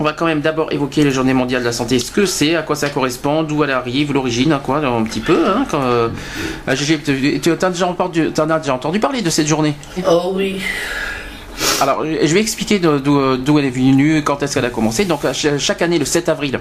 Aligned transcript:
On 0.00 0.04
va 0.04 0.12
quand 0.12 0.26
même 0.26 0.40
d'abord 0.40 0.72
évoquer 0.72 1.02
les 1.02 1.10
journées 1.10 1.34
mondiales 1.34 1.62
de 1.62 1.66
la 1.66 1.72
santé, 1.72 1.98
ce 1.98 2.12
que 2.12 2.24
c'est, 2.24 2.54
à 2.54 2.62
quoi 2.62 2.76
ça 2.76 2.88
correspond, 2.88 3.42
d'où 3.42 3.64
elle 3.64 3.72
arrive, 3.72 4.12
l'origine, 4.12 4.52
à 4.52 4.58
quoi, 4.60 4.78
un 4.78 5.02
petit 5.02 5.18
peu. 5.18 5.48
Hein, 5.48 5.66
quand, 5.68 5.82
euh, 5.82 6.08
ah, 6.68 6.76
tu 6.76 6.84
déjà, 7.70 7.86
entendu- 7.88 8.30
t'en 8.32 8.48
as 8.48 8.60
déjà 8.60 8.74
entendu 8.74 9.00
parler 9.00 9.22
de 9.22 9.30
cette 9.30 9.48
journée? 9.48 9.74
Oh 10.08 10.32
oui. 10.36 10.60
Alors, 11.80 12.04
je 12.04 12.32
vais 12.32 12.40
expliquer 12.40 12.78
de- 12.78 12.98
d'où 12.98 13.58
elle 13.58 13.64
est 13.64 13.70
venue, 13.70 14.22
quand 14.22 14.40
est-ce 14.44 14.54
qu'elle 14.54 14.64
a 14.64 14.70
commencé. 14.70 15.04
Donc, 15.04 15.22
chaque 15.58 15.82
année, 15.82 15.98
le 15.98 16.04
7 16.04 16.28
avril, 16.28 16.60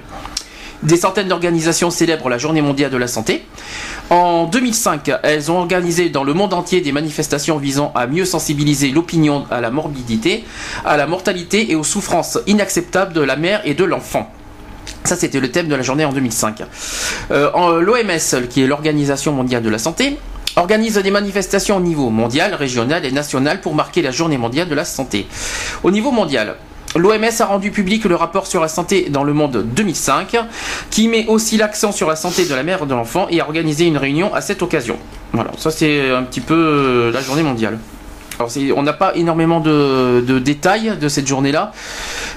des 0.83 0.97
centaines 0.97 1.27
d'organisations 1.27 1.89
célèbrent 1.89 2.29
la 2.29 2.37
Journée 2.37 2.61
mondiale 2.61 2.91
de 2.91 2.97
la 2.97 3.07
santé. 3.07 3.43
En 4.09 4.45
2005, 4.45 5.11
elles 5.23 5.51
ont 5.51 5.57
organisé 5.57 6.09
dans 6.09 6.23
le 6.23 6.33
monde 6.33 6.53
entier 6.53 6.81
des 6.81 6.91
manifestations 6.91 7.57
visant 7.57 7.91
à 7.95 8.07
mieux 8.07 8.25
sensibiliser 8.25 8.89
l'opinion 8.89 9.45
à 9.51 9.59
la 9.59 9.69
morbidité, 9.69 10.45
à 10.85 10.95
la 10.97 11.07
mortalité 11.07 11.71
et 11.71 11.75
aux 11.75 11.83
souffrances 11.83 12.39
inacceptables 12.47 13.13
de 13.13 13.21
la 13.21 13.35
mère 13.35 13.61
et 13.65 13.73
de 13.73 13.83
l'enfant. 13.83 14.31
Ça, 15.03 15.15
c'était 15.15 15.39
le 15.39 15.51
thème 15.51 15.67
de 15.67 15.75
la 15.75 15.83
journée 15.83 16.05
en 16.05 16.13
2005. 16.13 16.63
Euh, 17.31 17.81
L'OMS, 17.81 18.47
qui 18.49 18.63
est 18.63 18.67
l'Organisation 18.67 19.33
mondiale 19.33 19.63
de 19.63 19.69
la 19.69 19.79
santé, 19.79 20.17
organise 20.57 20.97
des 20.97 21.11
manifestations 21.11 21.77
au 21.77 21.81
niveau 21.81 22.09
mondial, 22.09 22.53
régional 22.53 23.05
et 23.05 23.11
national 23.11 23.61
pour 23.61 23.75
marquer 23.75 24.01
la 24.01 24.11
journée 24.11 24.37
mondiale 24.37 24.67
de 24.67 24.75
la 24.75 24.85
santé. 24.85 25.27
Au 25.83 25.91
niveau 25.91 26.11
mondial, 26.11 26.55
l'OMS 26.95 27.25
a 27.39 27.45
rendu 27.45 27.71
public 27.71 28.05
le 28.05 28.15
rapport 28.15 28.47
sur 28.47 28.61
la 28.61 28.67
santé 28.67 29.07
dans 29.09 29.23
le 29.23 29.33
monde 29.33 29.65
2005, 29.75 30.37
qui 30.89 31.07
met 31.07 31.25
aussi 31.27 31.57
l'accent 31.57 31.91
sur 31.91 32.07
la 32.07 32.15
santé 32.15 32.45
de 32.45 32.53
la 32.55 32.63
mère 32.63 32.83
et 32.83 32.85
de 32.85 32.93
l'enfant 32.93 33.27
et 33.29 33.41
a 33.41 33.45
organisé 33.45 33.85
une 33.85 33.97
réunion 33.97 34.33
à 34.33 34.41
cette 34.41 34.61
occasion. 34.61 34.97
Voilà, 35.33 35.51
ça 35.57 35.71
c'est 35.71 36.11
un 36.11 36.23
petit 36.23 36.41
peu 36.41 36.55
euh, 36.55 37.11
la 37.11 37.21
journée 37.21 37.43
mondiale. 37.43 37.77
Alors, 38.39 38.51
on 38.75 38.83
n'a 38.83 38.93
pas 38.93 39.15
énormément 39.15 39.59
de, 39.59 40.21
de 40.21 40.37
détails 40.39 40.93
de 40.99 41.07
cette 41.09 41.25
journée-là, 41.27 41.71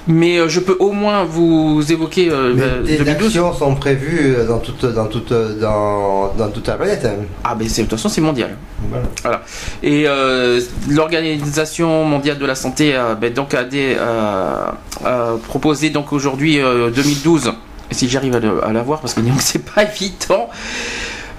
mais 0.07 0.39
euh, 0.39 0.49
je 0.49 0.61
peux 0.61 0.77
au 0.79 0.93
moins 0.93 1.25
vous 1.25 1.83
évoquer 1.93 2.31
euh, 2.31 2.55
euh, 2.59 2.83
des 2.83 2.97
2012. 2.97 3.27
actions 3.27 3.53
sont 3.53 3.75
prévues 3.75 4.35
dans 4.49 4.59
toute, 4.59 4.87
dans 4.87 5.07
toute, 5.07 5.33
dans, 5.33 6.33
dans 6.39 6.49
toute 6.49 6.67
la 6.69 6.75
planète. 6.75 7.05
hein. 7.05 7.25
Ah, 7.45 7.55
mais 7.59 7.69
c'est- 7.69 7.83
de 7.83 7.87
toute 7.89 7.99
façon, 7.99 8.09
c'est 8.09 8.23
mondial. 8.23 8.57
Voilà. 8.89 9.05
Voilà. 9.23 9.43
Et 9.83 10.05
euh, 10.07 10.61
l'Organisation 10.89 12.05
mondiale 12.05 12.39
de 12.39 12.47
la 12.47 12.55
santé 12.55 12.95
euh, 12.95 13.15
ben, 13.15 13.33
donc 13.33 13.53
a, 13.53 13.65
des, 13.65 13.97
euh, 13.99 14.57
a 15.05 15.33
proposé 15.49 15.91
donc 15.91 16.13
aujourd'hui 16.15 16.61
euh, 16.61 16.91
2012, 16.91 17.53
si 17.91 18.09
j'arrive 18.09 18.41
à, 18.63 18.73
la 18.73 18.83
voir 18.83 19.01
parce 19.01 19.13
que 19.15 19.21
c'est 19.39 19.65
pas 19.65 19.85
évident. 19.85 20.49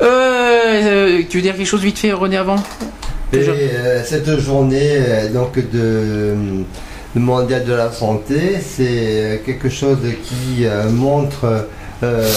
Euh, 0.01 0.05
euh, 1.19 1.21
tu 1.29 1.37
veux 1.37 1.43
dire 1.43 1.55
quelque 1.55 1.65
chose 1.67 1.81
vite 1.81 1.97
fait, 1.99 2.11
René, 2.11 2.37
avant? 2.37 2.57
Et 3.33 3.37
euh, 3.37 4.03
cette 4.03 4.39
journée 4.39 4.97
euh, 4.97 5.29
donc 5.31 5.55
de, 5.55 6.35
de 7.15 7.19
mondial 7.19 7.63
de 7.63 7.71
la 7.71 7.89
santé, 7.89 8.59
c'est 8.61 9.41
quelque 9.45 9.69
chose 9.69 9.99
qui 10.23 10.65
euh, 10.65 10.89
montre 10.89 11.67
euh, 12.03 12.27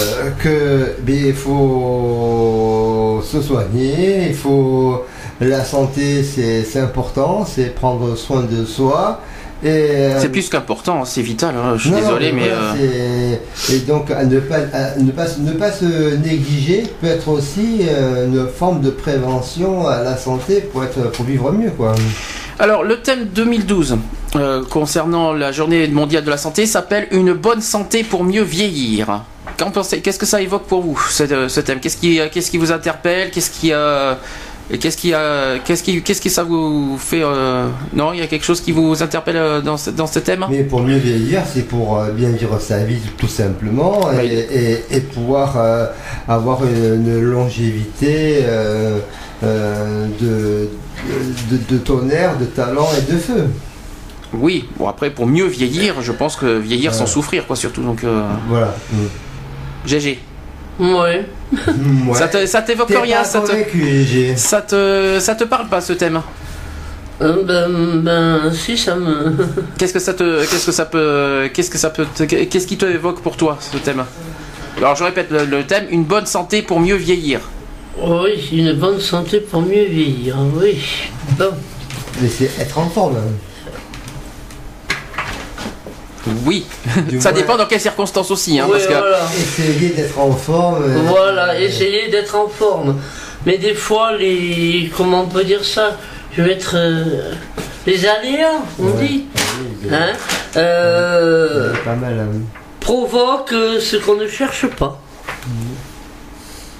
que 0.41 0.95
ben, 1.01 1.17
il 1.27 1.35
faut 1.35 3.21
se 3.25 3.43
soigner, 3.43 4.29
il 4.29 4.35
faut 4.35 5.05
la 5.41 5.65
santé 5.65 6.23
c'est 6.23 6.79
important, 6.79 7.45
c'est 7.45 7.75
prendre 7.75 8.15
soin 8.17 8.43
de 8.43 8.65
soi. 8.65 9.21
Et, 9.65 9.69
euh, 9.69 10.21
C'est 10.21 10.29
plus 10.29 10.49
qu'important, 10.51 11.05
c'est 11.07 11.23
vital, 11.23 11.55
hein, 11.57 11.73
je 11.77 11.83
suis 11.85 11.91
non, 11.91 11.97
désolé, 11.99 12.33
mais... 12.33 12.49
euh, 12.51 13.39
c'est- 13.57 13.75
Et 13.77 13.79
donc, 13.81 14.11
à 14.11 14.25
ne, 14.25 14.39
pas, 14.41 14.57
à 14.75 14.97
ne, 14.99 15.11
pas, 15.11 15.25
ne 15.39 15.53
pas 15.53 15.73
se 15.73 16.15
négliger 16.17 16.85
peut 17.01 17.07
être 17.07 17.29
aussi 17.29 17.81
euh, 17.89 18.27
une 18.27 18.47
forme 18.47 18.83
de 18.83 18.91
prévention 18.91 19.87
à 19.89 20.03
la 20.03 20.17
santé 20.19 20.61
pour, 20.61 20.85
être, 20.85 21.11
pour 21.13 21.25
vivre 21.25 21.51
mieux. 21.51 21.71
Quoi. 21.71 21.95
Alors, 22.59 22.85
le 22.85 23.01
thème 23.01 23.25
2012 23.35 23.97
euh, 24.37 24.63
concernant 24.69 25.33
la 25.33 25.51
journée 25.51 25.89
mondiale 25.89 26.25
de 26.25 26.31
la 26.31 26.37
santé 26.37 26.67
s'appelle 26.67 27.09
Une 27.11 27.33
bonne 27.33 27.63
santé 27.63 28.05
pour 28.05 28.23
mieux 28.23 28.43
vieillir. 28.43 29.23
Qu'est-ce 29.57 30.19
que 30.19 30.27
ça 30.27 30.43
évoque 30.43 30.65
pour 30.65 30.83
vous, 30.83 31.01
ce, 31.11 31.49
ce 31.49 31.61
thème? 31.61 31.79
Qu'est-ce 31.81 31.97
qui, 31.97 32.21
qu'est-ce 32.33 32.51
qui 32.51 32.59
vous 32.59 32.73
interpelle? 32.73 33.31
Qu'est-ce 33.31 33.51
qui, 33.51 33.73
euh, 33.73 34.15
et 34.71 34.79
qu'est-ce 34.79 34.97
qui, 34.97 35.13
euh, 35.13 35.59
qu'est-ce 35.65 35.83
qui, 35.83 36.01
qu'est-ce 36.03 36.21
qui 36.23 36.31
ça 36.31 36.43
vous 36.43 36.97
fait 36.99 37.23
euh, 37.23 37.67
Non, 37.93 38.13
il 38.15 38.21
y 38.21 38.23
a 38.23 38.27
quelque 38.27 38.45
chose 38.45 38.61
qui 38.63 38.73
vous 38.73 39.03
interpelle 39.03 39.37
euh, 39.37 39.61
dans 39.61 39.77
ce, 39.77 39.91
dans 39.91 40.07
ce 40.07 40.19
thème? 40.19 40.47
Mais 40.51 40.63
pour 40.65 40.81
mieux 40.83 40.97
vieillir, 40.97 41.43
c'est 41.53 41.69
pour 41.69 41.99
euh, 41.99 42.11
bien 42.13 42.31
vivre 42.31 42.59
sa 42.61 42.79
vie 42.85 43.01
tout 43.19 43.29
simplement 43.29 44.11
et, 44.13 44.17
Oui. 44.17 44.27
et- 44.33 44.97
et 44.97 45.01
pouvoir 45.01 45.55
euh, 45.59 45.87
avoir 46.29 46.65
une, 46.65 46.95
une 47.07 47.21
longévité 47.21 48.39
euh, 48.43 48.99
euh, 49.43 50.07
de, 50.21 50.69
de, 51.51 51.59
de 51.75 51.79
tonnerre, 51.79 52.39
de 52.39 52.47
talent 52.47 52.89
et 52.99 53.13
de 53.13 53.19
feu. 53.19 53.45
Oui. 54.33 54.65
Bon, 54.79 54.89
après, 54.89 55.11
pour 55.11 55.27
mieux 55.27 55.47
vieillir, 55.47 56.01
je 56.01 56.11
pense 56.11 56.37
que 56.37 56.59
vieillir 56.59 56.93
sans 56.95 57.07
souffrir, 57.07 57.47
quoi, 57.47 57.55
surtout. 57.55 57.83
Donc, 57.83 58.03
euh, 58.03 58.23
Voilà. 58.49 58.75
GG. 59.87 60.19
Ouais. 60.81 61.27
Ouais. 62.09 62.19
Ça 62.19 62.29
te- 62.29 62.47
ça 62.47 62.63
t'évoque 62.63 62.89
rien 62.89 63.19
pas 63.19 63.25
ça 63.25 63.41
te, 63.41 63.47
ça 64.37 64.61
te, 64.63 65.19
ça 65.21 65.35
te 65.35 65.45
parle 65.45 65.69
pas 65.69 65.81
ce 65.81 65.93
thème 65.95 66.21
Euh, 67.23 67.45
ben, 67.45 68.01
ben, 68.03 68.53
si, 68.53 68.77
ça 68.77 68.97
me. 68.97 69.37
Qu'est-ce 69.79 69.93
que 69.93 70.01
ça 70.01 70.15
te, 70.15 70.41
qu'est-ce 70.41 70.67
que 70.67 70.73
ça 70.73 70.85
peut, 70.85 71.49
qu'est-ce 71.55 71.71
que 71.71 71.79
ça 71.79 71.91
peut, 71.91 72.07
te- 72.15 72.25
qu'est-ce 72.25 72.67
qui 72.67 72.77
te 72.77 72.85
évoque 72.87 73.21
pour 73.23 73.37
toi 73.37 73.57
ce 73.61 73.77
thème 73.79 74.05
Alors 74.79 74.97
je 74.97 75.05
répète 75.05 75.31
le, 75.31 75.45
le 75.45 75.63
thème 75.65 75.87
une 75.91 76.05
bonne 76.05 76.27
santé 76.27 76.63
pour 76.63 76.81
mieux 76.81 76.97
vieillir. 76.97 77.41
Oui, 78.03 78.49
une 78.53 78.73
bonne 78.73 78.99
santé 79.01 79.39
pour 79.41 79.63
mieux 79.63 79.85
vieillir. 79.89 80.37
Oui. 80.61 80.77
Bon. 81.39 81.51
Mais 82.21 82.29
c'est 82.29 82.51
être 82.61 82.79
en 82.79 82.89
forme. 82.89 83.17
hein. 83.17 83.33
Oui, 86.47 86.65
Du 87.09 87.21
ça 87.21 87.31
moins, 87.33 87.41
dépend 87.41 87.57
dans 87.57 87.67
quelles 87.67 87.81
circonstances 87.81 88.31
aussi, 88.31 88.59
hein, 88.59 88.65
Oui, 88.67 88.73
parce 88.73 88.87
que 88.87 88.93
voilà. 88.93 89.19
Essayer 89.37 89.89
d'être 89.91 90.19
en 90.19 90.33
forme. 90.33 90.83
euh, 90.83 90.99
Voilà, 91.07 91.61
essayer 91.61 92.09
d'être 92.09 92.35
en 92.35 92.49
forme. 92.49 92.97
Mais 93.47 93.59
des 93.59 93.75
fois, 93.75 94.17
les. 94.17 94.91
Comment 94.97 95.23
on 95.23 95.27
peut 95.29 95.45
dire 95.45 95.65
ça? 95.65 95.99
Je 96.37 96.43
vais 96.43 96.53
être. 96.53 96.73
euh, 96.77 97.33
les 97.87 98.07
aléas, 98.07 98.53
on 98.79 98.85
Ouais. 98.87 99.07
dit. 99.07 99.25
oui, 99.83 99.91
Hein? 99.93 100.13
euh, 100.57 101.73
c'est 101.75 101.85
pas 101.85 101.95
mal. 101.97 102.19
hein. 102.19 102.41
provoque 102.81 103.53
euh, 103.53 103.79
ce 103.81 103.97
qu'on 103.97 104.17
ne 104.17 104.27
cherche 104.27 104.67
pas. 104.69 104.99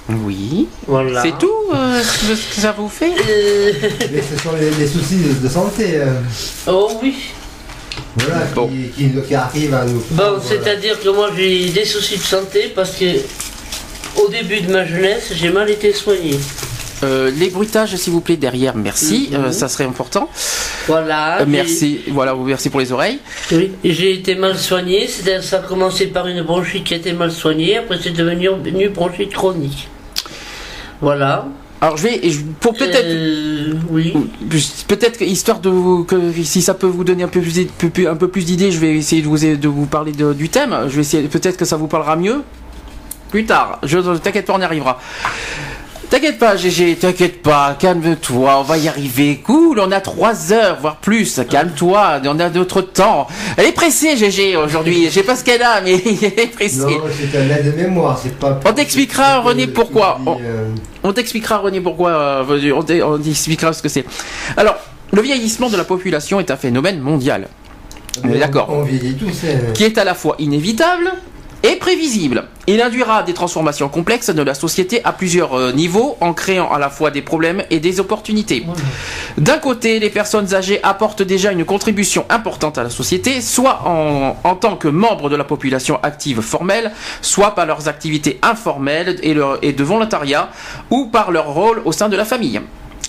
oui, 0.09 0.67
Voilà. 0.87 1.21
c'est 1.21 1.37
tout 1.37 1.51
euh, 1.73 2.01
ce 2.01 2.29
que 2.55 2.61
ça 2.61 2.71
vous 2.77 2.89
fait? 2.89 3.11
Euh, 3.29 3.71
Mais 4.11 4.21
ce 4.21 4.41
sont 4.41 4.55
les, 4.59 4.69
les 4.71 4.87
soucis 4.87 5.17
de, 5.17 5.33
de 5.33 5.49
santé. 5.49 6.01
hein. 6.01 6.13
oh 6.67 6.91
oui. 7.01 7.15
Voilà, 8.17 8.45
Bon. 8.55 8.67
qui, 8.67 8.89
qui, 8.89 9.11
qui 9.27 9.35
arrivent 9.35 9.73
à 9.73 9.85
nous. 9.85 10.03
Bon, 10.11 10.39
c'est-à-dire 10.41 10.99
que 10.99 11.09
moi 11.09 11.29
j'ai 11.35 11.69
des 11.69 11.85
soucis 11.85 12.17
de 12.17 12.23
santé 12.23 12.71
parce 12.75 12.91
que 12.95 13.05
au 14.21 14.29
début 14.29 14.61
de 14.61 14.71
ma 14.71 14.85
jeunesse, 14.85 15.31
j'ai 15.35 15.49
mal 15.49 15.69
été 15.69 15.91
soigné. 15.93 16.39
Euh, 17.03 17.29
les 17.37 17.49
bruitages, 17.49 17.93
s'il 17.97 18.13
vous 18.13 18.21
plaît, 18.21 18.37
derrière, 18.37 18.73
merci, 18.75 19.29
Mhm. 19.31 19.37
euh, 19.45 19.51
ça 19.51 19.67
serait 19.67 19.83
important. 19.83 20.29
Voilà. 20.87 21.41
Euh, 21.41 21.45
merci, 21.45 21.99
voilà, 22.07 22.33
merci 22.33 22.69
pour 22.69 22.79
les 22.79 22.91
oreilles. 22.93 23.19
Oui, 23.51 23.71
j'ai 23.83 24.13
été 24.13 24.35
mal 24.35 24.57
soigné, 24.57 25.07
c'est-à-dire 25.07 25.43
ça 25.43 25.57
a 25.57 25.59
commencé 25.59 26.07
par 26.07 26.25
une 26.27 26.41
bronchite 26.43 26.85
qui 26.85 26.93
a 26.93 26.97
été 26.97 27.11
mal 27.11 27.31
soignée, 27.33 27.77
après 27.79 27.99
c'est 28.01 28.11
devenu 28.11 28.47
une 28.65 28.87
bronchite 28.89 29.33
chronique. 29.33 29.89
Voilà. 31.01 31.47
Alors 31.81 31.97
je 31.97 32.03
vais, 32.03 32.29
je- 32.29 32.39
pour 32.59 32.73
peut-être. 32.73 33.05
Euh, 33.05 33.73
oui. 33.89 34.13
Peut-être 34.87 35.17
que, 35.19 35.23
histoire 35.25 35.59
de 35.59 35.69
vous, 35.69 36.03
que 36.03 36.31
si 36.43 36.61
ça 36.61 36.73
peut 36.73 36.87
vous 36.87 37.03
donner 37.03 37.23
un 37.23 37.27
peu 37.27 37.41
plus, 37.41 37.65
peu 37.77 37.89
plus- 37.89 38.07
un 38.07 38.15
peu 38.15 38.27
plus 38.29 38.45
d'idées, 38.45 38.71
je 38.71 38.79
vais 38.79 38.95
essayer 38.95 39.21
de 39.21 39.27
vous, 39.27 39.37
de 39.37 39.67
vous 39.67 39.85
parler 39.85 40.11
de- 40.13 40.33
du 40.33 40.49
thème. 40.49 40.75
Je 40.87 40.95
vais 40.95 41.01
essayer, 41.01 41.27
peut-être 41.27 41.57
que 41.57 41.65
ça 41.65 41.75
vous 41.77 41.87
parlera 41.87 42.15
mieux 42.15 42.41
plus 43.29 43.45
tard. 43.45 43.79
Je 43.83 43.99
t'inquiète 44.17 44.45
pas, 44.45 44.53
on 44.55 44.61
y 44.61 44.63
arrivera. 44.63 44.99
T'inquiète 46.15 46.39
pas, 46.39 46.55
GG, 46.55 46.95
t'inquiète 46.95 47.41
pas, 47.41 47.75
calme-toi, 47.77 48.59
on 48.59 48.63
va 48.63 48.77
y 48.77 48.87
arriver. 48.87 49.41
Cool, 49.43 49.81
on 49.81 49.91
a 49.91 49.99
trois 49.99 50.53
heures, 50.53 50.77
voire 50.79 50.95
plus. 50.95 51.41
Calme-toi, 51.49 52.21
on 52.23 52.39
a 52.39 52.49
notre 52.51 52.79
temps. 52.79 53.27
Elle 53.57 53.65
est 53.65 53.71
pressée, 53.73 54.15
GG, 54.15 54.55
aujourd'hui. 54.55 55.07
Je 55.07 55.09
sais 55.09 55.23
pas 55.23 55.35
ce 55.35 55.43
qu'elle 55.43 55.61
a, 55.61 55.81
mais 55.81 55.95
elle 56.21 56.39
est 56.39 56.47
pressée. 56.55 56.77
Non, 56.79 57.01
c'est 57.19 57.37
un 57.37 57.49
aide-mémoire, 57.49 58.17
c'est 58.17 58.33
pas. 58.39 58.57
On 58.65 58.71
t'expliquera, 58.71 59.39
René, 59.41 59.67
pourquoi. 59.67 60.17
On- 60.25 60.37
euh, 60.41 60.69
On 61.03 61.11
t'expliquera, 61.11 61.57
René, 61.57 61.81
pourquoi. 61.81 62.11
euh, 62.11 62.71
on 63.03 63.17
t'expliquera 63.19 63.73
ce 63.73 63.81
que 63.83 63.89
c'est. 63.89 64.05
Alors, 64.55 64.75
le 65.11 65.21
vieillissement 65.21 65.69
de 65.69 65.75
la 65.75 65.83
population 65.83 66.39
est 66.39 66.49
un 66.49 66.55
phénomène 66.55 67.01
mondial. 67.01 67.49
On 68.23 68.29
est 68.31 68.39
d'accord. 68.39 68.69
On 68.71 68.83
vieillit 68.83 69.15
tous. 69.15 69.27
hein. 69.43 69.57
Qui 69.73 69.83
est 69.83 69.97
à 69.97 70.05
la 70.05 70.13
fois 70.13 70.37
inévitable 70.39 71.11
et 71.67 71.77
prévisible. 71.77 72.43
Il 72.67 72.79
induira 72.81 73.23
des 73.23 73.33
transformations 73.33 73.89
complexes 73.89 74.29
de 74.29 74.41
la 74.41 74.53
société 74.53 75.01
à 75.03 75.11
plusieurs 75.13 75.53
euh, 75.55 75.71
niveaux 75.71 76.15
en 76.21 76.33
créant 76.33 76.71
à 76.71 76.77
la 76.79 76.89
fois 76.89 77.09
des 77.11 77.21
problèmes 77.21 77.63
et 77.71 77.79
des 77.79 77.99
opportunités. 77.99 78.65
D'un 79.37 79.57
côté, 79.57 79.99
les 79.99 80.09
personnes 80.09 80.53
âgées 80.53 80.79
apportent 80.83 81.21
déjà 81.23 81.51
une 81.51 81.65
contribution 81.65 82.25
importante 82.29 82.77
à 82.77 82.83
la 82.83 82.89
société, 82.89 83.41
soit 83.41 83.81
en, 83.85 84.37
en 84.43 84.55
tant 84.55 84.75
que 84.77 84.87
membres 84.87 85.29
de 85.29 85.35
la 85.35 85.43
population 85.43 85.99
active 86.03 86.41
formelle, 86.41 86.91
soit 87.21 87.55
par 87.55 87.65
leurs 87.65 87.87
activités 87.87 88.39
informelles 88.43 89.17
et, 89.23 89.33
leur- 89.33 89.57
et 89.63 89.73
de 89.73 89.83
volontariat, 89.83 90.49
ou 90.91 91.07
par 91.07 91.31
leur 91.31 91.47
rôle 91.53 91.81
au 91.85 91.91
sein 91.91 92.09
de 92.09 92.15
la 92.15 92.25
famille. 92.25 92.61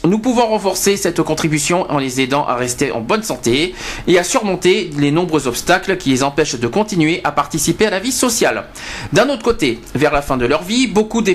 Nous 0.06 0.20
pouvons 0.20 0.46
renforcer 0.46 0.96
cette 0.96 1.20
contribution 1.22 1.90
en 1.90 1.98
les 1.98 2.20
aidant 2.20 2.46
à 2.46 2.54
rester 2.54 2.92
en 2.92 3.00
bonne 3.00 3.24
santé 3.24 3.74
et 4.06 4.18
à 4.20 4.22
surmonter 4.22 4.88
les 4.96 5.10
nombreux 5.10 5.48
obstacles 5.48 5.96
qui 5.96 6.10
les 6.10 6.22
empêchent 6.22 6.54
de 6.60 6.66
continuer 6.68 7.20
à 7.24 7.32
participer 7.32 7.86
à 7.86 7.90
la 7.90 7.98
vie 7.98 8.12
sociale. 8.12 8.66
D'un 9.12 9.28
autre 9.28 9.42
côté, 9.42 9.80
vers 9.96 10.12
la 10.12 10.22
fin 10.22 10.36
de 10.36 10.46
leur 10.46 10.62
vie, 10.62 10.86
beaucoup, 10.86 11.22
de 11.22 11.32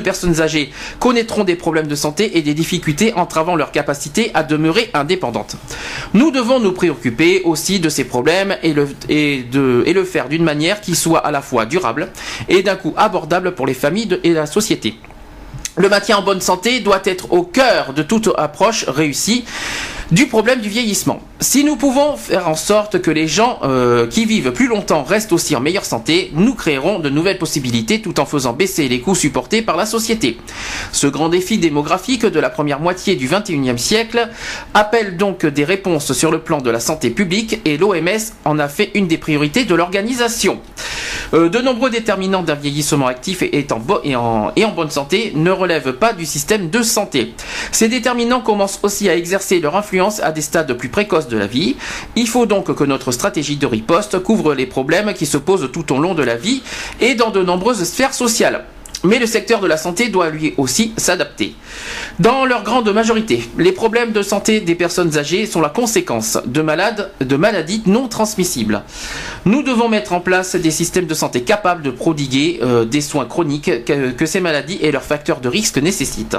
personnes 0.00 0.40
âgées 0.40 0.70
connaîtront 1.00 1.42
des 1.42 1.56
problèmes 1.56 1.88
de 1.88 1.96
santé 1.96 2.38
et 2.38 2.42
des 2.42 2.54
difficultés 2.54 3.14
entravant 3.14 3.56
leur 3.56 3.72
capacité 3.72 4.30
à 4.32 4.44
demeurer 4.44 4.88
indépendantes. 4.94 5.56
Nous 6.14 6.30
devons 6.30 6.60
nous 6.60 6.72
préoccuper 6.72 7.42
aussi 7.42 7.80
de 7.80 7.88
ces 7.88 8.04
problèmes 8.04 8.56
et 8.62 8.74
le, 8.74 10.04
faire 10.04 10.28
d'une 10.28 10.44
manière 10.44 10.80
qui 10.80 10.94
soit 10.94 11.18
à 11.18 11.32
la 11.32 11.42
fois 11.42 11.66
durable 11.66 12.12
et 12.48 12.62
d'un 12.62 12.76
coût 12.76 12.94
abordable 12.96 13.56
pour 13.56 13.66
les 13.66 13.74
familles 13.74 14.20
et 14.22 14.32
la 14.32 14.46
société. 14.46 14.94
Le 15.76 15.88
maintien 15.88 16.18
en 16.18 16.22
bonne 16.22 16.40
santé 16.42 16.80
doit 16.80 17.00
être 17.04 17.32
au 17.32 17.42
cœur 17.42 17.94
de 17.94 18.02
toute 18.02 18.28
approche 18.36 18.84
réussie 18.88 19.44
du 20.10 20.26
problème 20.26 20.60
du 20.60 20.68
vieillissement. 20.68 21.20
Si 21.40 21.64
nous 21.64 21.76
pouvons 21.76 22.16
faire 22.18 22.46
en 22.46 22.54
sorte 22.54 23.00
que 23.00 23.10
les 23.10 23.26
gens 23.26 23.58
euh, 23.62 24.06
qui 24.06 24.26
vivent 24.26 24.52
plus 24.52 24.66
longtemps 24.68 25.02
restent 25.02 25.32
aussi 25.32 25.56
en 25.56 25.60
meilleure 25.60 25.86
santé, 25.86 26.30
nous 26.34 26.54
créerons 26.54 26.98
de 26.98 27.08
nouvelles 27.08 27.38
possibilités 27.38 28.02
tout 28.02 28.20
en 28.20 28.26
faisant 28.26 28.52
baisser 28.52 28.88
les 28.88 29.00
coûts 29.00 29.14
supportés 29.14 29.62
par 29.62 29.78
la 29.78 29.86
société. 29.86 30.36
Ce 30.92 31.06
grand 31.06 31.30
défi 31.30 31.56
démographique 31.56 32.26
de 32.26 32.38
la 32.40 32.50
première 32.50 32.78
moitié 32.80 33.16
du 33.16 33.26
21e 33.26 33.78
siècle 33.78 34.28
appelle 34.74 35.16
donc 35.16 35.46
des 35.46 35.64
réponses 35.64 36.12
sur 36.12 36.30
le 36.30 36.40
plan 36.40 36.58
de 36.58 36.68
la 36.70 36.80
santé 36.80 37.08
publique 37.08 37.60
et 37.64 37.78
l'OMS 37.78 38.10
en 38.44 38.58
a 38.58 38.68
fait 38.68 38.90
une 38.92 39.06
des 39.06 39.18
priorités 39.18 39.64
de 39.64 39.74
l'organisation. 39.74 40.60
Euh, 41.32 41.48
de 41.48 41.58
nombreux 41.60 41.88
déterminants 41.88 42.42
d'un 42.42 42.54
vieillissement 42.54 43.06
actif 43.06 43.40
et, 43.42 43.66
en- 44.14 44.52
et 44.54 44.64
en 44.66 44.72
bonne 44.72 44.90
santé 44.90 45.32
ne 45.34 45.50
relèvent 45.62 45.92
pas 45.94 46.12
du 46.12 46.26
système 46.26 46.70
de 46.70 46.82
santé. 46.82 47.34
Ces 47.70 47.88
déterminants 47.88 48.40
commencent 48.40 48.80
aussi 48.82 49.08
à 49.08 49.16
exercer 49.16 49.60
leur 49.60 49.76
influence 49.76 50.20
à 50.20 50.32
des 50.32 50.42
stades 50.42 50.72
plus 50.74 50.88
précoces 50.88 51.28
de 51.28 51.38
la 51.38 51.46
vie. 51.46 51.76
Il 52.16 52.28
faut 52.28 52.46
donc 52.46 52.74
que 52.74 52.84
notre 52.84 53.12
stratégie 53.12 53.56
de 53.56 53.66
riposte 53.66 54.18
couvre 54.22 54.54
les 54.54 54.66
problèmes 54.66 55.14
qui 55.14 55.26
se 55.26 55.38
posent 55.38 55.70
tout 55.72 55.92
au 55.92 55.98
long 55.98 56.14
de 56.14 56.22
la 56.22 56.36
vie 56.36 56.62
et 57.00 57.14
dans 57.14 57.30
de 57.30 57.42
nombreuses 57.42 57.84
sphères 57.84 58.14
sociales. 58.14 58.64
Mais 59.04 59.18
le 59.18 59.26
secteur 59.26 59.60
de 59.60 59.66
la 59.66 59.76
santé 59.76 60.08
doit 60.08 60.30
lui 60.30 60.54
aussi 60.56 60.92
s'adapter. 60.96 61.54
Dans 62.20 62.44
leur 62.44 62.62
grande 62.62 62.88
majorité, 62.92 63.42
les 63.58 63.72
problèmes 63.72 64.12
de 64.12 64.22
santé 64.22 64.60
des 64.60 64.74
personnes 64.76 65.18
âgées 65.18 65.46
sont 65.46 65.60
la 65.60 65.70
conséquence 65.70 66.38
de, 66.46 66.62
malades, 66.62 67.10
de 67.20 67.36
maladies 67.36 67.82
non 67.86 68.06
transmissibles. 68.06 68.82
Nous 69.44 69.62
devons 69.62 69.88
mettre 69.88 70.12
en 70.12 70.20
place 70.20 70.54
des 70.54 70.70
systèmes 70.70 71.06
de 71.06 71.14
santé 71.14 71.42
capables 71.42 71.82
de 71.82 71.90
prodiguer 71.90 72.60
euh, 72.62 72.84
des 72.84 73.00
soins 73.00 73.24
chroniques 73.24 73.84
que, 73.84 74.26
ces 74.26 74.40
maladies 74.40 74.78
et 74.82 74.92
leurs 74.92 75.02
facteurs 75.02 75.40
de 75.40 75.48
risque 75.48 75.78
nécessitent. 75.78 76.36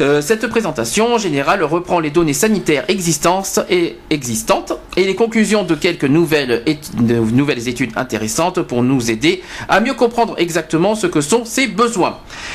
Euh, 0.00 0.22
cette 0.22 0.46
présentation 0.46 1.18
générale 1.18 1.62
reprend 1.62 2.00
les 2.00 2.10
données 2.10 2.32
sanitaires 2.32 2.84
existantes 2.88 3.60
et, 3.68 3.98
existantes 4.08 4.72
et 4.96 5.04
les 5.04 5.14
conclusions 5.14 5.62
de 5.64 5.74
quelques 5.74 6.04
nouvelles, 6.04 6.64
nouvelles 6.98 7.68
études 7.68 7.92
intéressantes 7.96 8.62
pour 8.62 8.82
nous 8.82 9.10
aider 9.10 9.42
à 9.68 9.80
mieux 9.80 9.94
comprendre 9.94 10.34
exactement 10.38 10.94
ce 10.94 11.06
que 11.06 11.20
sont 11.20 11.44
ces 11.44 11.66
besoins. 11.66 11.81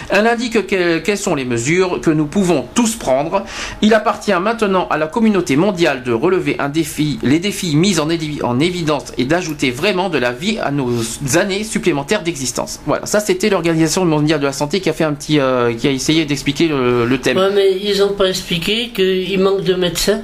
Elle 0.09 0.27
indique 0.27 0.68
que- 0.68 1.00
quelles 1.00 1.18
sont 1.18 1.35
les 1.35 1.45
mesures 1.45 2.00
que 2.01 2.09
nous 2.09 2.25
pouvons 2.27 2.65
tous 2.75 2.95
prendre. 2.95 3.44
Il 3.81 3.94
appartient 3.94 4.33
maintenant 4.33 4.88
à 4.89 4.97
la 4.97 5.07
communauté 5.07 5.56
mondiale 5.56 6.03
de 6.03 6.12
relever 6.13 6.56
un 6.59 6.69
défi, 6.69 7.19
les 7.24 7.39
défis 7.39 7.75
mis 7.75 8.00
en, 8.00 8.07
évi- 8.09 8.44
en 8.44 8.59
évidence 8.59 9.12
et 9.18 9.25
d'ajouter 9.25 9.71
vraiment 9.71 10.09
de 10.09 10.18
la 10.18 10.31
vie 10.31 10.57
à 10.59 10.71
nos 10.71 10.91
années 11.38 11.63
supplémentaires 11.63 12.24
d'existence. 12.24 12.79
Voilà, 12.85 13.06
ça 13.06 13.19
c'était 13.19 13.50
l'Organisation 13.50 14.06
mondiale 14.06 14.39
de 14.39 14.45
la 14.45 14.53
santé 14.53 14.79
qui 14.79 14.89
a 14.89 14.94
fait 14.94 15.03
un 15.03 15.13
petit, 15.13 15.39
euh, 15.39 15.73
qui 15.73 15.88
a 15.88 15.91
essayé 15.91 16.25
d'expliquer 16.25 16.68
le, 16.68 17.18
thème. 17.18 17.38
Ouais, 17.38 17.50
mais 17.53 17.77
ils 17.81 18.01
ont 18.03 18.13
pas 18.13 18.25
expliqué 18.30 18.89
qu'il 18.89 19.39
manque 19.39 19.63
de 19.63 19.73
médecins. 19.73 20.21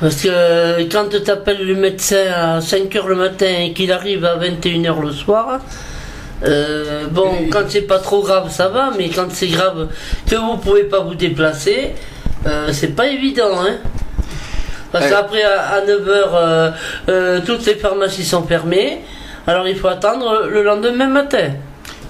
Parce 0.00 0.16
que 0.16 0.82
quand 0.92 1.06
tu 1.08 1.30
appelles 1.30 1.64
le 1.66 1.74
médecin 1.74 2.26
à 2.34 2.58
5h 2.60 3.06
le 3.06 3.14
matin 3.14 3.46
et 3.64 3.72
qu'il 3.72 3.90
arrive 3.92 4.24
à 4.26 4.36
21h 4.36 5.00
le 5.00 5.10
soir, 5.12 5.60
euh, 6.44 7.06
bon, 7.10 7.48
quand 7.50 7.64
c'est 7.68 7.82
pas 7.82 7.98
trop 7.98 8.22
grave, 8.22 8.50
ça 8.50 8.68
va, 8.68 8.90
mais 8.96 9.08
quand 9.08 9.30
c'est 9.30 9.48
grave 9.48 9.88
que 10.28 10.36
vous 10.36 10.56
pouvez 10.58 10.84
pas 10.84 11.00
vous 11.00 11.14
déplacer, 11.14 11.94
euh, 12.46 12.68
c'est 12.72 12.94
pas 12.94 13.06
évident, 13.08 13.60
hein. 13.60 13.76
Parce 14.92 15.06
Ouais. 15.06 15.10
qu'après, 15.10 15.42
à, 15.42 15.80
9h, 15.84 17.44
toutes 17.44 17.66
les 17.66 17.74
pharmacies 17.74 18.24
sont 18.24 18.42
fermées, 18.44 19.00
alors 19.46 19.66
il 19.68 19.76
faut 19.76 19.88
attendre 19.88 20.46
le 20.48 20.62
lendemain 20.62 21.08
matin. 21.08 21.50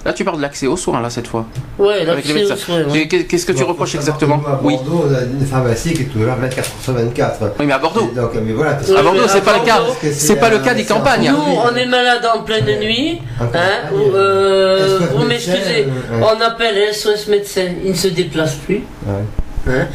Là 0.05 0.13
tu 0.13 0.23
parles 0.23 0.37
de 0.37 0.41
l'accès 0.41 0.67
aux 0.67 0.77
soins 0.77 1.01
là 1.01 1.09
cette 1.09 1.27
fois. 1.27 1.45
Ouais, 1.77 2.03
là, 2.05 2.13
Avec 2.13 2.25
les 2.25 2.29
c'est 2.33 2.39
médecins. 2.39 2.53
au 2.53 2.57
soin, 2.57 2.83
ouais. 2.83 3.07
Qu'est-ce 3.07 3.45
que 3.45 3.51
tu 3.51 3.63
Bon, 3.63 3.69
reproches 3.69 3.95
exactement 3.95 4.41
Oui. 4.63 4.75
À 4.75 4.77
Bordeaux, 4.77 5.05
on 5.09 5.13
a 5.13 5.21
une 5.21 5.45
pharmacie 5.45 5.93
qui 5.93 6.03
est 6.03 6.05
toujours 6.05 6.33
24 6.39 6.69
sur 6.81 6.93
24. 6.93 7.53
Oui, 7.59 7.65
mais 7.65 7.73
à 7.73 7.77
Bordeaux. 7.79 8.09
Donc, 8.15 8.31
mais 8.41 8.53
voilà, 8.53 8.77
Oui, 8.87 8.95
À 8.95 9.01
Bordeaux, 9.03 9.27
c'est 9.27 9.43
pas 9.43 9.57
le 9.57 9.65
cas. 9.65 9.79
C'est 10.11 10.35
pas 10.37 10.49
le 10.49 10.59
cas 10.59 10.73
des 10.73 10.85
campagnes. 10.85 11.29
Nous, 11.31 11.37
on 11.71 11.75
est 11.75 11.85
malade 11.85 12.25
en 12.35 12.41
pleine 12.43 12.79
nuit. 12.79 13.19
En 13.39 13.45
Hein, 13.45 13.91
ou, 13.93 14.15
euh, 14.15 14.99
vous 15.15 15.25
m'excusez, 15.25 15.87
euh, 15.87 16.19
ouais. 16.19 16.25
on 16.37 16.41
appelle 16.41 16.93
SOS 16.93 17.27
médecin, 17.27 17.67
il 17.83 17.91
ne 17.91 17.95
se 17.95 18.07
déplace 18.09 18.55
plus. 18.55 18.83
Ouais. 19.05 19.73
Hein. 19.73 19.87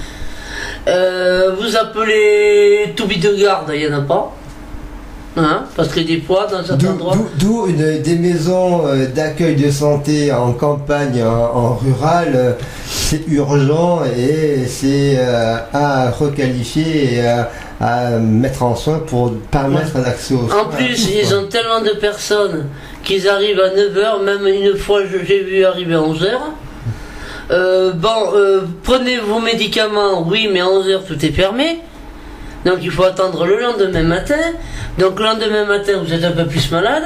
Euh, 0.89 1.53
vous 1.61 1.77
appelez 1.77 2.93
Toubi 2.97 3.19
de 3.19 3.35
garde, 3.35 3.71
il 3.75 3.81
n'y 3.89 3.95
en 3.95 3.99
a 3.99 4.03
pas. 4.03 4.33
Hein, 5.35 5.63
parce 5.77 5.89
que 5.89 6.01
des 6.01 6.21
fois, 6.21 6.47
dans 6.51 6.59
certains 6.63 6.77
D'où- 6.77 6.93
endroits. 6.93 7.17
d'où- 7.39 7.67
des 7.73 8.17
maisons 8.17 8.87
euh, 8.87 9.07
d'accueil 9.07 9.57
de 9.57 9.71
santé 9.71 10.31
en 10.31 10.53
campagne, 10.53 11.23
en, 11.23 11.57
en 11.59 11.75
rural, 11.77 12.33
euh, 12.35 12.53
c'est 12.87 13.27
urgent 13.29 14.03
et 14.05 14.67
c'est 14.67 15.15
euh, 15.17 15.57
à 15.73 16.11
requalifier 16.11 17.15
et 17.15 17.27
à, 17.27 17.51
à 17.81 18.11
mettre 18.19 18.63
en 18.63 18.77
soin 18.77 18.99
pour 18.99 19.33
permettre 19.51 19.97
un 19.97 20.05
accès 20.05 20.35
aux 20.35 20.47
soins. 20.49 20.65
En 20.65 20.67
plus, 20.67 21.09
ils 21.11 21.35
ont 21.35 21.47
tellement 21.47 21.81
de 21.81 21.99
personnes 21.99 22.67
qu'ils 23.03 23.27
arrivent 23.27 23.61
à 23.61 23.71
9h, 23.71 24.23
même 24.25 24.47
une 24.47 24.77
fois 24.77 25.01
je- 25.11 25.25
j'ai 25.27 25.43
vu 25.45 25.65
arriver 25.65 25.95
à 25.95 26.03
11h. 26.03 26.29
Euh, 27.51 27.93
bon, 27.93 28.35
euh, 28.35 28.61
prenez 28.83 29.17
vos 29.19 29.41
médicaments, 29.41 30.27
oui, 30.29 30.49
mais 30.53 30.61
à 30.61 30.67
11h 30.67 31.05
tout 31.07 31.25
est 31.25 31.33
fermé. 31.33 31.81
Donc 32.65 32.79
il 32.83 32.91
faut 32.91 33.05
attendre 33.05 33.45
le 33.47 33.61
lendemain 33.61 34.03
matin. 34.03 34.37
Donc 34.99 35.19
le 35.19 35.25
lendemain 35.25 35.65
matin, 35.65 35.93
vous 36.05 36.13
êtes 36.13 36.25
un 36.25 36.33
peu 36.33 36.47
plus 36.47 36.71
malade. 36.71 37.05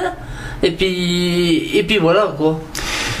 Et 0.63 0.71
puis, 0.71 1.71
et 1.77 1.83
puis 1.83 1.97
voilà 1.99 2.33
quoi. 2.37 2.59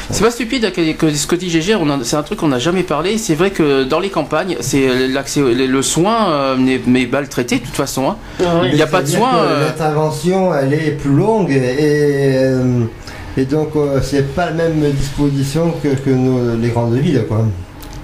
C'est 0.09 0.23
pas 0.23 0.31
stupide 0.31 0.71
que, 0.71 0.93
que 0.93 1.13
ce 1.13 1.27
que 1.27 1.35
dit 1.35 1.49
GG, 1.49 1.75
on 1.75 1.89
en- 1.89 2.01
c'est 2.03 2.15
un 2.15 2.23
truc 2.23 2.39
qu'on 2.39 2.47
n'a 2.47 2.59
jamais 2.59 2.83
parlé. 2.83 3.17
C'est 3.17 3.35
vrai 3.35 3.51
que 3.51 3.83
dans 3.83 3.99
les 3.99 4.09
campagnes, 4.09 4.55
c'est 4.61 5.07
l'accès, 5.09 5.41
le, 5.41 5.65
le 5.65 5.81
soin 5.81 6.29
euh, 6.29 6.55
n'est 6.57 7.05
mal 7.07 7.27
traité 7.27 7.57
de 7.57 7.65
toute 7.65 7.75
façon. 7.75 8.09
hein. 8.11 8.15
Ah 8.39 8.61
ouais. 8.61 8.69
Il 8.71 8.77
y 8.77 8.81
a 8.81 8.87
pas 8.87 9.01
de 9.01 9.07
soin, 9.07 9.31
euh. 9.39 9.65
L'intervention, 9.67 10.53
elle 10.55 10.73
est 10.73 10.91
plus 10.91 11.11
longue 11.13 11.51
et, 11.51 12.35
euh, 12.37 12.85
et 13.35 13.43
donc 13.43 13.71
euh, 13.75 13.99
c'est 14.01 14.33
pas 14.33 14.45
la 14.45 14.53
même 14.69 14.91
disposition 14.91 15.73
que, 15.83 15.89
que 15.89 16.09
nos- 16.09 16.55
les 16.55 16.69
grandes 16.69 16.95
villes. 16.95 17.25
Quoi. 17.27 17.45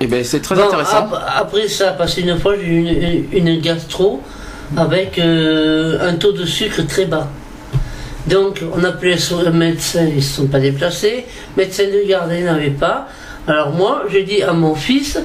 Et 0.01 0.07
ben 0.07 0.23
c'est 0.23 0.41
très 0.41 0.55
Bon, 0.55 0.63
intéressant. 0.63 0.97
ap- 0.97 1.23
après 1.37 1.67
ça, 1.67 1.91
parce 1.97 2.15
qu'une 2.15 2.37
fois 2.39 2.55
j'ai 2.59 2.67
eu 2.67 3.25
une, 3.31 3.47
une 3.47 3.61
gastro 3.61 4.21
avec 4.75 5.17
euh, 5.19 6.09
un 6.09 6.15
taux 6.15 6.31
de 6.31 6.45
sucre 6.45 6.81
très 6.87 7.05
bas. 7.05 7.27
Donc 8.27 8.61
on 8.75 8.83
appelait 8.83 9.17
le 9.45 9.51
médecin, 9.51 10.05
ils 10.07 10.15
ne 10.17 10.21
se 10.21 10.35
sont 10.37 10.47
pas 10.47 10.59
déplacés. 10.59 11.25
Médecin 11.57 11.83
de 11.85 12.07
garde, 12.07 12.31
il 12.37 12.45
n'avait 12.45 12.69
pas. 12.69 13.07
Alors 13.47 13.71
moi, 13.71 14.03
j'ai 14.11 14.23
dit 14.23 14.41
à 14.41 14.53
mon 14.53 14.73
fils, 14.75 15.19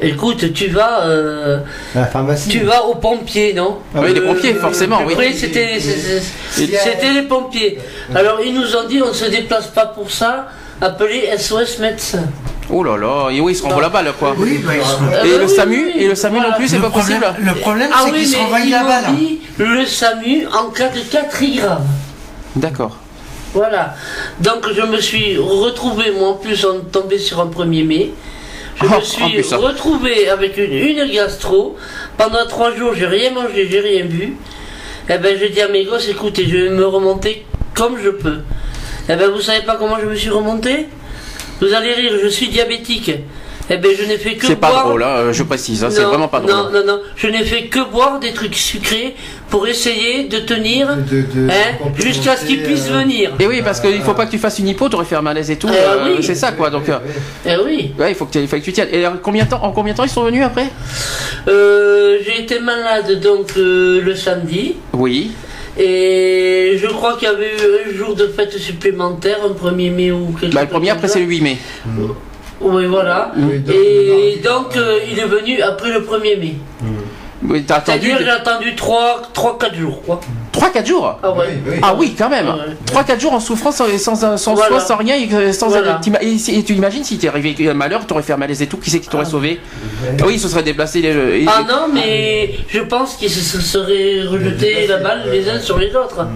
écoute, 0.00 0.52
tu 0.54 0.68
vas, 0.68 1.02
euh, 1.04 1.58
À 1.94 2.00
la 2.00 2.06
pharmacie. 2.06 2.48
tu 2.48 2.60
vas 2.60 2.84
aux 2.86 2.94
pompiers, 2.94 3.52
non? 3.52 3.78
Ah 3.94 4.00
oui, 4.02 4.14
les 4.14 4.22
pompiers, 4.22 4.54
forcément, 4.54 5.00
oui. 5.06 5.14
Oui, 5.18 5.34
c'était 5.36 5.78
c'était 5.78 7.12
les 7.12 7.22
pompiers. 7.22 7.78
Alors 8.14 8.40
ils 8.44 8.54
nous 8.54 8.74
ont 8.76 8.86
dit, 8.88 9.00
on 9.02 9.08
ne 9.08 9.12
se 9.14 9.26
déplace 9.30 9.66
pas 9.68 9.86
pour 9.86 10.10
ça, 10.10 10.48
appelez 10.80 11.30
SOS 11.36 11.78
médecin. 11.78 12.24
Oh 12.72 12.84
là 12.84 12.96
là, 12.96 13.30
et 13.30 13.40
oui, 13.40 13.52
ils 13.52 13.56
se 13.56 13.62
renvoient 13.64 13.82
la 13.82 13.88
balle 13.88 14.12
quoi. 14.18 14.34
Oui, 14.38 14.58
bah, 14.64 14.72
ils 14.76 14.82
sont- 14.82 14.98
Ah 15.12 15.26
Et 15.26 15.30
bah 15.32 15.38
le 15.38 15.44
oui, 15.46 15.54
SAMU, 15.54 15.84
oui, 15.86 15.92
et 16.02 16.06
le 16.08 16.14
SAMU 16.14 16.38
non 16.38 16.52
plus, 16.56 16.68
c'est 16.68 16.76
le 16.76 16.82
pas 16.82 16.90
problème, 16.90 17.20
possible. 17.20 17.44
le 17.46 17.54
problème, 17.60 17.90
Ah 17.92 18.02
c'est 18.04 18.12
oui, 18.12 18.18
qu'ils 18.18 18.28
se 18.28 18.36
renvoient 18.36 18.58
balle. 18.88 19.16
dit 19.16 19.40
le 19.58 19.86
SAMU 19.86 20.46
en 20.46 20.70
cas 20.70 20.88
de 20.88 21.00
cas 21.00 21.22
très 21.24 21.48
grave. 21.48 21.82
D'accord. 22.54 22.96
Voilà. 23.54 23.94
Donc 24.38 24.68
je 24.72 24.82
me 24.82 25.00
suis 25.00 25.36
retrouvé, 25.36 26.12
moi 26.16 26.28
en 26.28 26.34
plus, 26.34 26.64
on 26.64 26.74
est 26.78 26.92
tombé 26.92 27.18
sur 27.18 27.40
un 27.40 27.46
1er 27.46 27.82
mai. 27.84 28.12
Je 28.76 28.86
Oh, 28.86 28.94
en 28.94 28.98
me 28.98 29.02
suis 29.02 29.54
retrouvé 29.56 30.28
avec 30.28 30.56
une, 30.56 30.72
une 30.72 31.12
gastro. 31.12 31.76
Pendant 32.16 32.46
trois 32.48 32.74
jours, 32.74 32.92
j'ai 32.94 33.06
rien 33.06 33.30
mangé, 33.32 33.68
j'ai 33.68 33.80
rien 33.80 34.04
bu. 34.04 34.36
Eh 35.12 35.18
ben, 35.18 35.36
je 35.38 35.46
dis 35.46 35.60
à 35.60 35.68
mes 35.68 35.84
gosses, 35.84 36.08
écoutez, 36.08 36.46
je 36.48 36.56
vais 36.56 36.70
me 36.70 36.86
remonter 36.86 37.44
comme 37.74 37.96
je 38.02 38.10
peux. 38.10 38.38
Eh 39.12 39.16
ben, 39.16 39.28
vous 39.30 39.40
savez 39.40 39.62
pas 39.64 39.76
comment 39.76 39.98
je 40.00 40.06
me 40.06 40.14
suis 40.14 40.30
remonté? 40.30 40.86
Vous 41.60 41.72
allez 41.74 41.92
rire, 41.94 42.12
je 42.22 42.28
suis 42.28 42.48
diabétique. 42.48 43.10
Eh 43.72 43.76
ben, 43.76 43.90
je 43.96 44.04
n'ai 44.04 44.18
fait 44.18 44.34
que 44.34 44.46
C'est 44.46 44.56
pas 44.56 44.70
boire. 44.70 44.86
drôle, 44.88 45.02
hein, 45.04 45.14
euh, 45.16 45.32
je 45.32 45.42
précise, 45.44 45.84
hein, 45.84 45.90
c'est 45.90 46.02
vraiment 46.02 46.26
pas 46.26 46.40
drôle. 46.40 46.50
Non, 46.52 46.70
non, 46.72 46.84
non, 46.84 47.00
je 47.16 47.28
n'ai 47.28 47.44
fait 47.44 47.64
que 47.66 47.88
boire 47.88 48.18
des 48.18 48.32
trucs 48.32 48.56
sucrés 48.56 49.14
pour 49.48 49.66
essayer 49.68 50.24
de 50.24 50.38
tenir 50.38 50.90
hein, 50.90 50.98
jusqu'à 51.96 52.36
ce 52.36 52.46
qu'il 52.46 52.62
puisse 52.64 52.88
euh, 52.90 52.98
venir. 53.02 53.30
Et 53.38 53.46
oui, 53.46 53.62
parce 53.62 53.80
qu'il 53.80 54.00
faut 54.02 54.14
pas 54.14 54.26
que 54.26 54.32
tu 54.32 54.38
fasses 54.38 54.58
une 54.58 54.66
hypo, 54.68 54.88
t'aurais 54.88 55.04
fait 55.04 55.14
un 55.14 55.22
malaise 55.22 55.50
et 55.52 55.56
tout. 55.56 55.68
Eh 55.70 55.76
euh, 55.76 56.16
oui. 56.16 56.22
C'est 56.22 56.34
ça 56.34 56.50
quoi. 56.52 56.70
Donc, 56.70 56.88
euh, 56.88 56.98
Eh 57.46 57.56
oui. 57.64 57.92
ouais, 57.98 58.10
il 58.10 58.14
faut 58.16 58.24
que, 58.26 58.32
tu- 58.32 58.40
il 58.40 58.48
faut 58.48 58.56
que 58.56 58.62
tu 58.62 58.72
tiennes. 58.72 58.88
Et 58.92 59.06
en 59.06 59.18
combien 59.22 59.44
de 59.44 59.50
temps, 59.50 59.62
en 59.62 59.70
combien 59.70 59.92
de 59.92 59.98
temps 59.98 60.04
ils 60.04 60.10
sont 60.10 60.24
venus 60.24 60.44
après? 60.44 60.66
Euh, 61.46 62.18
j'ai 62.24 62.40
été 62.40 62.58
malade 62.58 63.20
donc 63.20 63.52
euh, 63.56 64.00
le 64.02 64.14
samedi. 64.16 64.74
Oui. 64.94 65.30
Et 65.78 66.76
je 66.78 66.86
crois 66.88 67.14
qu'il 67.16 67.28
y 67.28 67.30
avait 67.30 67.52
eu 67.54 67.90
un 67.92 67.96
jour 67.96 68.14
de 68.14 68.26
fête 68.26 68.52
supplémentaire, 68.58 69.38
un 69.44 69.52
1er 69.52 69.90
mai 69.90 70.10
ou 70.12 70.34
quelque 70.38 70.54
Bah, 70.54 70.62
le 70.62 70.66
chose 70.66 70.72
premier 70.72 70.90
après 70.90 71.08
c'est 71.08 71.20
le 71.20 71.26
8 71.26 71.40
mai. 71.40 71.58
Oui, 72.62 72.84
voilà. 72.86 73.32
Donc, 73.36 73.74
Et 73.74 74.40
donc, 74.44 74.76
euh, 74.76 74.98
il 75.10 75.18
est 75.18 75.24
venu 75.24 75.62
après 75.62 75.90
le 75.92 76.00
1er 76.00 76.38
mai. 76.38 76.54
Oui, 77.42 77.64
t'as 77.64 77.76
attendu 77.76 78.08
C'est-à-dire, 78.10 78.18
j'ai 78.26 78.30
attendu 78.30 78.74
3-4 78.74 79.74
jours, 79.74 80.02
quoi. 80.02 80.20
3-4 80.52 80.84
jours 80.86 81.18
Ah 81.22 81.32
ouais. 81.32 81.46
Oui, 81.48 81.72
oui. 81.72 81.78
Ah 81.82 81.94
oui, 81.96 82.14
quand 82.18 82.28
même. 82.28 82.46
Ouais. 82.48 82.76
3-4 82.86 83.18
jours 83.20 83.32
en 83.32 83.40
souffrance 83.40 83.76
sans, 83.76 84.14
sans, 84.14 84.36
sans 84.36 84.54
Voilà. 84.54 84.78
sans 84.80 84.96
rien, 84.96 85.14
et 85.16 85.52
sans 85.52 85.68
Voilà. 85.68 85.94
t'ima- 86.02 86.18
et, 86.22 86.36
tu 86.62 86.74
imagines 86.74 87.02
si 87.02 87.16
t'es 87.18 87.28
arrivé 87.28 87.56
un 87.68 87.74
malheur, 87.74 88.06
t'aurais 88.06 88.22
fait 88.22 88.34
un 88.34 88.36
malaise 88.36 88.60
et 88.60 88.66
tout, 88.66 88.76
qui 88.76 88.90
c'est 88.90 89.00
qui 89.00 89.08
t'aurait 89.08 89.24
sauvé? 89.24 89.58
Ah 90.18 90.24
Oui, 90.26 90.34
il 90.34 90.40
se 90.40 90.48
serait 90.48 90.62
déplacé. 90.62 91.00
Les, 91.00 91.42
et- 91.42 91.46
Ah 91.48 91.62
non, 91.66 91.86
mais 91.92 92.54
je 92.68 92.80
pense 92.80 93.14
qu'ils 93.16 93.30
se 93.30 93.40
se 93.40 93.60
seraient 93.60 94.22
rejetés 94.28 94.86
la 94.86 94.98
balle 94.98 95.22
les 95.30 95.48
uns 95.48 95.60
sur 95.60 95.78
les 95.78 95.94
autres. 95.96 96.26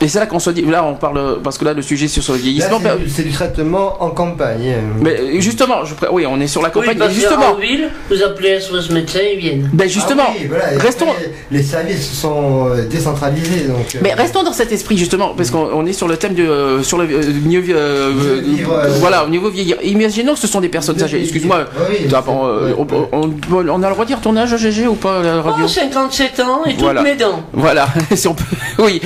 Et 0.00 0.06
c'est 0.08 0.20
là 0.20 0.26
qu'on 0.26 0.38
se 0.38 0.50
dit, 0.50 0.62
là 0.62 0.84
on 0.84 0.94
parle, 0.94 1.38
parce 1.42 1.58
que 1.58 1.64
là 1.64 1.72
le 1.74 1.82
sujet 1.82 2.06
c'est 2.06 2.20
sur 2.20 2.32
le 2.32 2.38
Là, 2.38 2.44
vieillissement. 2.44 2.78
c'est 2.82 2.98
du- 3.04 3.10
c'est 3.10 3.22
du 3.24 3.32
traitement 3.32 3.96
en 4.00 4.10
campagne. 4.10 4.74
Mais 5.00 5.18
euh, 5.18 5.40
justement, 5.40 5.84
je, 5.84 5.94
pré- 5.94 6.06
oui, 6.12 6.24
on 6.26 6.38
est 6.40 6.46
sur 6.46 6.62
la 6.62 6.70
campagne. 6.70 6.98
justement, 7.10 7.52
qu'en 7.52 7.54
ville, 7.56 7.88
vous 8.10 8.22
appelez 8.22 8.60
SOS 8.60 8.90
médecin, 8.90 9.18
ils 9.34 9.38
viennent. 9.40 9.70
ben 9.72 9.88
justement, 9.88 10.22
Ah 10.28 10.32
oui, 10.38 10.46
voilà, 10.48 10.72
et 10.72 10.76
restons. 10.78 11.06
les 11.50 11.62
services 11.62 12.12
sont 12.12 12.68
euh, 12.70 12.86
décentralisés. 12.86 13.64
Donc, 13.66 13.94
euh, 13.94 13.98
Mais 14.02 14.14
restons 14.14 14.42
dans 14.44 14.52
cet 14.52 14.70
esprit 14.72 14.96
justement, 14.96 15.34
parce 15.36 15.50
qu'on 15.50 15.68
on 15.72 15.84
est 15.84 15.92
sur 15.92 16.06
le 16.06 16.16
thème 16.16 16.34
de 16.34 16.44
euh, 16.44 16.82
sur 16.84 16.98
le 16.98 17.04
euh, 17.10 17.22
mieux 17.44 17.64
euh, 17.70 18.12
voilà 19.00 19.24
au 19.24 19.28
niveau 19.28 19.50
vieillir. 19.50 19.76
Imaginons 19.82 20.34
que 20.34 20.38
ce 20.40 20.46
sont 20.46 20.60
des 20.60 20.68
personnes 20.68 21.02
âgées. 21.02 21.20
Excuse-moi. 21.20 21.64
Oui, 21.90 22.06
euh, 22.12 22.72
on, 22.78 22.86
on- 23.12 23.30
on 23.50 23.82
a 23.82 23.88
le 23.88 23.92
droit 23.94 24.04
de 24.04 24.08
dire 24.08 24.20
ton 24.20 24.36
âge 24.36 24.56
GG 24.56 24.86
ou 24.86 24.94
pas 24.94 25.22
la 25.22 25.42
radio 25.42 25.64
Oh, 25.64 25.68
57 25.68 26.40
ans 26.40 26.60
et 26.66 26.70
toutes 26.72 26.80
Voilà. 26.82 27.02
mes 27.02 27.16
dents. 27.16 27.42
Voilà, 27.52 27.88
si 28.14 28.28
on 28.28 28.34
peut, 28.34 28.44
oui, 28.78 29.00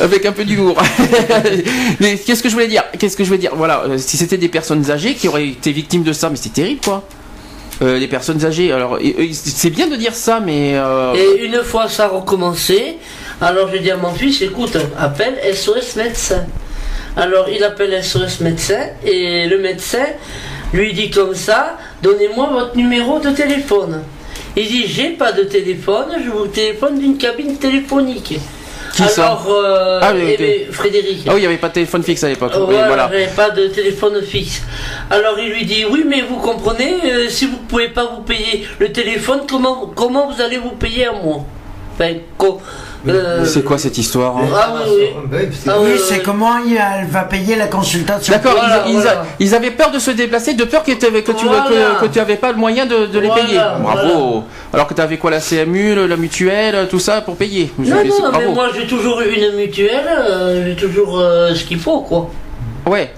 avec 0.00 0.21
un 0.26 0.32
peu 0.32 0.44
d'humour. 0.44 0.76
qu'est-ce 2.00 2.42
que 2.42 2.48
je 2.48 2.54
voulais 2.54 2.68
dire? 2.68 2.84
Qu'est-ce 2.98 3.16
que 3.16 3.24
je 3.24 3.28
voulais 3.28 3.40
dire? 3.40 3.54
Voilà, 3.54 3.82
euh, 3.84 3.98
si 3.98 4.16
c'était 4.16 4.38
des 4.38 4.48
personnes 4.48 4.90
âgées 4.90 5.14
qui 5.14 5.28
auraient 5.28 5.48
été 5.48 5.72
victimes 5.72 6.02
de 6.02 6.12
ça, 6.12 6.30
mais 6.30 6.36
c'est 6.36 6.52
terrible 6.52 6.80
quoi. 6.84 7.04
Euh, 7.80 7.98
les 7.98 8.06
personnes 8.06 8.44
âgées, 8.44 8.70
alors 8.70 8.98
et 9.00 9.30
c'est 9.32 9.70
bien 9.70 9.88
de 9.88 9.96
dire 9.96 10.14
ça, 10.14 10.40
mais 10.40 10.72
euh, 10.74 11.14
Et 11.14 11.44
une 11.44 11.62
fois 11.62 11.88
ça 11.88 12.08
recommencé, 12.08 12.98
alors 13.40 13.70
j'ai 13.72 13.80
dit 13.80 13.90
à 13.90 13.96
mon 13.96 14.12
fils, 14.12 14.42
écoute, 14.42 14.76
appelle 14.98 15.38
SOS 15.52 15.96
médecin. 15.96 16.44
Alors 17.16 17.48
il 17.48 17.62
appelle 17.64 18.02
SOS 18.02 18.40
médecin 18.40 18.86
et 19.04 19.46
le 19.46 19.58
médecin 19.58 20.06
lui 20.72 20.92
dit 20.92 21.10
comme 21.10 21.34
ça, 21.34 21.78
donnez-moi 22.02 22.50
votre 22.52 22.76
numéro 22.76 23.18
de 23.18 23.30
téléphone. 23.30 24.02
Il 24.54 24.66
dit, 24.66 24.86
j'ai 24.86 25.10
pas 25.10 25.32
de 25.32 25.44
téléphone, 25.44 26.08
je 26.22 26.30
vous 26.30 26.46
téléphone 26.46 26.98
d'une 26.98 27.16
cabine 27.16 27.56
téléphonique. 27.56 28.38
Qui 28.92 29.02
Alors, 29.02 29.46
euh, 29.48 30.00
Ah 30.02 30.12
oui, 30.14 30.36
Frédéric. 30.70 31.24
ah 31.26 31.30
oui, 31.32 31.36
il 31.38 31.40
n'y 31.40 31.46
avait 31.46 31.56
pas 31.56 31.68
de 31.68 31.74
téléphone 31.74 32.02
fixe 32.02 32.22
à 32.24 32.28
l'époque. 32.28 32.52
Oui, 32.56 32.64
Voilà, 32.66 32.86
voilà. 32.86 33.08
j'avais 33.10 33.26
pas 33.28 33.50
de 33.50 33.66
téléphone 33.68 34.20
fixe. 34.22 34.62
Alors 35.10 35.38
il 35.38 35.50
lui 35.50 35.64
dit 35.64 35.84
oui 35.90 36.04
mais 36.06 36.20
vous 36.22 36.36
comprenez 36.36 36.96
euh, 37.04 37.28
si 37.28 37.46
vous 37.46 37.56
pouvez 37.68 37.88
pas 37.88 38.04
vous 38.06 38.22
payer 38.22 38.66
le 38.78 38.92
téléphone 38.92 39.40
comment 39.48 39.90
comment 39.94 40.30
vous 40.30 40.40
allez 40.42 40.58
vous 40.58 40.70
payer 40.72 41.06
à 41.06 41.12
moi? 41.12 41.44
Enfin, 41.94 42.14
euh, 43.08 43.44
C'est 43.44 43.64
quoi 43.64 43.78
cette 43.78 43.98
histoire 43.98 44.36
hein 44.36 44.44
Ah 44.54 44.74
oui, 44.86 44.90
oui. 44.96 45.06
Bah 45.26 45.36
oui, 45.40 45.46
parce 45.46 45.58
que- 45.64 45.70
Ah 45.70 45.76
Oui, 45.82 45.90
c'est 46.08 46.14
oui. 46.16 46.22
comment 46.24 46.58
il- 46.66 46.74
elle 46.76 47.06
va 47.08 47.22
payer 47.22 47.56
la 47.56 47.66
consultation. 47.66 48.32
D'accord, 48.34 48.52
Voilà, 48.58 48.84
ils, 48.86 48.92
ils- 48.94 49.00
voilà. 49.00 49.24
ils 49.40 49.54
avaient 49.54 49.70
peur 49.70 49.90
de 49.90 49.98
se 49.98 50.10
déplacer, 50.12 50.54
de 50.54 50.64
peur 50.64 50.82
que 50.82 50.92
tu 50.92 51.06
avais, 51.06 51.22
que 51.22 51.32
tu, 51.32 51.46
Voilà. 51.46 51.64
que, 52.00 52.06
que 52.06 52.12
tu 52.12 52.20
avais 52.20 52.36
pas 52.36 52.52
le 52.52 52.58
moyen 52.58 52.86
de, 52.86 53.06
de 53.06 53.18
les 53.18 53.26
Voilà, 53.28 53.42
payer. 53.44 53.60
Bravo. 53.80 54.44
Alors 54.72 54.86
que 54.86 54.94
tu 54.94 55.00
avais 55.00 55.16
quoi 55.18 55.30
la 55.30 55.40
CMU, 55.40 55.94
le- 55.94 56.06
la 56.06 56.16
mutuelle, 56.16 56.86
tout 56.88 56.98
ça 57.00 57.20
pour 57.20 57.36
payer? 57.36 57.72
Non, 57.78 57.96
non, 57.96 58.30
mais 58.38 58.46
moi 58.52 58.68
j'ai 58.74 58.86
toujours 58.86 59.20
eu 59.22 59.30
une 59.34 59.56
mutuelle, 59.56 60.06
euh, 60.30 60.64
j'ai 60.66 60.76
toujours 60.76 61.18
euh, 61.20 61.54
ce 61.54 61.64
qu'il 61.64 61.78
faut 61.78 62.00
quoi. 62.00 62.30
Ouais. 62.86 63.12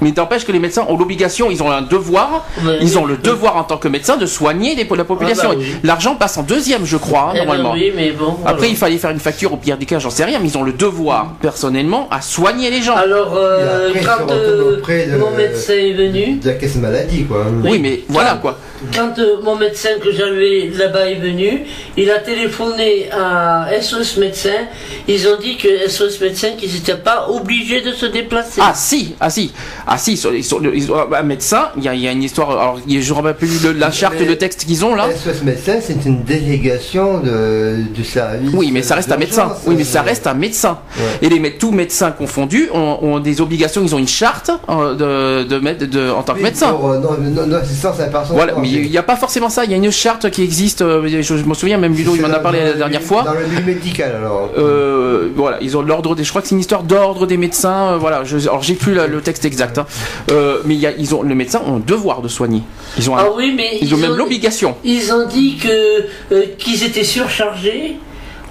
Mais 0.00 0.12
t'empêche 0.12 0.44
que 0.44 0.52
les 0.52 0.58
médecins 0.58 0.84
ont 0.88 0.96
l'obligation, 0.96 1.50
ils 1.50 1.62
ont 1.62 1.70
un 1.70 1.82
devoir, 1.82 2.46
ils 2.80 2.98
ont 2.98 3.04
le 3.04 3.16
devoir 3.16 3.56
en 3.56 3.64
tant 3.64 3.76
que 3.78 3.88
médecin 3.88 4.16
de 4.16 4.26
soigner 4.26 4.74
les- 4.74 4.88
la 4.96 5.04
population. 5.04 5.50
Ah 5.50 5.54
bah 5.54 5.60
oui. 5.60 5.74
L'argent 5.84 6.14
passe 6.14 6.36
en 6.38 6.42
deuxième, 6.42 6.84
je 6.84 6.96
crois, 6.96 7.28
hein, 7.30 7.32
Eh 7.34 7.38
ben 7.40 7.44
normalement. 7.46 7.72
oui, 7.72 7.92
mais 7.94 8.12
bon. 8.12 8.36
Après, 8.46 8.68
il 8.70 8.76
fallait 8.76 8.98
faire 8.98 9.10
une 9.10 9.18
facture 9.20 9.52
au 9.52 9.56
pire 9.56 9.76
des 9.76 9.86
cas, 9.86 9.98
j'en 9.98 10.10
sais 10.10 10.24
rien, 10.24 10.38
mais 10.40 10.48
ils 10.48 10.58
ont 10.58 10.62
le 10.62 10.72
devoir, 10.72 11.34
personnellement, 11.40 12.08
à 12.10 12.20
soigner 12.20 12.70
les 12.70 12.82
gens. 12.82 12.94
Alors, 12.96 13.34
euh, 13.36 13.92
quand 14.04 14.30
euh, 14.30 14.76
de- 14.76 15.16
mon 15.18 15.30
médecin 15.32 15.74
est 15.74 15.92
venu, 15.92 16.36
de 16.42 16.48
la 16.48 16.54
caisse 16.54 16.76
maladie, 16.76 17.24
quoi. 17.24 17.44
oui, 17.64 17.78
mais 17.80 18.00
voilà 18.08 18.34
quoi. 18.40 18.58
Quand 18.94 19.18
euh, 19.18 19.36
mon 19.42 19.56
médecin 19.56 19.90
que 20.02 20.12
j'avais 20.12 20.70
là-bas 20.76 21.10
est 21.10 21.16
venu, 21.16 21.62
il 21.96 22.10
a 22.10 22.18
téléphoné 22.18 23.08
à 23.12 23.68
SOS 23.80 24.16
médecin. 24.18 24.66
Ils 25.06 25.26
ont 25.28 25.38
dit 25.40 25.56
que 25.56 25.88
SOS 25.88 26.20
médecin 26.20 26.50
qu'ils 26.56 26.72
n'étaient 26.72 26.96
pas 26.96 27.28
obligés 27.28 27.80
de 27.80 27.92
se 27.92 28.06
déplacer. 28.06 28.60
Ah 28.62 28.72
si, 28.74 29.14
ah 29.20 29.30
si, 29.30 29.52
ah 29.86 29.98
si, 29.98 30.16
sur- 30.16 30.30
ont- 30.32 31.12
un 31.14 31.22
médecin, 31.22 31.68
il 31.76 31.84
y, 31.84 31.88
a- 31.88 31.94
il 31.94 32.00
y 32.00 32.08
a 32.08 32.12
une 32.12 32.22
histoire, 32.22 32.50
alors 32.50 32.78
je 32.86 32.94
ne 32.94 33.00
me 33.08 33.12
rappelle 33.14 33.34
plus 33.36 33.62
le- 33.64 33.72
la 33.72 33.90
charte, 33.90 34.14
Mais- 34.20 34.26
le 34.26 34.36
texte 34.36 34.64
qu'ils 34.64 34.84
ont 34.84 34.94
là. 34.94 35.08
SOS 35.10 35.42
médecin, 35.42 35.78
c'est 35.82 36.04
une 36.06 36.22
délégation 36.22 37.18
de, 37.20 37.82
du 37.94 38.04
service. 38.04 38.50
Oui, 38.54 38.70
mais 38.72 38.82
ça 38.82 38.94
reste 38.94 39.10
un 39.12 39.16
médecin. 39.16 39.52
Oui, 39.66 39.74
mais 39.76 39.84
ça 39.84 40.02
reste 40.02 40.26
un 40.26 40.34
médecin. 40.34 40.78
Ouais. 40.96 41.26
Et 41.26 41.28
les 41.28 41.38
tous 41.58 41.70
médecins 41.72 42.10
confondus 42.12 42.68
ont, 42.72 42.98
ont 43.02 43.18
des 43.20 43.40
obligations. 43.40 43.82
Ils 43.82 43.94
ont 43.94 43.98
une 43.98 44.06
charte 44.08 44.50
euh, 44.68 45.42
de, 45.42 45.48
de, 45.48 45.58
mettre- 45.58 45.86
de- 45.86 46.10
en 46.10 46.22
tant 46.22 46.34
que 46.34 46.42
médecin. 46.42 46.72
pour, 46.72 46.90
euh, 46.90 46.98
non, 46.98 47.16
non, 47.20 47.46
non, 47.46 47.56
assistance 47.56 47.98
à 48.00 48.06
la 48.06 48.08
personne. 48.08 48.36
Voilà, 48.36 48.52
mais. 48.60 48.67
Il 48.68 48.90
n'y 48.90 48.98
a 48.98 49.02
pas 49.02 49.16
forcément 49.16 49.48
ça. 49.50 49.64
Il 49.64 49.70
y 49.70 49.74
a 49.74 49.76
une 49.76 49.90
charte 49.90 50.30
qui 50.30 50.42
existe. 50.42 50.82
euh, 50.82 51.06
Je, 51.08 51.22
je 51.36 51.44
me 51.44 51.54
souviens, 51.54 51.78
même 51.78 51.94
Ludo, 51.94 52.14
il 52.14 52.22
m'en 52.22 52.30
a 52.30 52.38
parlé 52.40 52.60
la 52.64 52.72
dernière 52.74 53.02
fois. 53.02 53.22
Dans 53.22 53.34
le 53.34 53.46
milieu 53.46 53.62
médical, 53.62 54.14
alors. 54.16 54.50
Euh, 54.58 55.28
voilà, 55.34 55.58
ils 55.60 55.76
ont 55.76 55.82
l'ordre 55.82 56.14
des. 56.14 56.24
Je 56.24 56.30
crois 56.30 56.42
que 56.42 56.48
c'est 56.48 56.54
une 56.54 56.60
histoire 56.60 56.82
d'ordre 56.82 57.26
des 57.26 57.36
médecins. 57.36 57.92
euh, 57.92 57.96
voilà, 57.98 58.24
je, 58.24 58.38
alors 58.48 58.62
j'ai 58.62 58.74
plus 58.74 58.94
la- 58.94 59.06
le 59.06 59.20
texte 59.20 59.44
exact, 59.44 59.78
hein. 59.78 59.86
Euh, 60.30 60.58
mais 60.64 60.74
il 60.74 60.80
y 60.80 60.86
a, 60.86 60.92
ils 60.96 61.14
ont, 61.14 61.22
les 61.22 61.34
médecins 61.34 61.62
ont 61.66 61.76
le 61.76 61.82
devoir 61.82 62.22
de 62.22 62.28
soigner. 62.28 62.62
Ils 62.98 63.08
ont, 63.10 63.16
un- 63.16 63.24
Ah 63.26 63.30
oui, 63.36 63.52
mais 63.56 63.78
ils 63.80 63.94
ont 63.94 63.98
même 63.98 64.16
l'obligation. 64.16 64.76
Ils 64.84 65.12
ont 65.12 65.26
dit 65.26 65.56
que 65.56 66.04
euh, 66.32 66.42
qu'ils 66.58 66.82
étaient 66.84 67.04
surchargés. 67.04 67.96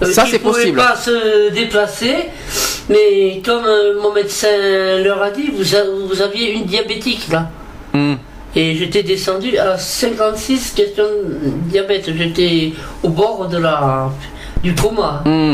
euh, 0.01 0.05
Ça, 0.11 0.23
qu'ils 0.23 0.33
c'est 0.33 0.39
pouvaient 0.39 0.53
possible. 0.59 0.77
pas 0.77 0.95
se 0.95 1.51
déplacer, 1.53 2.15
mais 2.89 3.41
comme 3.45 3.65
euh, 3.65 3.99
mon 4.01 4.13
médecin 4.13 4.47
leur 5.03 5.21
a 5.23 5.29
dit, 5.31 5.49
vous, 5.55 5.75
a- 5.75 5.83
vous 6.13 6.21
aviez 6.21 6.53
une 6.53 6.65
diabétique 6.65 7.27
là. 7.31 7.49
Hmm. 7.93 8.15
Et 8.57 8.73
j'étais 8.75 9.03
descendu 9.03 9.55
à 9.59 9.77
56 9.77 10.73
questions 10.75 11.03
de 11.03 11.49
diabète. 11.69 12.09
J'étais 12.17 12.73
au 13.03 13.09
bord 13.09 13.47
de 13.47 13.59
la 13.59 14.09
du 14.63 14.73
coma. 14.73 15.21
Hmm. 15.25 15.53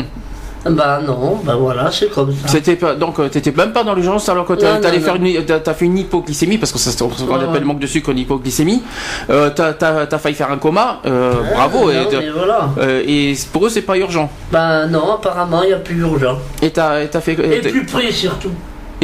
Bah 0.70 0.98
non, 1.06 1.38
bah 1.44 1.56
voilà, 1.58 1.90
c'est 1.90 2.08
comme 2.08 2.32
ça. 2.32 2.48
C'était 2.48 2.76
pas, 2.76 2.94
donc 2.94 3.18
euh, 3.18 3.28
t'étais 3.28 3.52
même 3.52 3.74
pas 3.74 3.84
dans 3.84 3.92
l'urgence 3.94 4.26
alors 4.30 4.46
que 4.46 4.54
t'as- 4.54 4.80
faire 4.80 5.16
une, 5.16 5.44
t'as, 5.44 5.74
fait 5.74 5.84
une 5.84 5.98
hypoglycémie 5.98 6.56
parce 6.56 6.72
que 6.72 6.78
ça 6.78 6.90
c'est 6.90 7.04
qu'on 7.26 7.34
appelle 7.34 7.48
ouais. 7.50 7.60
manque 7.60 7.80
de 7.80 7.86
sucre, 7.86 8.08
une 8.08 8.20
hypoglycémie. 8.20 8.82
Euh, 9.28 9.50
t'as, 9.50 10.18
failli 10.18 10.34
faire 10.34 10.50
un 10.50 10.56
coma. 10.56 11.00
euh, 11.04 11.34
Ah, 11.52 11.68
bravo. 11.68 11.92
non, 11.92 12.08
et, 12.10 12.30
voilà. 12.30 12.70
euh, 12.78 13.34
pour 13.52 13.66
eux 13.66 13.68
c'est 13.68 13.82
pas 13.82 13.98
urgent. 13.98 14.30
Bah 14.50 14.86
non, 14.86 15.12
apparemment 15.12 15.62
il 15.64 15.66
n'y 15.68 15.74
a 15.74 15.78
plus 15.80 16.00
urgent. 16.00 16.38
Et 16.62 16.70
t'as, 16.70 17.06
fait. 17.20 17.32
Et 17.32 17.60
plus 17.68 17.84
près 17.84 18.10
surtout. 18.10 18.52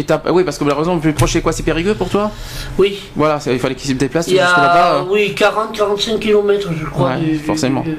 Et 0.00 0.04
t'as- 0.04 0.22
oui 0.32 0.44
parce 0.44 0.58
que 0.58 0.64
malheureusement 0.64 0.94
le 0.94 1.00
plus 1.00 1.12
proche 1.12 1.32
c'est 1.34 1.40
quoi 1.42 1.52
C'est 1.52 1.62
Périgueux 1.62 1.94
pour 1.94 2.08
toi? 2.08 2.30
Oui. 2.78 2.98
Voilà, 3.14 3.38
c'est- 3.40 3.52
il 3.52 3.58
fallait 3.58 3.74
qu'ils 3.74 3.90
se 3.90 3.94
déplacent 3.94 4.26
Il 4.28 4.34
y 4.34 4.38
jusque 4.38 4.48
a, 4.56 4.60
là-bas. 4.62 4.92
euh. 4.94 5.02
oui, 5.10 5.34
40-45 5.36 6.18
km, 6.18 6.68
je 6.78 6.84
crois. 6.86 7.10
Ouais, 7.10 7.18
du- 7.18 7.38
forcément. 7.38 7.82
du- 7.82 7.96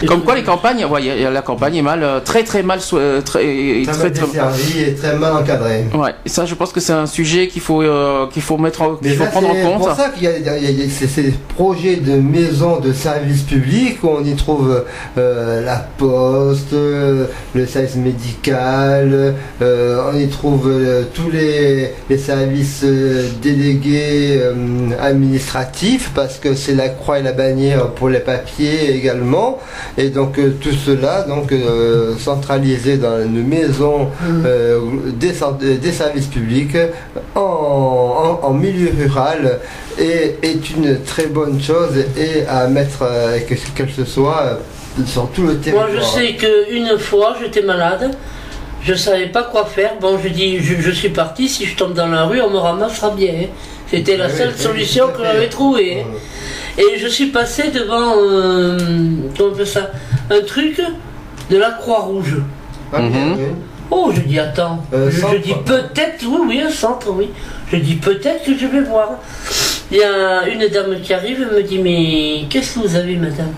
du- 0.00 0.06
Comme 0.06 0.22
quoi 0.22 0.34
les 0.36 0.42
campagnes, 0.42 0.84
ouais, 0.84 1.02
y 1.02 1.10
a- 1.10 1.16
y 1.16 1.24
a 1.24 1.30
la 1.30 1.40
campagne 1.42 1.76
est 1.76 1.82
mal, 1.82 2.02
euh, 2.02 2.20
très 2.20 2.44
très 2.44 2.62
mal, 2.62 2.78
euh, 2.92 3.20
très, 3.22 3.40
Très 3.84 4.10
très, 4.10 4.20
mal 4.20 4.52
très, 4.52 4.80
et 4.90 4.94
très 4.94 5.16
mal 5.16 5.32
encadré. 5.32 5.86
Ouais, 5.94 6.14
et 6.26 6.28
ça 6.28 6.44
je 6.44 6.54
pense 6.54 6.72
que 6.72 6.80
c'est 6.80 6.92
un 6.92 7.06
sujet 7.06 7.48
qu'il 7.48 7.62
faut 7.62 7.82
euh, 7.82 8.26
qu'il 8.32 8.42
faut 8.42 8.58
mettre 8.58 8.82
en, 8.82 8.94
qu'il 8.96 9.08
Mais 9.10 9.14
faut 9.16 9.24
ça, 9.24 9.30
prendre 9.30 9.48
en 9.50 9.54
c'est 9.54 9.62
compte. 9.62 9.78
pour 9.78 9.92
ça 9.96 10.08
qu'il 10.10 10.24
y 10.24 10.26
a, 10.26 10.36
il 10.38 10.44
y 10.44 10.48
a- 10.48 10.58
il 10.58 10.80
y 10.80 10.84
a 10.86 10.90
ces, 10.90 11.06
ces 11.08 11.34
projets 11.56 11.96
de 11.96 12.16
maisons 12.16 12.80
de 12.80 12.92
services 12.92 13.42
publics 13.42 13.98
où 14.02 14.08
on 14.08 14.24
y 14.24 14.34
trouve 14.36 14.84
euh, 15.16 15.64
la 15.64 15.76
poste, 15.96 16.72
euh, 16.74 17.26
le 17.54 17.66
service 17.66 17.96
médical, 17.96 19.34
euh, 19.62 20.02
on 20.12 20.18
y 20.18 20.28
trouve 20.28 20.68
euh, 20.68 21.04
tous 21.28 21.36
les, 21.36 21.90
les 22.08 22.18
services 22.18 22.82
euh, 22.84 23.28
délégués 23.42 24.38
euh, 24.40 24.54
administratifs, 25.00 26.10
parce 26.14 26.38
que 26.38 26.54
c'est 26.54 26.74
la 26.74 26.88
croix 26.88 27.18
et 27.18 27.22
la 27.22 27.32
bannière 27.32 27.88
pour 27.90 28.08
les 28.08 28.20
papiers 28.20 28.94
également. 28.94 29.58
Et 29.96 30.08
donc 30.10 30.38
euh, 30.38 30.52
tout 30.60 30.72
cela, 30.72 31.22
donc 31.22 31.52
centralisé 32.18 32.96
dans 32.96 33.22
une 33.22 33.46
maison 33.46 34.08
euh, 34.44 34.80
des, 35.14 35.32
services 35.92 36.26
publics 36.26 36.76
en, 37.34 37.40
en- 37.40 38.46
en 38.46 38.52
milieu 38.52 38.90
rural 38.98 39.58
est, 39.98 40.38
est 40.42 40.70
une 40.70 41.00
très 41.02 41.26
bonne 41.26 41.60
chose 41.60 41.90
et 42.16 42.46
à 42.48 42.66
mettre 42.68 43.04
que, 43.48 43.54
que 43.54 43.90
ce 43.90 44.04
soit 44.04 44.58
sur 45.06 45.28
tout 45.30 45.42
le 45.42 45.48
Moi, 45.54 45.62
territoire. 45.62 45.88
je 45.94 46.00
sais 46.00 46.34
qu'une 46.34 46.98
fois, 46.98 47.36
j'étais 47.40 47.62
malade. 47.62 48.10
Je 48.82 48.94
savais 48.94 49.26
pas 49.26 49.42
quoi 49.44 49.64
faire. 49.66 49.94
Bon, 50.00 50.18
je 50.22 50.28
dis, 50.28 50.58
je, 50.60 50.80
je 50.80 50.90
suis 50.90 51.08
parti. 51.10 51.48
Si 51.48 51.66
je 51.66 51.76
tombe 51.76 51.94
dans 51.94 52.06
la 52.06 52.24
rue, 52.24 52.40
on 52.40 52.50
me 52.50 52.58
ramassera 52.58 53.10
bien. 53.10 53.32
hein. 53.42 53.46
C'était 53.90 54.16
la 54.16 54.26
Oui, 54.26 54.32
seule 54.36 54.52
oui, 54.56 54.62
solution 54.62 55.08
que 55.08 55.22
j'avais 55.24 55.48
trouvée. 55.48 56.00
hein. 56.02 56.04
Et 56.78 56.98
je 56.98 57.08
suis 57.08 57.26
passé 57.26 57.70
devant, 57.74 58.12
euh, 58.16 58.78
comment 59.36 59.50
on 59.50 59.54
appelle 59.54 59.66
ça, 59.66 59.90
un 60.30 60.40
truc 60.42 60.80
de 61.50 61.56
la 61.56 61.70
Croix-Rouge. 61.72 62.36
Ah, 62.92 63.00
bien, 63.00 63.08
Mhm. 63.26 63.38
Oh, 63.90 64.10
je 64.14 64.20
dis 64.20 64.38
attends. 64.38 64.84
Euh, 64.92 65.10
je, 65.10 65.20
je 65.32 65.36
dis 65.38 65.54
peut-être, 65.64 66.22
oui, 66.26 66.38
oui, 66.46 66.60
un 66.60 66.70
centre, 66.70 67.08
oui. 67.10 67.30
Je 67.72 67.76
dis 67.78 67.94
peut-être 67.96 68.44
que 68.44 68.56
je 68.56 68.66
vais 68.66 68.82
voir. 68.82 69.12
Il 69.90 69.96
y 69.96 70.02
a 70.04 70.46
une 70.46 70.68
dame 70.68 71.00
qui 71.02 71.14
arrive, 71.14 71.46
elle 71.50 71.56
me 71.56 71.62
dit 71.62 71.78
mais 71.78 72.44
qu'est-ce 72.50 72.74
que 72.74 72.80
vous 72.86 72.94
avez, 72.96 73.16
madame? 73.16 73.52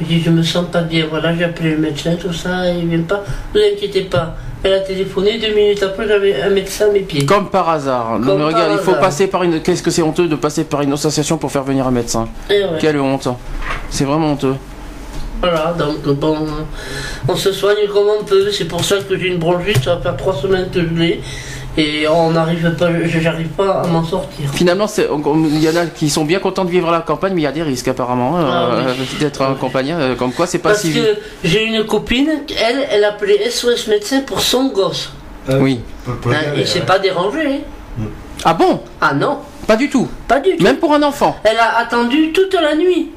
Je 0.00 0.06
dis 0.06 0.20
je 0.20 0.30
me 0.30 0.42
sens 0.42 0.66
pas 0.70 0.82
bien. 0.82 1.06
Voilà, 1.08 1.34
j'ai 1.34 1.44
appelé 1.44 1.72
le 1.72 1.78
médecin, 1.78 2.16
tout 2.16 2.32
ça, 2.32 2.70
il 2.70 2.86
vient 2.86 3.00
pas. 3.02 3.22
Ne 3.54 3.60
vous 3.60 3.66
inquiétez 3.74 4.02
pas. 4.02 4.36
Elle 4.62 4.72
a 4.72 4.80
téléphoné 4.80 5.38
deux 5.38 5.54
minutes 5.54 5.82
après, 5.82 6.08
j'avais 6.08 6.42
un 6.42 6.50
médecin 6.50 6.86
à 6.88 6.92
mes 6.92 7.00
pieds. 7.00 7.24
Comme 7.24 7.48
par 7.48 7.68
hasard. 7.68 8.18
Non, 8.18 8.36
mais 8.36 8.44
regarde, 8.44 8.72
il 8.72 8.78
faut 8.78 8.90
hasard. 8.90 9.00
passer 9.00 9.26
par 9.28 9.44
une. 9.44 9.60
Qu'est-ce 9.60 9.82
que 9.82 9.90
c'est 9.90 10.02
honteux 10.02 10.26
de 10.26 10.36
passer 10.36 10.64
par 10.64 10.82
une 10.82 10.92
association 10.92 11.38
pour 11.38 11.52
faire 11.52 11.62
venir 11.62 11.86
un 11.86 11.92
médecin 11.92 12.28
ouais. 12.50 12.64
Quelle 12.80 12.98
honte. 12.98 13.28
C'est 13.90 14.04
vraiment 14.04 14.32
honteux. 14.32 14.54
Voilà, 15.40 15.72
donc 15.78 16.02
bon, 16.18 16.36
on 17.28 17.36
se 17.36 17.52
soigne 17.52 17.86
comme 17.92 18.08
on 18.20 18.24
peut. 18.24 18.50
C'est 18.50 18.64
pour 18.64 18.84
ça 18.84 18.96
que 18.98 19.16
j'ai 19.16 19.28
une 19.28 19.38
bronchite, 19.38 19.84
ça 19.84 19.94
va 19.94 20.00
faire 20.00 20.16
trois 20.16 20.34
semaines 20.34 20.68
que 20.72 20.80
je 20.80 20.94
l'ai. 20.94 21.20
Et 21.78 22.08
on 22.08 22.32
n'arrive 22.32 22.74
pas, 22.74 22.88
j'arrive 23.06 23.48
pas 23.48 23.82
à 23.82 23.86
m'en 23.86 24.02
sortir. 24.04 24.50
Finalement, 24.52 24.86
c'est- 24.88 25.08
il 25.52 25.62
y 25.62 25.68
en 25.70 25.76
a 25.76 25.86
qui 25.86 26.10
sont 26.10 26.24
bien 26.24 26.40
contents 26.40 26.64
de 26.64 26.70
vivre 26.70 26.88
à 26.88 26.92
la 26.92 27.00
campagne, 27.00 27.32
mais 27.34 27.42
il 27.42 27.44
y 27.44 27.46
a 27.46 27.52
des 27.52 27.62
risques 27.62 27.86
apparemment 27.88 28.36
hein, 28.36 28.44
Ah 28.50 28.68
oui. 28.76 28.82
euh, 28.88 29.18
d'être 29.20 29.42
un 29.42 29.54
compagnon. 29.54 29.96
euh, 29.98 30.14
Comme 30.16 30.32
quoi, 30.32 30.46
c'est 30.48 30.58
pas 30.58 30.70
Parce 30.70 30.82
si. 30.82 30.92
que 30.92 31.16
j'ai 31.44 31.64
une 31.64 31.84
copine, 31.84 32.30
elle, 32.60 32.84
elle 32.90 33.04
appelait 33.04 33.48
SOS 33.48 33.86
médecin 33.86 34.20
pour 34.26 34.40
son 34.40 34.68
gosse. 34.70 35.12
Oui. 35.48 35.80
Pour- 36.20 36.32
Hein, 36.32 36.64
s'est 36.64 36.80
ouais. 36.80 36.84
pas 36.84 36.98
dérangé. 36.98 37.62
hein. 38.00 38.02
Ah 38.44 38.54
bon? 38.54 38.80
Ah 39.00 39.14
non, 39.14 39.38
Pas 39.66 39.76
du 39.76 39.88
tout. 39.88 40.08
pas 40.26 40.40
du 40.40 40.56
tout. 40.56 40.64
Même 40.64 40.76
pour 40.78 40.92
un 40.94 41.02
enfant. 41.02 41.36
Elle 41.44 41.56
a 41.58 41.78
attendu 41.78 42.32
toute 42.32 42.54
la 42.54 42.74
nuit. 42.74 43.10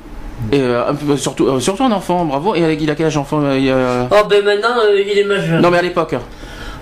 Et 0.51 0.59
euh, 0.59 0.93
surtout, 1.17 1.47
euh, 1.47 1.59
surtout 1.59 1.83
un 1.83 1.91
enfant. 1.91 2.25
Bravo. 2.25 2.55
Et 2.55 2.77
il 2.79 2.89
a 2.89 2.95
quel 2.95 3.05
âge 3.07 3.17
enfant 3.17 3.41
euh, 3.43 3.57
il 3.57 3.65
y 3.65 3.69
a- 3.71 4.07
Oh 4.11 4.25
ben 4.29 4.43
maintenant, 4.43 4.69
euh, 4.83 4.99
il 4.99 5.17
est 5.19 5.23
majeur. 5.23 5.61
Non, 5.61 5.69
mais 5.69 5.77
à 5.77 5.81
l'époque. 5.83 6.15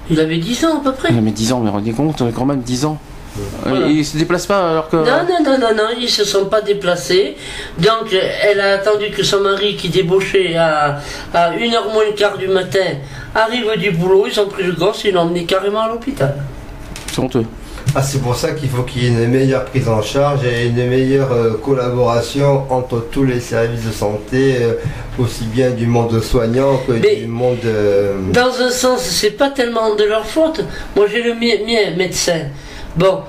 Il 0.10 0.20
avait 0.20 0.38
10 0.38 0.66
ans 0.66 0.80
à 0.80 0.84
peu 0.84 0.94
près. 0.94 1.10
Il 1.12 1.18
avait 1.18 1.32
10 1.32 1.54
ans, 1.54 1.60
mais 1.60 1.70
rendez 1.70 1.92
compte, 1.92 2.22
quand 2.36 2.46
même 2.46 2.62
10 2.62 2.86
ans. 2.86 2.98
Euh, 3.38 3.42
Voilà. 3.70 3.88
Il 3.88 4.04
se 4.04 4.18
déplace 4.18 4.48
pas 4.48 4.72
alors 4.72 4.90
que. 4.90 4.96
Non, 4.98 5.04
non, 5.06 5.44
non, 5.44 5.58
non, 5.60 5.76
non, 5.76 5.84
ils 6.00 6.10
se 6.10 6.26
sont 6.26 6.46
pas 6.46 6.62
déplacés. 6.62 7.36
Donc, 7.78 8.14
elle 8.44 8.60
a 8.60 8.74
attendu 8.74 9.12
que 9.12 9.24
son 9.24 9.42
mari, 9.42 9.76
qui 9.76 9.90
débauchait 9.90 10.56
à, 10.56 11.00
à 11.34 11.52
1h 11.52 11.94
moins 11.94 12.06
le 12.06 12.14
quart 12.16 12.38
du 12.38 12.48
matin, 12.48 12.86
arrive 13.36 13.72
du 13.78 13.92
boulot. 13.92 14.26
Ils 14.32 14.40
ont 14.40 14.48
pris 14.48 14.64
le 14.64 14.74
gosse 14.74 15.06
et 15.06 15.12
l'ont 15.12 15.22
emmené 15.22 15.46
carrément 15.46 15.82
à 15.82 15.88
l'hôpital. 15.90 16.36
C'est 17.12 17.20
honteux. 17.20 17.46
Ah, 17.96 18.04
c'est 18.04 18.22
pour 18.22 18.36
ça 18.36 18.52
qu'il 18.52 18.70
faut 18.70 18.84
qu'il 18.84 19.04
y 19.04 19.06
ait 19.08 19.10
une 19.10 19.28
meilleure 19.30 19.66
prise 19.66 19.90
en 19.90 20.02
charge 20.02 20.42
et 20.46 20.68
une 20.68 20.88
meilleure 20.88 21.32
euh, 21.32 21.54
collaboration 21.64 22.66
entre 22.70 23.08
tous 23.12 23.24
les 23.24 23.40
services 23.40 23.84
de 23.86 23.92
santé, 23.92 24.58
euh, 24.62 24.74
aussi 25.18 25.46
bien 25.46 25.72
du 25.72 25.88
monde 25.88 26.22
soignant 26.22 26.78
que 26.86 26.92
Mais- 26.94 27.16
du 27.16 27.28
monde. 27.28 27.58
euh, 27.66 28.14
Dans 28.32 28.62
un 28.62 28.70
sens, 28.70 29.02
c'est 29.02 29.32
pas 29.32 29.50
tellement 29.50 29.96
de 29.96 30.04
leur 30.04 30.26
faute. 30.26 30.64
Moi, 30.96 31.08
j'ai 31.12 31.24
le 31.24 31.34
mien, 31.34 31.56
mien, 31.66 31.96
médecin. 31.98 32.42
Bon, 32.96 33.20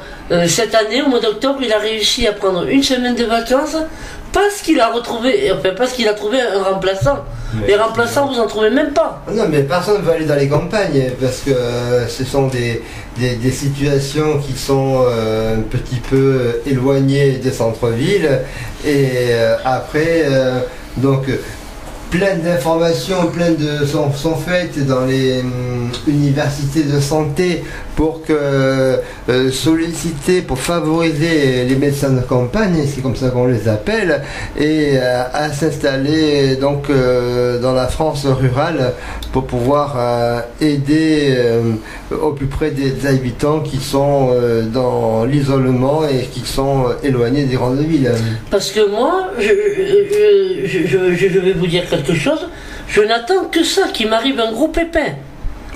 cette 0.47 0.75
année, 0.75 1.03
au 1.03 1.09
mois 1.09 1.21
d'octobre, 1.21 1.59
il 1.63 1.73
a 1.73 1.79
réussi 1.79 2.27
à 2.27 2.33
prendre 2.33 2.67
une 2.69 2.83
semaine 2.83 3.15
de 3.15 3.25
vacances 3.25 3.77
parce 4.33 4.61
qu'il 4.63 4.81
a 4.81 4.89
retrouvé, 4.93 5.51
enfin, 5.53 5.71
parce 5.77 5.93
qu'il 5.93 6.07
a 6.09 6.15
trouvé 6.15 6.39
un 6.41 6.63
remplaçant. 6.63 7.19
Mais- 7.55 7.67
Les 7.69 7.77
remplaçants, 7.77 8.29
vous 8.29 8.39
en 8.39 8.47
trouvez 8.47 8.71
même 8.71 8.93
pas. 8.93 9.23
Non, 9.33 9.45
mais 9.51 9.63
personne 9.63 9.99
ne 10.01 10.07
va 10.07 10.13
aller 10.13 10.25
dans 10.25 10.37
les 10.37 10.49
campagnes 10.49 11.11
parce 11.21 11.39
que 11.41 11.51
euh, 11.51 12.07
ce 12.07 12.25
sont 12.25 12.47
des, 12.47 12.81
des, 13.19 13.35
des 13.35 13.51
situations 13.51 14.39
qui 14.39 14.57
sont 14.57 15.03
euh, 15.05 15.57
un 15.57 15.63
petit 15.63 15.97
peu 16.09 16.17
euh, 16.17 16.63
éloignées 16.65 17.33
des 17.39 17.51
centres-villes. 17.51 18.41
Et 18.85 19.09
euh, 19.31 19.57
après, 19.65 20.25
donc, 20.97 21.25
plein 22.11 22.37
d'informations, 22.37 23.27
plein 23.27 23.51
de 23.51 23.85
sont, 23.87 24.13
sont 24.13 24.37
faites 24.37 24.85
dans 24.87 25.05
les 25.07 25.41
hum, 25.41 25.91
universités 26.07 26.83
de 26.85 27.01
santé 27.01 27.65
pour 28.01 28.23
euh, 28.31 28.97
solliciter, 29.51 30.41
pour 30.41 30.59
favoriser 30.59 31.65
les 31.69 31.77
médecins 31.77 32.09
de 32.09 32.23
campagne, 32.23 32.79
c'est 32.87 33.03
comme 33.03 33.15
ça 33.15 33.29
qu'on 33.29 33.47
les 33.47 33.69
appelle, 33.69 34.23
et 34.59 34.93
euh, 34.95 35.23
à 35.35 35.51
s'installer 35.53 36.57
donc 36.57 36.89
euh, 36.89 37.61
dans 37.61 37.75
la 37.75 37.89
France 37.89 38.25
rurale 38.25 38.95
pour 39.35 39.45
pouvoir 39.47 39.99
aider 40.63 41.37
au 42.11 42.33
plus 42.33 42.47
près 42.47 42.71
des, 42.71 43.07
habitants 43.07 43.61
qui 43.61 43.77
sont 43.77 44.31
dans 44.73 45.27
l'isolement 45.27 46.01
et 46.09 46.25
qui 46.33 46.41
sont 46.41 46.87
éloignés 47.05 47.45
des 47.45 47.57
grandes 47.57 47.81
villes. 47.81 48.13
Parce 48.51 48.71
que 48.73 48.91
moi, 48.91 49.29
je- 49.39 50.67
je- 50.67 51.15
je 51.15 51.39
vais 51.39 51.53
vous 51.53 51.67
dire 51.67 51.87
quelque 51.89 52.15
chose. 52.15 52.49
Je 52.89 53.03
n'attends 53.03 53.45
que 53.53 53.63
ça, 53.63 53.83
qu'il 53.93 54.09
m'arrive 54.09 54.41
un 54.41 54.53
gros 54.53 54.69
pépin. 54.69 55.11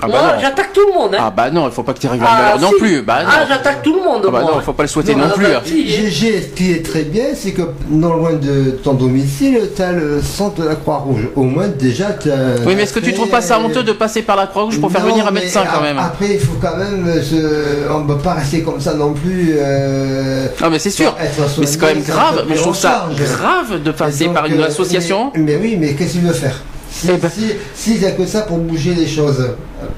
Ah 0.01 0.07
moi, 0.07 0.19
bah 0.21 0.33
non. 0.35 0.41
j'attaque 0.41 0.73
tout 0.73 0.81
le 0.87 0.93
monde. 0.93 1.15
Hein. 1.15 1.19
Ah 1.21 1.31
bah 1.35 1.49
non, 1.51 1.67
il 1.67 1.71
faut 1.71 1.83
pas 1.83 1.93
que 1.93 1.99
tu 1.99 2.07
arrives 2.07 2.23
à 2.23 2.27
Ah, 2.29 2.41
malheur 2.55 2.59
non 2.59 2.71
plus. 2.77 3.01
Bah 3.01 3.23
non. 3.23 3.29
Ah, 3.31 3.45
j'attaque 3.47 3.81
tout 3.83 3.93
le 3.95 4.01
monde. 4.03 4.23
Ah 4.27 4.31
bah 4.31 4.41
moi. 4.41 4.51
non, 4.55 4.61
faut 4.61 4.73
pas 4.73 4.83
le 4.83 4.89
souhaiter 4.89 5.15
Non, 5.15 5.23
non 5.25 5.29
ah 5.31 5.35
plus. 5.37 5.45
bah, 5.45 5.51
hein. 5.57 5.61
si. 5.65 5.87
GG, 5.87 6.41
ce 6.41 6.47
qui 6.55 6.71
est 6.71 6.85
très 6.85 7.03
bien, 7.03 7.25
c'est 7.33 7.51
que 7.51 7.61
non 7.89 8.13
loin 8.15 8.33
de 8.33 8.71
ton 8.83 8.93
domicile, 8.93 9.59
tu 9.75 9.81
as 9.81 9.91
le 9.93 10.21
centre 10.21 10.61
de 10.61 10.67
la 10.67 10.75
Croix-Rouge. 10.75 11.29
Au 11.35 11.43
moins, 11.43 11.67
déjà, 11.67 12.11
tu 12.13 12.29
Oui, 12.65 12.73
mais 12.75 12.83
est-ce 12.83 12.93
que 12.93 12.99
tu 12.99 13.13
trouves 13.13 13.29
pas 13.29 13.41
ça 13.41 13.59
honteux 13.59 13.83
de 13.83 13.93
passer 13.93 14.21
par 14.21 14.35
la 14.35 14.47
Croix-Rouge 14.47 14.79
pour 14.79 14.91
faire 14.91 15.05
venir 15.05 15.25
un 15.27 15.31
médecin 15.31 15.63
quand 15.73 15.81
même 15.81 15.97
Après, 15.97 16.33
il 16.33 16.39
faut 16.39 16.57
quand 16.61 16.75
même 16.77 17.21
se. 17.23 17.89
On 17.91 17.99
ne 18.01 18.07
peut 18.07 18.17
pas 18.21 18.33
rester 18.33 18.61
comme 18.63 18.79
ça 18.81 18.93
non 18.93 19.13
plus. 19.13 19.55
euh, 19.57 20.47
Non, 20.61 20.69
mais 20.69 20.79
c'est 20.79 20.89
sûr. 20.89 21.15
Mais 21.59 21.65
c'est 21.65 21.77
quand 21.79 21.87
même 21.87 22.03
grave. 22.03 22.45
Mais 22.49 22.55
je 22.55 22.61
trouve 22.61 22.75
ça 22.75 23.07
grave 23.17 23.81
de 23.81 23.91
passer 23.91 24.27
par 24.27 24.45
une 24.45 24.59
euh, 24.61 24.67
association. 24.67 25.31
Mais, 25.35 25.41
mais 25.41 25.55
oui, 25.61 25.77
mais 25.79 25.93
qu'est-ce 25.93 26.13
qu'il 26.13 26.21
veut 26.21 26.33
faire? 26.33 26.61
Si, 26.91 27.07
Eh 27.13 27.17
ben- 27.17 27.29
si, 27.29 27.51
s'il 27.75 27.99
n'y 27.99 28.05
a 28.05 28.11
que 28.11 28.25
ça 28.25 28.41
pour 28.41 28.57
bouger 28.57 28.93
les 28.93 29.05
choses. 29.07 29.49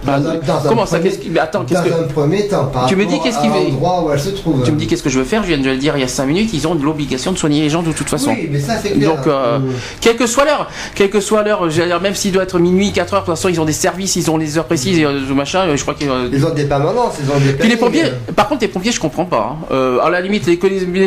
Bah, 0.04 0.20
dans 0.20 0.34
dans 0.34 0.70
comment 0.70 0.86
ça 0.86 1.00
premier- 1.00 1.40
attends, 1.40 1.64
qu'est-ce 1.66 1.80
Dans 1.82 1.86
que- 1.98 2.04
un 2.04 2.08
premier 2.08 2.48
temps, 2.48 2.66
par 2.66 2.86
Tu 2.88 2.96
me 2.96 3.06
dis 3.06 3.20
qu'est-ce 3.20 3.40
qu'il 3.40 3.50
où 3.52 4.12
elle 4.14 4.20
se 4.20 4.30
trouve. 4.30 4.64
Tu 4.64 4.72
me 4.72 4.78
dis 4.78 4.88
qu'est-ce 4.88 5.04
que 5.04 5.10
je 5.10 5.20
veux 5.20 5.26
faire 5.26 5.44
Je 5.44 5.48
viens 5.50 5.58
de 5.58 5.64
le 5.66 5.78
dire 5.78 5.96
il 5.98 6.02
y 6.02 6.04
a 6.04 6.08
5 6.08 6.26
minutes. 6.26 6.50
Ils 6.54 6.68
ont 6.68 6.74
l'obligation 6.76 7.32
de 7.32 7.38
soigner 7.38 7.62
les 7.62 7.70
gens 7.70 7.84
de 7.84 7.92
toute 7.92 8.10
façon. 8.10 8.32
Oui, 8.32 8.50
mais 8.52 8.60
ça 8.60 8.74
c'est 8.82 8.92
clair. 8.92 9.16
Donc, 9.16 9.28
euh, 9.28 9.60
Mm. 9.60 9.72
quelle 10.02 10.16
que 10.16 10.28
soit 10.28 10.46
l'heure, 10.46 10.70
quelle 10.96 11.10
que 11.10 11.20
soit 11.20 11.44
l'heure, 11.44 11.68
même 12.02 12.16
s'il 12.16 12.32
doit 12.32 12.44
être 12.44 12.60
minuit, 12.60 12.92
4 12.92 13.14
heures, 13.14 13.22
de 13.22 13.26
toute 13.26 13.36
façon, 13.36 13.50
ils 13.50 13.60
ont 13.62 13.66
des 13.66 13.74
services, 13.74 14.16
ils 14.16 14.30
ont 14.32 14.38
les 14.38 14.58
heures 14.58 14.66
précises, 14.66 14.98
et 15.00 15.06
euh, 15.06 15.20
machin, 15.34 15.62
euh, 15.68 15.78
je 15.78 15.82
crois 15.82 15.94
que. 15.94 16.06
euh, 16.06 16.30
Ils 16.32 16.46
ont 16.46 16.54
des 16.54 16.66
permanences, 16.66 17.16
ils 17.24 17.30
ont 17.32 17.40
des 17.40 17.54
Puis 17.54 17.70
les 17.70 17.78
pompiers, 17.78 18.04
par 18.36 18.48
contre, 18.48 18.62
les 18.62 18.68
pompiers, 18.68 18.92
je 18.92 19.00
comprends 19.00 19.26
pas. 19.26 19.56
hein. 19.62 19.66
Euh, 19.72 20.00
à 20.00 20.10
la 20.10 20.22
limite, 20.22 20.46
les, 20.48 20.58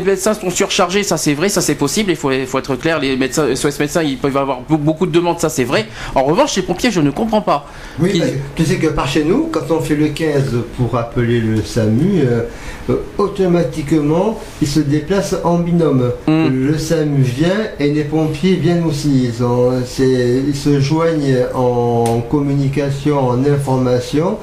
médecins 0.01 0.35
sont 0.35 0.51
surchargés, 0.51 1.03
ça 1.03 1.17
c'est 1.17 1.35
vrai, 1.35 1.49
ça 1.49 1.61
c'est 1.61 1.75
possible. 1.75 2.11
Il 2.11 2.17
faut, 2.17 2.31
être 2.31 2.77
clair. 2.77 2.99
Les 3.01 3.17
médecins, 3.17 3.47
SOS 3.55 3.79
médecins, 3.79 4.03
ils 4.03 4.17
peuvent 4.19 4.37
avoir 4.37 4.59
be- 4.69 4.77
beaucoup 4.79 5.07
de 5.07 5.13
demandes, 5.13 5.41
ça 5.41 5.49
c'est 5.49 5.65
vrai. 5.65 5.87
En 6.15 6.25
revanche, 6.25 6.57
les 6.57 6.63
pompiers, 6.63 6.91
je 6.91 7.01
ne 7.01 7.11
comprends 7.11 7.41
pas. 7.41 7.67
Oui, 7.99 8.23
Sais 8.71 8.77
que 8.77 8.87
par 8.87 9.09
chez 9.09 9.25
nous, 9.25 9.49
quand 9.51 9.69
on 9.71 9.81
fait 9.81 9.97
le 9.97 10.07
15 10.11 10.45
pour 10.77 10.97
appeler 10.97 11.41
le 11.41 11.61
SAMU, 11.61 12.21
euh, 12.23 12.43
euh, 12.89 12.95
automatiquement, 13.19 14.39
ils 14.63 14.69
se 14.69 14.79
déplacent 14.79 15.35
en 15.43 15.59
binôme. 15.59 16.13
Mm. 16.29 16.47
Le 16.69 16.79
SAMU 16.79 17.21
vient 17.21 17.49
et 17.81 17.91
les 17.91 18.05
pompiers 18.05 18.55
viennent 18.55 18.85
aussi. 18.85 19.25
Ils, 19.25 19.43
ont- 19.45 19.73
c'est- 19.85 20.43
ils 20.47 20.55
se 20.55 20.79
joignent 20.79 21.47
en 21.53 22.21
communication, 22.31 23.19
en 23.19 23.45
information. 23.45 24.39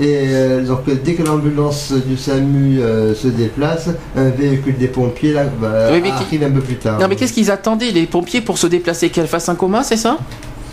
Et 0.00 0.14
euh, 0.28 0.64
donc 0.64 0.82
dès 1.04 1.14
que 1.14 1.24
l'ambulance 1.24 1.92
du 2.06 2.16
SAMU 2.16 2.78
euh, 2.80 3.16
se 3.16 3.26
déplace, 3.26 3.88
un 4.16 4.28
véhicule 4.30 4.76
des 4.78 4.86
pompiers 4.86 5.32
là, 5.32 5.46
Oui, 5.92 6.02
qui- 6.02 6.08
arrive 6.08 6.44
un 6.44 6.50
peu 6.52 6.60
plus 6.60 6.76
tard. 6.76 7.00
Non, 7.00 7.08
mais 7.08 7.16
qu'est-ce 7.16 7.32
qu'ils 7.32 7.50
attendaient, 7.50 7.90
les 7.90 8.06
pompiers, 8.06 8.42
pour 8.42 8.58
se 8.58 8.68
déplacer? 8.68 9.10
Qu'elle 9.10 9.26
fasse 9.26 9.48
un 9.48 9.56
coma, 9.56 9.82
c'est 9.82 9.96
ça? 9.96 10.18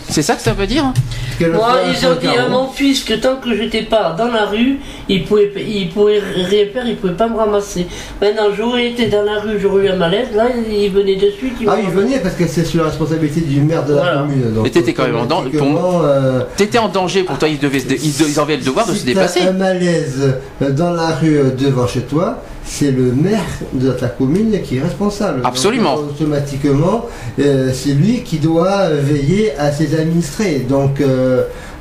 C'est 0.09 0.21
ça 0.23 0.35
que 0.35 0.41
ça 0.41 0.53
veut 0.53 0.67
dire 0.67 0.91
le 1.39 1.51
Moi, 1.53 1.77
ils 1.87 2.05
ont 2.05 2.15
dit 2.19 2.27
à 2.27 2.33
Carreau- 2.33 2.49
mon 2.49 2.67
fils 2.67 3.03
que 3.03 3.13
tant 3.13 3.37
que 3.37 3.55
j'étais 3.55 3.83
pas 3.83 4.13
dans 4.17 4.27
la 4.27 4.45
rue, 4.45 4.79
il 5.07 5.23
pouvait, 5.23 5.51
il 5.65 5.87
pouvait 5.89 6.19
rien 6.19 6.65
faire, 6.73 6.85
il 6.85 6.97
pouvait 6.97 7.13
pas 7.13 7.27
me 7.29 7.37
ramasser. 7.37 7.87
Maintenant, 8.19 8.47
j'aurais 8.57 8.87
été 8.89 9.05
dans 9.07 9.21
la 9.21 9.39
rue, 9.39 9.57
j'aurais 9.61 9.85
eu 9.85 9.89
un 9.89 9.95
malaise, 9.95 10.27
là, 10.35 10.47
il 10.69 10.89
venait 10.91 11.15
de 11.15 11.29
suite. 11.31 11.53
il 11.61 11.69
Ah, 11.69 11.75
m'a 11.75 11.81
il 11.81 11.89
venait 11.91 12.19
parce 12.19 12.35
que 12.35 12.45
c'est 12.47 12.65
sur 12.65 12.81
la 12.83 12.89
responsabilité 12.89 13.41
du 13.41 13.61
maire 13.61 13.85
de 13.85 13.93
la 13.93 14.01
Voilà. 14.01 14.19
commune. 14.21 14.53
donc 14.53 14.67
Et 14.67 14.71
t'étais 14.71 14.93
quand 14.93 15.03
même 15.05 15.15
en 15.15 15.25
dan- 15.25 15.45
automatiquement, 15.47 16.01
euh, 16.03 16.41
T'étais 16.57 16.77
en 16.79 16.89
danger, 16.89 17.23
pour 17.23 17.37
toi 17.37 17.47
ils, 17.47 17.59
devaient, 17.59 17.79
se 17.79 17.87
dé- 17.87 17.99
ils, 18.03 18.21
ils 18.31 18.39
avaient 18.39 18.57
le 18.57 18.63
devoir 18.63 18.85
de 18.87 18.93
si 18.93 18.99
se 18.99 19.05
déplacer. 19.05 19.41
un 19.41 19.51
malaise 19.53 20.33
euh, 20.61 20.71
dans 20.71 20.91
la 20.91 21.15
rue 21.15 21.37
euh, 21.37 21.51
devant 21.57 21.87
chez 21.87 22.01
toi, 22.01 22.41
c'est 22.69 22.91
le 22.91 23.11
maire 23.13 23.43
de 23.73 23.91
ta 23.91 24.07
commune 24.07 24.61
qui 24.63 24.77
est 24.77 24.81
responsable. 24.81 25.41
Absolument. 25.43 25.95
Donc, 25.95 26.11
automatiquement, 26.11 27.07
euh, 27.39 27.71
c'est 27.73 27.93
lui 27.93 28.21
qui 28.21 28.37
doit 28.37 28.81
euh, 28.81 29.01
veiller 29.01 29.57
à 29.57 29.71
ses 29.71 29.99
administrés. 29.99 30.59
Donc, 30.59 31.01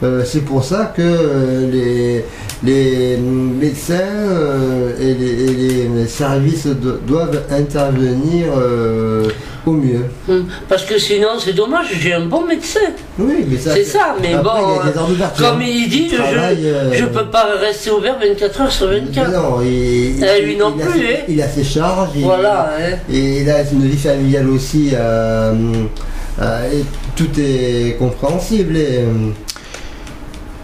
euh, 0.02 0.22
c'est 0.24 0.44
pour 0.44 0.64
ça 0.64 0.92
que 0.96 1.02
euh, 1.02 1.70
les, 1.70 2.24
les 2.64 3.16
médecins 3.16 3.94
euh, 3.94 4.92
et, 5.00 5.14
les, 5.14 5.44
et 5.84 5.88
les 5.94 6.06
services 6.06 6.66
do- 6.66 6.98
doivent 7.06 7.42
intervenir 7.50 8.46
au 9.66 9.72
mieux. 9.72 10.04
Hum, 10.28 10.46
Parce 10.68 10.84
que 10.84 10.98
sinon, 10.98 11.28
c'est 11.38 11.52
dommage, 11.52 11.86
j'ai 12.00 12.12
un 12.14 12.24
bon 12.26 12.46
médecin. 12.46 12.80
Oui, 13.18 13.44
mais 13.48 13.58
ça. 13.58 13.74
C'est 13.74 13.84
ça, 13.84 14.16
mais 14.20 14.34
Après, 14.34 14.60
bon, 14.62 14.80
il 14.84 15.22
a. 15.22 15.50
Comme 15.50 15.62
il 15.62 15.88
dit, 15.88 16.08
travaille, 16.08 16.58
je, 16.92 16.98
je 16.98 17.04
peux 17.06 17.26
pas 17.26 17.46
rester 17.60 17.90
ouvert 17.90 18.16
24 18.20 18.60
heures 18.62 18.72
sur 18.72 18.86
24. 18.88 19.30
Non, 19.32 19.60
il, 19.62 20.22
Eh, 20.24 20.42
lui 20.42 20.56
non 20.56 20.72
il 20.76 20.82
a 20.82 20.86
plus, 20.86 21.00
ses- 21.00 21.06
hein. 21.06 21.18
il 21.28 21.42
a 21.42 21.48
ses 21.48 21.64
charges. 21.64 22.10
il- 22.16 22.22
Voilà, 22.24 22.70
hein. 22.78 22.96
Et 23.12 23.40
il 23.42 23.50
a 23.50 23.60
une 23.70 23.86
vie 23.86 23.96
familiale 23.98 24.48
aussi. 24.48 24.90
euh, 24.94 25.52
euh, 26.40 26.72
et 26.72 26.84
tout 27.16 27.28
est 27.38 27.96
compréhensible. 27.98 28.76
Et, 28.76 28.98
euh, 29.00 29.30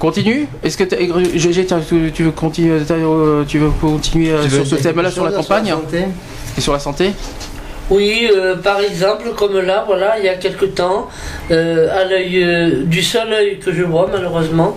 Continue 0.05 0.47
Est-ce 0.63 0.77
que 0.77 0.85
GG, 1.39 1.65
t'as- 1.65 1.81
tu, 1.81 2.25
veux 2.25 2.31
continuer, 2.31 2.79
euh, 2.91 3.43
tu 3.49 3.59
veux 3.59 3.71
continuer 3.71 4.33
euh, 4.33 4.43
veux 4.43 4.63
sur 4.63 4.77
ce 4.77 4.83
thème-là 4.83 5.11
sur 5.11 5.25
la 5.25 5.33
campagne 5.33 5.69
santé 5.69 6.05
et 6.59 6.61
sur 6.61 6.75
la 6.75 6.79
santé 6.79 7.13
Oui, 7.89 8.29
euh, 8.31 8.55
par 8.57 8.81
exemple, 8.81 9.31
comme 9.35 9.59
là, 9.59 9.83
voilà, 9.87 10.19
il 10.19 10.27
y 10.27 10.29
a 10.29 10.35
quelque 10.35 10.67
temps, 10.67 11.09
euh, 11.51 11.89
à 11.91 12.05
l'œil, 12.05 12.45
euh, 12.45 12.85
du 12.85 13.03
seul 13.03 13.33
œil 13.33 13.59
que 13.61 13.73
je 13.73 13.83
vois 13.83 14.11
malheureusement, 14.13 14.75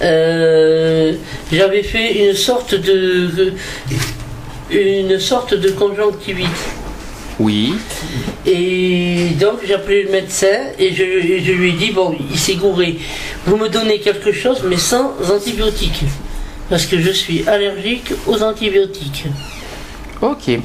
euh, 0.00 1.12
j'avais 1.52 1.82
fait 1.82 2.26
une 2.26 2.34
sorte 2.34 2.74
de, 2.74 3.52
une 4.70 5.20
sorte 5.20 5.52
de 5.52 5.68
conjonctivite. 5.72 6.48
Oui. 7.38 7.74
Et 8.46 9.28
donc 9.40 9.60
j'ai 9.66 9.74
appelé 9.74 10.02
le 10.02 10.10
médecin 10.10 10.58
et 10.78 10.90
je, 10.90 11.04
je 11.42 11.52
lui 11.52 11.70
ai 11.70 11.72
dit, 11.72 11.90
bon, 11.92 12.14
il 12.30 12.38
s'est 12.38 12.56
gouré, 12.56 12.98
vous 13.46 13.56
me 13.56 13.68
donnez 13.68 14.00
quelque 14.00 14.32
chose 14.32 14.62
mais 14.68 14.76
sans 14.76 15.14
antibiotiques. 15.32 16.04
Parce 16.68 16.86
que 16.86 16.98
je 16.98 17.10
suis 17.10 17.46
allergique 17.46 18.12
aux 18.26 18.42
antibiotiques. 18.42 19.24
Ok. 20.22 20.58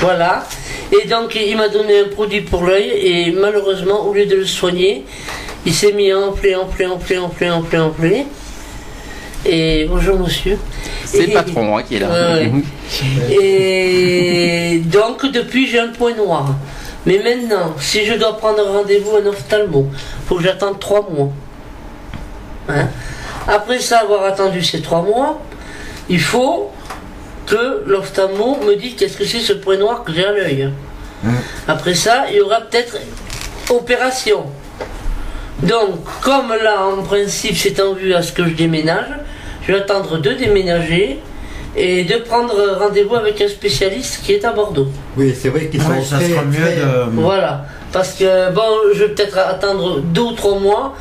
Voilà. 0.00 0.46
Et 0.92 1.06
donc 1.08 1.36
il 1.36 1.56
m'a 1.56 1.68
donné 1.68 2.00
un 2.00 2.08
produit 2.08 2.40
pour 2.40 2.64
l'œil 2.64 2.90
et 2.90 3.30
malheureusement, 3.32 4.06
au 4.06 4.14
lieu 4.14 4.26
de 4.26 4.36
le 4.36 4.46
soigner, 4.46 5.04
il 5.64 5.74
s'est 5.74 5.92
mis 5.92 6.10
à 6.10 6.18
enfler, 6.18 6.54
enfler, 6.54 6.86
enfler, 6.86 7.18
enfler, 7.18 7.50
enfler, 7.50 7.78
enfler. 7.78 8.26
Et 9.44 9.86
bonjour 9.88 10.18
monsieur. 10.18 10.58
C'est 11.04 11.26
le 11.26 11.32
patron 11.32 11.76
hein, 11.76 11.82
qui 11.82 11.96
est 11.96 12.00
là. 12.00 12.08
Ouais. 12.08 12.50
Et 13.30 14.78
donc 14.84 15.26
depuis 15.30 15.68
j'ai 15.68 15.78
un 15.78 15.88
point 15.88 16.14
noir. 16.14 16.54
Mais 17.06 17.18
maintenant, 17.18 17.74
si 17.78 18.04
je 18.04 18.14
dois 18.14 18.36
prendre 18.36 18.62
rendez-vous 18.62 19.16
à 19.16 19.20
un 19.20 19.26
ophtalmo, 19.26 19.86
faut 20.26 20.36
que 20.36 20.42
j'attende 20.42 20.80
trois 20.80 21.08
mois. 21.08 21.30
Hein? 22.68 22.88
Après 23.46 23.78
ça, 23.78 24.00
avoir 24.00 24.24
attendu 24.24 24.62
ces 24.62 24.82
trois 24.82 25.02
mois, 25.02 25.40
il 26.08 26.20
faut 26.20 26.72
que 27.46 27.84
l'ophtalmo 27.86 28.58
me 28.66 28.74
dise 28.74 28.96
qu'est-ce 28.96 29.16
que 29.16 29.24
c'est 29.24 29.38
ce 29.38 29.52
point 29.52 29.76
noir 29.76 30.02
que 30.02 30.12
j'ai 30.12 30.24
à 30.24 30.32
l'œil. 30.32 30.70
Après 31.68 31.94
ça, 31.94 32.24
il 32.28 32.36
y 32.36 32.40
aura 32.40 32.60
peut-être 32.60 32.98
opération. 33.70 34.46
Donc, 35.62 36.00
comme 36.22 36.48
là, 36.48 36.84
en 36.86 37.02
principe, 37.02 37.56
c'est 37.56 37.80
en 37.80 37.94
vue 37.94 38.14
à 38.14 38.22
ce 38.22 38.32
que 38.32 38.44
je 38.44 38.54
déménage, 38.54 39.08
je 39.62 39.72
vais 39.72 39.78
attendre 39.78 40.18
de 40.18 40.32
déménager 40.32 41.20
et 41.76 42.04
de 42.04 42.16
prendre 42.16 42.54
rendez-vous 42.78 43.14
avec 43.16 43.40
un 43.40 43.48
spécialiste 43.48 44.22
qui 44.24 44.32
est 44.32 44.44
à 44.44 44.52
Bordeaux. 44.52 44.88
Oui, 45.16 45.34
c'est 45.38 45.50
vrai 45.50 45.66
qu'ils 45.66 45.82
sont 45.82 45.90
Ouais, 45.90 46.02
ça 46.02 46.16
très, 46.16 46.28
sera 46.30 46.42
mieux 46.42 46.58
très- 46.60 46.76
de. 46.76 47.10
Voilà. 47.20 47.64
Parce 47.92 48.14
que, 48.14 48.50
bon, 48.52 48.62
je 48.94 49.04
vais 49.04 49.08
peut-être 49.14 49.38
attendre 49.38 50.00
deux 50.00 50.22
ou 50.22 50.32
trois 50.32 50.58
mois, 50.58 50.94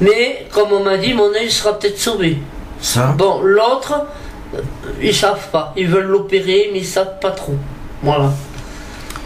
mais 0.00 0.46
comme 0.52 0.72
on 0.72 0.80
m'a 0.80 0.96
dit, 0.96 1.14
mon 1.14 1.32
œil 1.34 1.50
sera 1.50 1.78
peut-être 1.78 1.98
sauvé. 1.98 2.38
Ça 2.80 3.14
Bon, 3.16 3.40
l'autre, 3.42 3.94
euh, 4.54 4.58
ils 5.02 5.14
savent 5.14 5.48
pas. 5.50 5.72
Ils 5.76 5.86
veulent 5.88 6.06
l'opérer, 6.06 6.70
mais 6.72 6.80
ils 6.80 6.86
savent 6.86 7.18
pas 7.20 7.30
trop. 7.30 7.54
Voilà. 8.02 8.30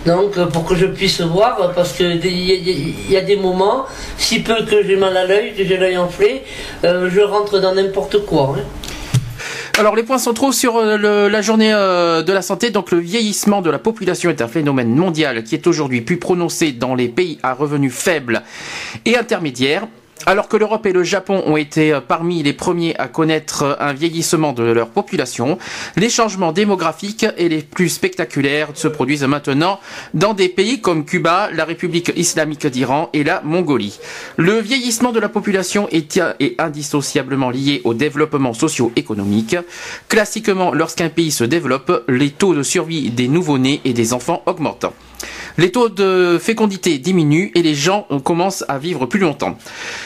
Donc, 0.05 0.37
euh, 0.38 0.47
pour 0.47 0.64
que 0.64 0.77
je 0.77 0.87
puisse 0.87 1.21
voir, 1.21 1.73
parce 1.75 1.92
que 1.95 2.16
des- 2.16 2.29
il 2.29 2.47
y, 2.47 2.53
a- 2.53 2.55
il 2.55 3.11
y 3.11 3.16
a 3.16 3.23
des 3.23 3.37
moments, 3.37 3.87
si 4.19 4.40
peu 4.40 4.64
que 4.64 4.85
j'ai 4.87 4.95
mal 4.97 5.16
à 5.16 5.25
l'œil, 5.25 5.53
que 5.55 5.64
j'ai 5.64 5.77
l'œil 5.79 5.97
enflé, 5.99 6.42
euh, 6.85 7.11
je 7.12 7.21
rentre 7.21 7.59
dans 7.59 7.75
n'importe 7.75 8.25
quoi. 8.25 8.55
hein. 8.59 8.62
Alors 9.79 9.95
les 9.95 10.05
points 10.05 10.17
centraux 10.17 10.53
sur 10.53 10.77
euh, 10.77 11.29
la 11.29 11.43
journée 11.43 11.71
euh, 11.71 12.23
de 12.23 12.33
la 12.33 12.41
santé, 12.41 12.71
donc 12.71 12.91
le 12.91 12.99
vieillissement 12.99 13.61
de 13.61 13.69
la 13.69 13.79
population 13.79 14.31
est 14.31 14.41
un 14.41 14.49
phénomène 14.49 14.95
mondial 14.95 15.45
qui 15.45 15.55
est 15.55 15.67
aujourd'hui 15.67 16.01
plus 16.01 16.17
prononcé 16.17 16.73
dans 16.73 16.95
les 16.95 17.09
pays 17.09 17.39
à 17.43 17.53
revenus 17.53 17.93
faibles 17.93 18.43
et 19.05 19.19
intermédiaires. 19.19 19.87
Alors 20.25 20.49
que 20.49 20.57
l'Europe 20.57 20.87
et 20.87 20.93
le 20.93 21.05
Japon 21.05 21.43
ont 21.47 21.57
été 21.57 21.93
euh, 21.93 22.01
parmi 22.01 22.43
les 22.43 22.55
premiers 22.55 22.97
à 22.97 23.07
connaître 23.07 23.63
euh, 23.63 23.75
un 23.79 23.93
vieillissement 23.93 24.53
de 24.53 24.63
leur 24.63 24.89
population, 24.89 25.59
les 25.97 26.09
changements 26.09 26.53
démographiques 26.53 27.27
et 27.37 27.49
les 27.49 27.63
plus 27.63 27.91
spectaculaires 27.91 28.71
se 28.75 28.89
produisent 28.89 29.25
maintenant 29.25 29.79
dans 30.15 30.33
des 30.33 30.49
pays 30.49 30.81
comme 30.81 31.05
Cuba, 31.05 31.51
la 31.53 31.65
République 31.65 32.13
islamique 32.17 32.67
d'Iran 32.67 33.11
et 33.13 33.25
la 33.25 33.43
Mongolie. 33.43 33.99
Le 34.37 34.59
vieillissement 34.59 35.13
de 35.13 35.21
la 35.21 35.29
population 35.29 35.89
est, 35.93 36.21
indissociablement 36.59 37.51
lié 37.51 37.83
au 37.85 37.93
développement 37.93 38.55
socio-économique. 38.55 39.57
Classiquement, 40.09 40.73
lorsqu'un 40.73 41.11
pays 41.11 41.31
se 41.31 41.45
développe, 41.45 42.05
les 42.09 42.31
taux 42.31 42.55
de 42.55 42.63
survie 42.63 43.11
des 43.11 43.29
nouveau-nés 43.29 43.81
et 43.85 43.93
des 43.93 44.13
enfants 44.13 44.43
augmentent. 44.47 44.87
Les 45.59 45.71
taux 45.73 45.88
de 45.88 46.38
fécondité 46.40 46.99
diminuent 46.99 47.51
et 47.55 47.62
les 47.62 47.75
gens 47.75 48.07
commencent 48.25 48.64
à 48.69 48.79
vivre 48.79 49.07
plus 49.07 49.21
longtemps. 49.21 49.57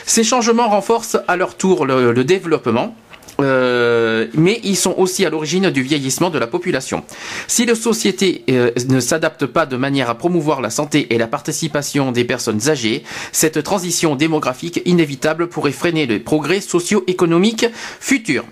Ces 0.06 0.24
changements 0.24 0.68
renforcent 0.68 1.18
à 1.28 1.36
leur 1.36 1.56
tour 1.56 1.86
le, 1.86 2.12
le 2.12 2.24
développement. 2.24 2.94
euh, 3.40 4.26
mais 4.34 4.60
ils 4.64 4.76
sont 4.76 4.94
aussi 4.98 5.24
à 5.24 5.30
l'origine 5.30 5.70
du 5.70 5.82
vieillissement 5.82 6.30
de 6.30 6.38
la 6.38 6.46
population. 6.46 7.02
Si 7.46 7.64
la 7.66 7.74
société 7.74 8.44
euh, 8.50 8.70
ne 8.88 9.00
s'adapte 9.00 9.46
pas 9.46 9.66
de 9.66 9.76
manière 9.76 10.10
à 10.10 10.14
promouvoir 10.16 10.60
la 10.60 10.70
santé 10.70 11.06
et 11.14 11.18
la 11.18 11.26
participation 11.26 12.12
des 12.12 12.24
personnes 12.24 12.68
âgées, 12.68 13.02
cette 13.32 13.62
transition 13.62 14.14
démographique 14.14 14.82
inévitable 14.84 15.48
pourrait 15.48 15.72
freiner 15.72 16.06
les 16.06 16.18
progrès 16.18 16.60
socio-économiques 16.60 17.66
futurs. 18.00 18.44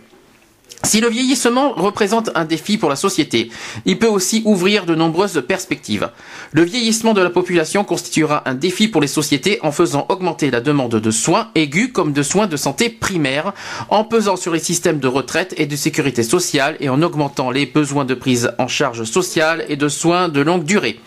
Si 0.85 1.01
le 1.01 1.09
vieillissement 1.09 1.73
représente 1.73 2.31
un 2.37 2.45
défi 2.45 2.79
pour 2.79 2.89
la 2.89 2.97
société, 2.97 3.51
il 3.85 3.99
peut 3.99 4.07
aussi 4.07 4.43
ouvrir 4.45 4.87
de 4.87 4.95
nombreuses 4.95 5.43
perspectives. 5.47 6.09
Le 6.53 6.63
vieillissement 6.63 7.15
de 7.15 7.21
la 7.21 7.31
population 7.31 7.83
constituera 7.83 8.49
un 8.49 8.55
défi 8.55 8.87
pour 8.87 9.01
les 9.01 9.09
sociétés 9.09 9.59
en 9.63 9.73
faisant 9.73 10.07
augmenter 10.09 10.51
la 10.51 10.61
demande 10.61 10.95
de 10.95 11.11
soins 11.11 11.49
aigus 11.57 11.91
comme 11.93 12.13
de 12.13 12.23
soins 12.23 12.47
de 12.47 12.57
santé 12.57 12.91
primaires, 12.91 13.53
en 13.89 14.05
pesant 14.05 14.37
sur 14.37 14.53
les 14.53 14.61
systèmes 14.61 15.01
de 15.01 15.09
retraite 15.09 15.53
et 15.57 15.67
de 15.67 15.75
sécurité 15.75 16.23
sociale 16.23 16.77
et 16.81 16.89
en 16.89 17.03
augmentant 17.03 17.51
les 17.51 17.67
besoins 17.67 18.05
de 18.05 18.15
prise 18.15 18.53
en 18.59 18.69
charge 18.69 19.03
sociale 19.03 19.65
et 19.69 19.77
de 19.77 19.89
soins 19.89 20.29
de 20.29 20.41
longue 20.41 20.65
durée. 20.65 21.01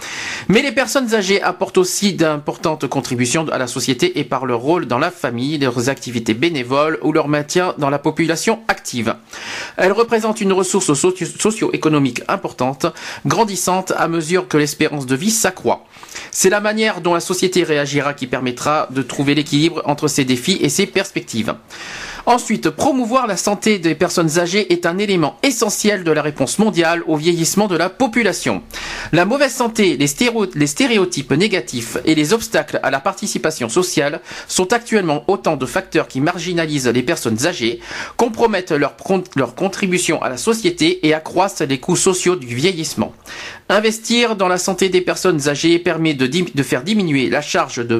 Mais 0.49 0.61
les 0.61 0.73
personnes 0.73 1.13
âgées 1.15 1.41
apportent 1.41 1.77
aussi 1.77 2.13
d'importantes 2.13 2.87
contributions 2.87 3.47
à 3.47 3.57
la 3.57 3.67
société 3.67 4.19
et 4.19 4.25
par 4.25 4.45
leur 4.45 4.59
rôle 4.59 4.85
dans 4.85 4.99
la 4.99 5.11
famille, 5.11 5.57
leurs 5.57 5.89
activités 5.89 6.33
bénévoles 6.33 6.99
ou 7.03 7.13
leur 7.13 7.29
maintien 7.29 7.73
dans 7.77 7.89
la 7.89 7.99
population 7.99 8.59
active. 8.67 9.15
Elles 9.77 9.91
représentent 9.91 10.41
une 10.41 10.53
ressource 10.53 10.93
socio- 10.93 11.25
socio-économique 11.39 12.21
importante, 12.27 12.85
grandissante 13.25 13.93
à 13.97 14.07
mesure 14.07 14.47
que 14.47 14.57
l'espérance 14.57 15.05
de 15.05 15.15
vie 15.15 15.31
s'accroît. 15.31 15.85
C'est 16.31 16.49
la 16.49 16.59
manière 16.59 17.01
dont 17.01 17.13
la 17.13 17.19
société 17.19 17.63
réagira 17.63 18.13
qui 18.13 18.27
permettra 18.27 18.87
de 18.91 19.01
trouver 19.01 19.35
l'équilibre 19.35 19.81
entre 19.85 20.07
ces 20.07 20.25
défis 20.25 20.57
et 20.61 20.69
ces 20.69 20.85
perspectives. 20.85 21.53
Ensuite, 22.31 22.69
promouvoir 22.69 23.27
la 23.27 23.35
santé 23.35 23.77
des 23.77 23.93
personnes 23.93 24.39
âgées 24.39 24.71
est 24.71 24.85
un 24.85 24.97
élément 24.99 25.35
essentiel 25.43 26.05
de 26.05 26.13
la 26.13 26.21
réponse 26.21 26.59
mondiale 26.59 27.03
au 27.05 27.17
vieillissement 27.17 27.67
de 27.67 27.75
la 27.75 27.89
population. 27.89 28.63
La 29.11 29.25
mauvaise 29.25 29.53
santé, 29.53 29.97
les, 29.97 30.07
stéréo- 30.07 30.49
les 30.55 30.67
stéréotypes 30.67 31.33
négatifs 31.33 31.97
et 32.05 32.15
les 32.15 32.31
obstacles 32.31 32.79
à 32.83 32.89
la 32.89 33.01
participation 33.01 33.67
sociale 33.67 34.21
sont 34.47 34.71
actuellement 34.71 35.25
autant 35.27 35.57
de 35.57 35.65
facteurs 35.65 36.07
qui 36.07 36.21
marginalisent 36.21 36.87
les 36.87 37.03
personnes 37.03 37.45
âgées, 37.45 37.81
compromettent 38.15 38.71
leur, 38.71 38.95
con- 38.95 39.25
leur 39.35 39.53
contribution 39.53 40.21
à 40.21 40.29
la 40.29 40.37
société 40.37 41.05
et 41.05 41.13
accroissent 41.13 41.59
les 41.59 41.79
coûts 41.81 41.97
sociaux 41.97 42.37
du 42.37 42.55
vieillissement. 42.55 43.11
Investir 43.67 44.37
dans 44.37 44.47
la 44.47 44.57
santé 44.57 44.87
des 44.87 45.01
personnes 45.01 45.49
âgées 45.49 45.79
permet 45.79 46.13
de, 46.13 46.63
faire 46.63 46.83
diminuer 46.83 47.29
la 47.29 47.41
charge 47.41 47.85
de, 47.85 47.99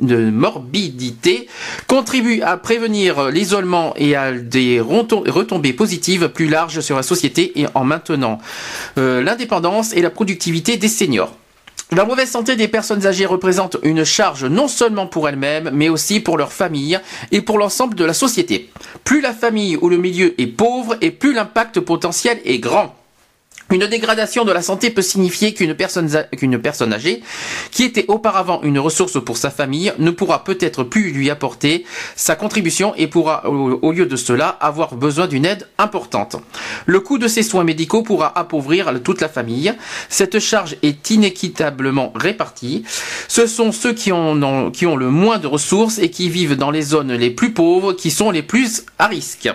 de 0.00 0.30
morbidité, 0.30 1.48
contribue 1.88 2.40
à 2.42 2.56
prévenir 2.56 3.30
l'isolement 3.30 3.63
et 3.96 4.16
à 4.16 4.32
des 4.32 4.80
retom- 4.80 5.28
retombées 5.28 5.72
positives 5.72 6.28
plus 6.28 6.48
larges 6.48 6.80
sur 6.80 6.96
la 6.96 7.02
société 7.02 7.60
et 7.60 7.66
en 7.74 7.84
maintenant 7.84 8.38
euh, 8.98 9.22
l'indépendance 9.22 9.92
et 9.94 10.02
la 10.02 10.10
productivité 10.10 10.76
des 10.76 10.88
seniors. 10.88 11.34
La 11.92 12.04
mauvaise 12.04 12.30
santé 12.30 12.56
des 12.56 12.66
personnes 12.66 13.06
âgées 13.06 13.26
représente 13.26 13.76
une 13.82 14.04
charge 14.04 14.44
non 14.46 14.68
seulement 14.68 15.06
pour 15.06 15.28
elles-mêmes, 15.28 15.70
mais 15.72 15.88
aussi 15.88 16.18
pour 16.18 16.38
leur 16.38 16.52
famille 16.52 16.98
et 17.30 17.40
pour 17.40 17.58
l'ensemble 17.58 17.94
de 17.94 18.04
la 18.04 18.14
société. 18.14 18.70
Plus 19.04 19.20
la 19.20 19.32
famille 19.32 19.76
ou 19.76 19.88
le 19.88 19.98
milieu 19.98 20.34
est 20.40 20.46
pauvre 20.46 20.96
et 21.02 21.10
plus 21.10 21.34
l'impact 21.34 21.80
potentiel 21.80 22.40
est 22.44 22.58
grand. 22.58 22.96
Une 23.70 23.86
dégradation 23.86 24.44
de 24.44 24.52
la 24.52 24.62
santé 24.62 24.90
peut 24.90 25.02
signifier 25.02 25.54
qu'une 25.54 25.74
personne, 25.74 26.10
qu'une 26.36 26.58
personne 26.58 26.92
âgée, 26.92 27.22
qui 27.70 27.82
était 27.82 28.04
auparavant 28.08 28.60
une 28.62 28.78
ressource 28.78 29.22
pour 29.24 29.38
sa 29.38 29.50
famille, 29.50 29.92
ne 29.98 30.10
pourra 30.10 30.44
peut-être 30.44 30.84
plus 30.84 31.10
lui 31.12 31.30
apporter 31.30 31.84
sa 32.14 32.36
contribution 32.36 32.94
et 32.96 33.06
pourra, 33.06 33.48
au, 33.48 33.92
lieu 33.92 34.06
de 34.06 34.16
cela, 34.16 34.48
avoir 34.48 34.94
besoin 34.94 35.26
d'une 35.26 35.46
aide 35.46 35.66
importante. 35.78 36.36
Le 36.84 37.00
coût 37.00 37.18
de 37.18 37.26
ces 37.26 37.42
soins 37.42 37.64
médicaux 37.64 38.02
pourra 38.02 38.38
appauvrir 38.38 38.92
toute 39.02 39.20
la 39.20 39.28
famille. 39.28 39.72
Cette 40.08 40.38
charge 40.40 40.76
est 40.82 41.10
inéquitablement 41.10 42.12
répartie. 42.14 42.84
Ce 43.28 43.46
sont 43.46 43.72
ceux 43.72 43.94
qui 43.94 44.12
ont 44.12 44.34
le 44.34 45.10
moins 45.10 45.38
de 45.38 45.46
ressources 45.46 45.98
et 45.98 46.10
qui 46.10 46.28
vivent 46.28 46.56
dans 46.56 46.70
les 46.70 46.82
zones 46.82 47.12
les 47.12 47.30
plus 47.30 47.52
pauvres 47.52 47.94
qui 47.94 48.10
sont 48.10 48.30
les 48.30 48.42
plus 48.42 48.84
à 48.98 49.06
risque. 49.06 49.48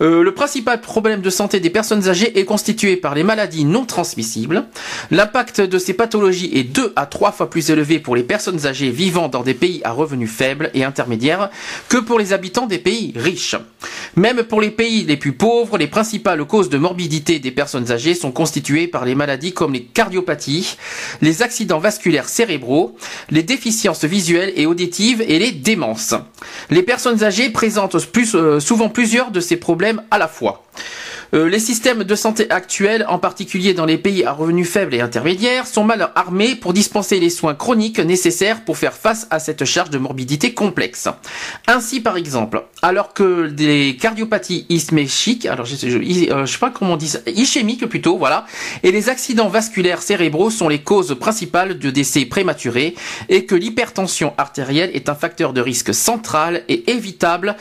Euh, 0.00 0.22
le 0.22 0.32
principal 0.32 0.80
problème 0.80 1.22
de 1.22 1.30
santé 1.30 1.60
des 1.60 1.70
personnes 1.70 2.08
âgées 2.08 2.38
est 2.38 2.44
constitué 2.44 2.96
par 2.96 3.14
les 3.14 3.22
maladies 3.22 3.64
non 3.64 3.84
transmissibles. 3.84 4.66
L'impact 5.10 5.60
de 5.60 5.78
ces 5.78 5.94
pathologies 5.94 6.50
est 6.54 6.64
deux 6.64 6.92
à 6.96 7.06
trois 7.06 7.32
fois 7.32 7.48
plus 7.48 7.70
élevé 7.70 7.98
pour 7.98 8.16
les 8.16 8.22
personnes 8.22 8.66
âgées 8.66 8.90
vivant 8.90 9.28
dans 9.28 9.42
des 9.42 9.54
pays 9.54 9.80
à 9.84 9.92
revenus 9.92 10.30
faibles 10.30 10.70
et 10.74 10.84
intermédiaires 10.84 11.50
que 11.88 11.96
pour 11.96 12.18
les 12.18 12.32
habitants 12.32 12.66
des 12.66 12.78
pays 12.78 13.12
riches. 13.16 13.56
Même 14.16 14.42
pour 14.42 14.60
les 14.60 14.70
pays 14.70 15.04
les 15.04 15.16
plus 15.16 15.32
pauvres, 15.32 15.78
les 15.78 15.86
principales 15.86 16.44
causes 16.44 16.70
de 16.70 16.78
morbidité 16.78 17.38
des 17.38 17.50
personnes 17.50 17.90
âgées 17.92 18.14
sont 18.14 18.32
constituées 18.32 18.86
par 18.86 19.04
les 19.04 19.14
maladies 19.14 19.52
comme 19.52 19.72
les 19.72 19.82
cardiopathies, 19.82 20.76
les 21.20 21.42
accidents 21.42 21.78
vasculaires 21.78 22.28
cérébraux, 22.28 22.96
les 23.30 23.42
déficiences 23.42 24.04
visuelles 24.04 24.52
et 24.56 24.66
auditives 24.66 25.22
et 25.26 25.38
les 25.38 25.52
démences. 25.52 26.14
Les 26.70 26.82
personnes 26.82 27.22
âgées 27.22 27.50
présentent 27.50 27.96
euh, 28.34 28.60
souvent 28.60 28.88
plusieurs 28.88 29.30
de 29.30 29.40
ces 29.46 29.56
problèmes 29.56 30.02
à 30.10 30.18
la 30.18 30.28
fois. 30.28 30.66
Euh, 31.34 31.48
les 31.48 31.58
systèmes 31.58 32.04
de 32.04 32.14
santé 32.14 32.48
actuels, 32.50 33.04
en 33.08 33.18
particulier 33.18 33.74
dans 33.74 33.84
les 33.84 33.98
pays 33.98 34.24
à 34.24 34.32
revenus 34.32 34.68
faibles 34.68 34.94
et 34.94 35.00
intermédiaires, 35.00 35.66
sont 35.66 35.84
mal 35.84 36.10
armés 36.14 36.54
pour 36.54 36.72
dispenser 36.72 37.18
les 37.18 37.30
soins 37.30 37.54
chroniques 37.54 37.98
nécessaires 37.98 38.64
pour 38.64 38.78
faire 38.78 38.92
face 38.92 39.26
à 39.30 39.38
cette 39.38 39.64
charge 39.64 39.90
de 39.90 39.98
morbidité 39.98 40.54
complexe. 40.54 41.08
Ainsi, 41.66 42.00
par 42.00 42.16
exemple, 42.16 42.62
alors 42.82 43.12
que 43.12 43.48
des 43.48 43.96
cardiopathies 44.00 44.66
ischémiques, 44.68 45.46
alors 45.46 45.66
je, 45.66 45.74
euh, 45.86 46.46
je 46.46 46.52
sais 46.52 46.58
pas 46.58 46.70
comment 46.70 46.92
on 46.92 46.96
dit 46.96 47.08
ça, 47.08 47.18
ischémiques 47.26 47.86
plutôt, 47.86 48.18
voilà, 48.18 48.46
et 48.82 48.92
les 48.92 49.08
accidents 49.08 49.48
vasculaires 49.48 50.02
cérébraux 50.02 50.50
sont 50.50 50.68
les 50.68 50.80
causes 50.80 51.16
principales 51.18 51.78
de 51.78 51.90
décès 51.90 52.24
prématurés 52.24 52.94
et 53.28 53.44
que 53.44 53.54
l'hypertension 53.54 54.32
artérielle 54.38 54.90
est 54.94 55.08
un 55.08 55.14
facteur 55.14 55.52
de 55.52 55.60
risque 55.60 55.92
central 55.92 56.62
et 56.68 56.90
évitable 56.90 57.56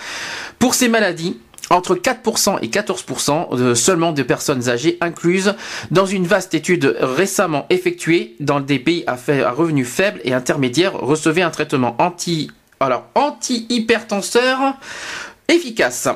pour 0.59 0.75
ces 0.75 0.87
maladies 0.87 1.37
entre 1.69 1.95
4% 1.95 2.59
et 2.61 2.67
14% 2.67 3.55
de- 3.55 3.73
seulement 3.73 4.11
de 4.11 4.23
personnes 4.23 4.69
âgées 4.69 4.97
incluses 5.01 5.55
dans 5.91 6.05
une 6.05 6.27
vaste 6.27 6.53
étude 6.53 6.95
récemment 6.99 7.65
effectuée 7.69 8.35
dans 8.39 8.59
des 8.59 8.79
pays 8.79 9.03
à 9.07 9.15
revenus 9.51 9.87
faibles 9.87 10.21
et 10.23 10.33
intermédiaires 10.33 10.93
recevaient 10.93 11.41
un 11.41 11.49
traitement 11.51 11.95
anti 11.99 12.51
alors 12.79 13.05
anti-hypertenseur 13.15 14.75
efficace. 15.47 16.07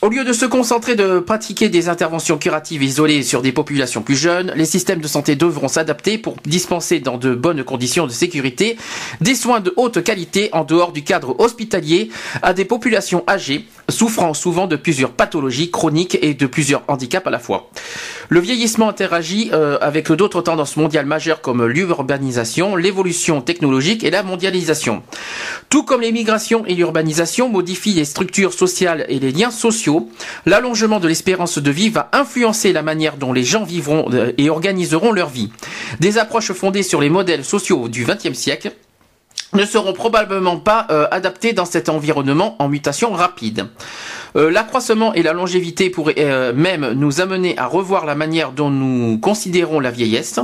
Au 0.00 0.08
lieu 0.10 0.24
de 0.24 0.32
se 0.32 0.46
concentrer 0.46 0.94
de 0.94 1.18
pratiquer 1.18 1.68
des 1.68 1.88
interventions 1.88 2.38
curatives 2.38 2.84
isolées 2.84 3.24
sur 3.24 3.42
des 3.42 3.50
populations 3.50 4.00
plus 4.00 4.14
jeunes, 4.14 4.52
les 4.54 4.64
systèmes 4.64 5.00
de 5.00 5.08
santé 5.08 5.34
devront 5.34 5.66
s'adapter 5.66 6.18
pour 6.18 6.36
dispenser 6.44 7.00
dans 7.00 7.18
de 7.18 7.34
bonnes 7.34 7.64
conditions 7.64 8.06
de 8.06 8.12
sécurité 8.12 8.76
des 9.20 9.34
soins 9.34 9.58
de 9.58 9.72
haute 9.74 10.04
qualité 10.04 10.50
en 10.52 10.62
dehors 10.62 10.92
du 10.92 11.02
cadre 11.02 11.34
hospitalier 11.40 12.10
à 12.42 12.54
des 12.54 12.64
populations 12.64 13.24
âgées, 13.26 13.64
souffrant 13.88 14.34
souvent 14.34 14.68
de 14.68 14.76
plusieurs 14.76 15.10
pathologies 15.10 15.72
chroniques 15.72 16.16
et 16.22 16.32
de 16.32 16.46
plusieurs 16.46 16.84
handicaps 16.86 17.26
à 17.26 17.30
la 17.30 17.40
fois. 17.40 17.68
Le 18.30 18.40
vieillissement 18.40 18.90
interagit 18.90 19.50
euh, 19.54 19.78
avec 19.80 20.12
d'autres 20.12 20.42
tendances 20.42 20.76
mondiales 20.76 21.06
majeures 21.06 21.40
comme 21.40 21.64
l'urbanisation, 21.64 22.76
l'évolution 22.76 23.40
technologique 23.40 24.04
et 24.04 24.10
la 24.10 24.22
mondialisation. 24.22 25.02
Tout 25.70 25.82
comme 25.82 26.02
les 26.02 26.12
migrations 26.12 26.66
et 26.66 26.74
l'urbanisation 26.74 27.48
modifient 27.48 27.94
les 27.94 28.04
structures 28.04 28.52
sociales 28.52 29.06
et 29.08 29.18
les 29.18 29.32
liens 29.32 29.50
sociaux, 29.50 30.10
l'allongement 30.44 31.00
de 31.00 31.08
l'espérance 31.08 31.58
de 31.58 31.70
vie 31.70 31.88
va 31.88 32.10
influencer 32.12 32.74
la 32.74 32.82
manière 32.82 33.16
dont 33.16 33.32
les 33.32 33.44
gens 33.44 33.64
vivront 33.64 34.10
euh, 34.12 34.32
et 34.36 34.50
organiseront 34.50 35.12
leur 35.12 35.30
vie. 35.30 35.50
Des 36.00 36.18
approches 36.18 36.52
fondées 36.52 36.82
sur 36.82 37.00
les 37.00 37.10
modèles 37.10 37.44
sociaux 37.44 37.88
du 37.88 38.04
XXe 38.04 38.36
siècle 38.36 38.72
ne 39.54 39.64
seront 39.64 39.92
probablement 39.92 40.58
pas 40.58 40.86
euh, 40.90 41.06
adaptés 41.10 41.52
dans 41.52 41.64
cet 41.64 41.88
environnement 41.88 42.56
en 42.58 42.68
mutation 42.68 43.12
rapide. 43.12 43.66
Euh, 44.36 44.50
L'accroissement 44.50 45.14
et 45.14 45.22
la 45.22 45.32
longévité 45.32 45.88
pourraient 45.90 46.14
euh, 46.18 46.52
même 46.52 46.92
nous 46.92 47.20
amener 47.20 47.56
à 47.56 47.66
revoir 47.66 48.04
la 48.04 48.14
manière 48.14 48.52
dont 48.52 48.70
nous 48.70 49.18
considérons 49.18 49.80
la 49.80 49.90
vieillesse, 49.90 50.38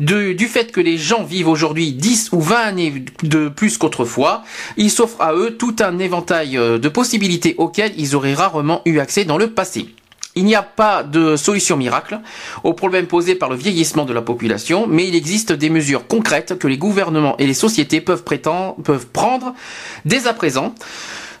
du 0.00 0.46
fait 0.48 0.72
que 0.72 0.80
les 0.80 0.98
gens 0.98 1.22
vivent 1.22 1.48
aujourd'hui 1.48 1.92
10 1.92 2.30
ou 2.32 2.40
20 2.40 2.56
années 2.56 3.04
de 3.22 3.48
plus 3.48 3.78
qu'autrefois, 3.78 4.42
il 4.76 4.90
s'offre 4.90 5.20
à 5.20 5.34
eux 5.34 5.56
tout 5.56 5.76
un 5.80 5.98
éventail 5.98 6.52
de 6.52 6.88
possibilités 6.88 7.54
auxquelles 7.58 7.92
ils 7.96 8.16
auraient 8.16 8.34
rarement 8.34 8.82
eu 8.84 8.98
accès 8.98 9.24
dans 9.24 9.38
le 9.38 9.50
passé. 9.50 9.88
Il 10.36 10.44
n'y 10.44 10.54
a 10.54 10.62
pas 10.62 11.02
de 11.02 11.34
solution 11.36 11.76
miracle 11.76 12.20
au 12.62 12.72
problème 12.72 13.06
posé 13.06 13.34
par 13.34 13.50
le 13.50 13.56
vieillissement 13.56 14.04
de 14.04 14.12
la 14.12 14.22
population, 14.22 14.86
mais 14.86 15.08
il 15.08 15.14
existe 15.16 15.52
des 15.52 15.70
mesures 15.70 16.06
concrètes 16.06 16.56
que 16.56 16.68
les 16.68 16.78
gouvernements 16.78 17.36
et 17.38 17.46
les 17.46 17.54
sociétés 17.54 18.00
peuvent, 18.00 18.22
prendre 19.12 19.54
dès 20.04 20.26
à 20.28 20.32
présent. 20.32 20.74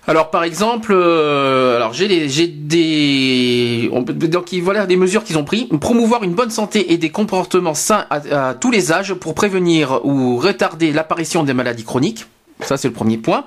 Alors 0.08 0.30
par 0.30 0.42
exemple, 0.42 0.92
euh, 0.92 1.76
alors 1.76 1.92
j'ai 1.92 2.08
des, 2.08 2.28
j'ai 2.28 2.48
des, 2.48 3.90
donc 4.28 4.50
il- 4.52 4.62
voilà 4.62 4.86
des 4.86 4.96
mesures 4.96 5.22
qu'ils 5.22 5.38
ont 5.38 5.44
pris, 5.44 5.66
promouvoir 5.80 6.24
une 6.24 6.32
bonne 6.34 6.50
santé 6.50 6.92
et 6.92 6.98
des 6.98 7.10
comportements 7.10 7.74
sains 7.74 8.06
à 8.10 8.54
tous 8.54 8.70
les 8.72 8.90
âges 8.92 9.14
pour 9.14 9.34
prévenir 9.34 10.00
ou 10.04 10.36
retarder 10.38 10.90
l'apparition 10.92 11.44
des 11.44 11.54
maladies 11.54 11.84
chroniques. 11.84 12.26
Ça, 12.64 12.76
c'est 12.76 12.88
le 12.88 12.94
premier 12.94 13.18
point. 13.18 13.46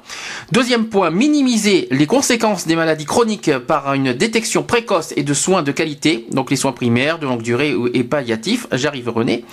Deuxième 0.51 0.87
point, 0.87 1.09
minimiser 1.09 1.87
les 1.91 2.07
conséquences 2.07 2.67
des 2.67 2.75
maladies 2.75 3.05
chroniques 3.05 3.57
par 3.57 3.93
une 3.93 4.13
détection 4.13 4.63
précoce 4.63 5.13
et 5.15 5.23
de 5.23 5.33
soins 5.33 5.63
de 5.63 5.71
qualité, 5.71 6.27
donc 6.31 6.49
les 6.49 6.55
soins 6.55 6.71
primaires, 6.71 7.19
de 7.19 7.25
longue 7.25 7.41
durée 7.41 7.75
et 7.93 8.03
palliatifs. 8.03 8.67
J'arrive, 8.71 9.09
René. 9.09 9.45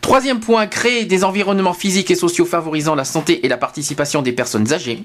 Troisième 0.00 0.40
point, 0.40 0.66
créer 0.66 1.04
des 1.04 1.24
environnements 1.24 1.74
physiques 1.74 2.10
et 2.10 2.16
sociaux 2.16 2.44
favorisant 2.44 2.94
la 2.94 3.04
santé 3.04 3.44
et 3.44 3.48
la 3.48 3.56
participation 3.56 4.22
des 4.22 4.32
personnes 4.32 4.72
âgées. 4.72 5.04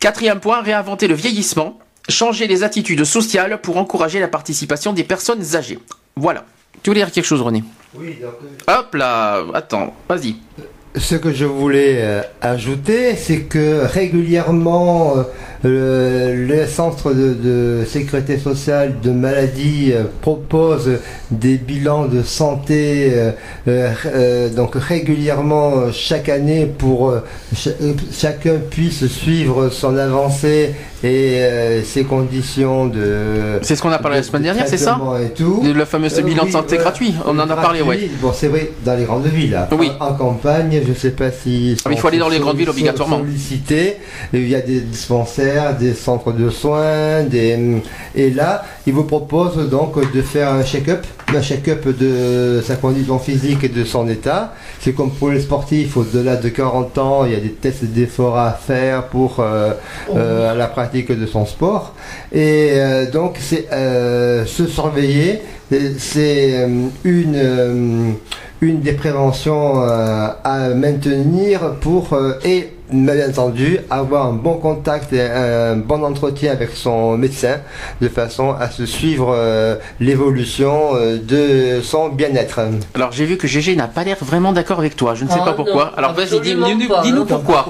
Quatrième 0.00 0.40
point, 0.40 0.62
réinventer 0.62 1.08
le 1.08 1.14
vieillissement, 1.14 1.78
changer 2.08 2.46
les 2.46 2.62
attitudes 2.62 3.04
sociales 3.04 3.60
pour 3.60 3.76
encourager 3.76 4.18
la 4.20 4.28
participation 4.28 4.92
des 4.92 5.04
personnes 5.04 5.56
âgées. 5.56 5.78
Voilà. 6.16 6.44
Tu 6.82 6.90
voulais 6.90 7.00
dire 7.00 7.12
quelque 7.12 7.24
chose, 7.24 7.42
René? 7.42 7.62
Oui, 7.94 8.16
donc, 8.20 8.34
euh, 8.68 8.78
Hop 8.78 8.94
là, 8.94 9.42
attends, 9.52 9.94
vas-y. 10.08 10.36
Ce 10.96 11.14
que 11.14 11.32
je 11.32 11.44
voulais 11.44 11.98
euh, 11.98 12.22
ajouter, 12.40 13.14
c'est 13.14 13.42
que 13.42 13.84
régulièrement, 13.84 15.18
euh, 15.18 15.22
le, 15.62 16.46
le 16.46 16.66
centre 16.66 17.12
de, 17.12 17.34
de 17.34 17.84
sécurité 17.86 18.38
sociale 18.38 18.94
de 19.02 19.10
maladie 19.10 19.92
euh, 19.92 20.04
propose 20.22 20.90
des 21.30 21.56
bilans 21.58 22.06
de 22.06 22.22
santé 22.22 23.12
euh, 23.14 23.30
euh, 23.68 24.48
donc 24.48 24.74
régulièrement 24.74 25.92
chaque 25.92 26.28
année 26.28 26.66
pour 26.78 27.10
euh, 27.10 27.20
chacun 28.12 28.54
puisse 28.70 29.06
suivre 29.06 29.68
son 29.70 29.96
avancée 29.96 30.74
et 31.02 31.40
ses 31.82 32.04
conditions 32.04 32.84
de 32.86 33.58
C'est 33.62 33.74
ce 33.74 33.80
qu'on 33.80 33.90
a 33.90 33.98
parlé 33.98 34.18
la 34.18 34.22
semaine 34.22 34.42
dernière, 34.42 34.68
c'est 34.68 34.76
ça 34.76 34.92
traitement 34.92 35.16
et 35.16 35.30
tout. 35.30 35.62
Le 35.64 35.84
fameux 35.86 36.08
bilan 36.22 36.44
de 36.44 36.50
santé 36.50 36.76
gratuit, 36.76 37.14
on 37.26 37.38
en 37.38 37.48
a 37.48 37.56
parlé, 37.56 37.80
ouais. 37.80 38.10
Bon, 38.20 38.32
c'est 38.34 38.48
vrai, 38.48 38.70
dans 38.84 38.94
les 38.96 39.04
grandes 39.04 39.26
villes. 39.26 39.52
là. 39.52 39.66
Oui. 39.78 39.90
En, 39.98 40.08
en 40.08 40.12
campagne, 40.12 40.78
je 40.86 40.92
sais 40.92 41.12
pas 41.12 41.30
si. 41.30 41.74
Ah, 41.84 41.88
mais 41.88 41.94
il 41.94 41.98
faut 42.00 42.08
aller 42.08 42.18
dans 42.18 42.28
les 42.28 42.38
grandes 42.38 42.58
villes 42.58 42.68
obligatoirement. 42.68 43.18
Sollicité. 43.20 43.96
Il 44.34 44.46
y 44.46 44.54
a 44.54 44.60
des 44.60 44.80
dispensaires 44.80 45.49
des 45.78 45.94
centres 45.94 46.32
de 46.32 46.50
soins, 46.50 47.22
des... 47.24 47.80
et 48.14 48.30
là, 48.30 48.64
il 48.86 48.92
vous 48.92 49.04
propose 49.04 49.68
donc 49.70 49.94
de 50.12 50.22
faire 50.22 50.52
un 50.52 50.62
check-up, 50.64 51.04
un 51.34 51.42
check-up 51.42 51.86
de 51.98 52.60
sa 52.64 52.76
condition 52.76 53.18
physique 53.18 53.64
et 53.64 53.68
de 53.68 53.84
son 53.84 54.08
état. 54.08 54.52
C'est 54.80 54.92
comme 54.92 55.10
pour 55.10 55.30
les 55.30 55.40
sportifs, 55.40 55.96
au-delà 55.96 56.36
de 56.36 56.48
40 56.48 56.98
ans, 56.98 57.24
il 57.24 57.32
y 57.32 57.36
a 57.36 57.40
des 57.40 57.52
tests 57.52 57.84
d'effort 57.84 58.38
à 58.38 58.52
faire 58.52 59.04
pour 59.08 59.40
euh, 59.40 59.72
euh, 60.14 60.54
la 60.54 60.66
pratique 60.66 61.10
de 61.12 61.26
son 61.26 61.44
sport. 61.46 61.94
Et 62.32 62.70
euh, 62.74 63.10
donc, 63.10 63.36
c'est 63.40 63.66
se 64.46 64.66
surveiller, 64.66 65.42
c'est- 65.98 66.68
une, 67.04 68.14
une 68.60 68.80
des 68.80 68.92
préventions 68.92 69.80
à 69.80 70.68
maintenir 70.74 71.74
pour, 71.80 72.12
euh, 72.12 72.34
et 72.92 72.96
bien 72.96 73.28
entendu, 73.28 73.78
avoir 73.90 74.26
un 74.26 74.32
bon 74.32 74.54
contact 74.54 75.12
et 75.12 75.22
un 75.22 75.76
bon 75.76 76.02
entretien 76.04 76.52
avec 76.52 76.70
son 76.74 77.16
médecin 77.16 77.58
de 78.00 78.08
façon 78.08 78.54
à 78.58 78.70
se 78.70 78.86
suivre 78.86 79.32
euh, 79.36 79.76
l'évolution 80.00 80.90
euh, 80.94 81.18
de 81.18 81.82
son 81.82 82.08
bien-être. 82.08 82.60
Alors 82.94 83.12
j'ai 83.12 83.24
vu 83.24 83.36
que 83.36 83.46
GG 83.46 83.76
n'a 83.76 83.88
pas 83.88 84.04
l'air 84.04 84.16
vraiment 84.20 84.52
d'accord 84.52 84.78
avec 84.80 84.96
toi. 84.96 85.14
Je 85.14 85.24
ne 85.24 85.28
sais 85.30 85.36
Ah, 85.40 85.44
pas 85.44 85.52
pourquoi. 85.52 85.86
non, 85.86 85.98
Alors 85.98 86.12
vas-y, 86.14 86.40
dis-nous 86.40 87.24
pourquoi. 87.26 87.66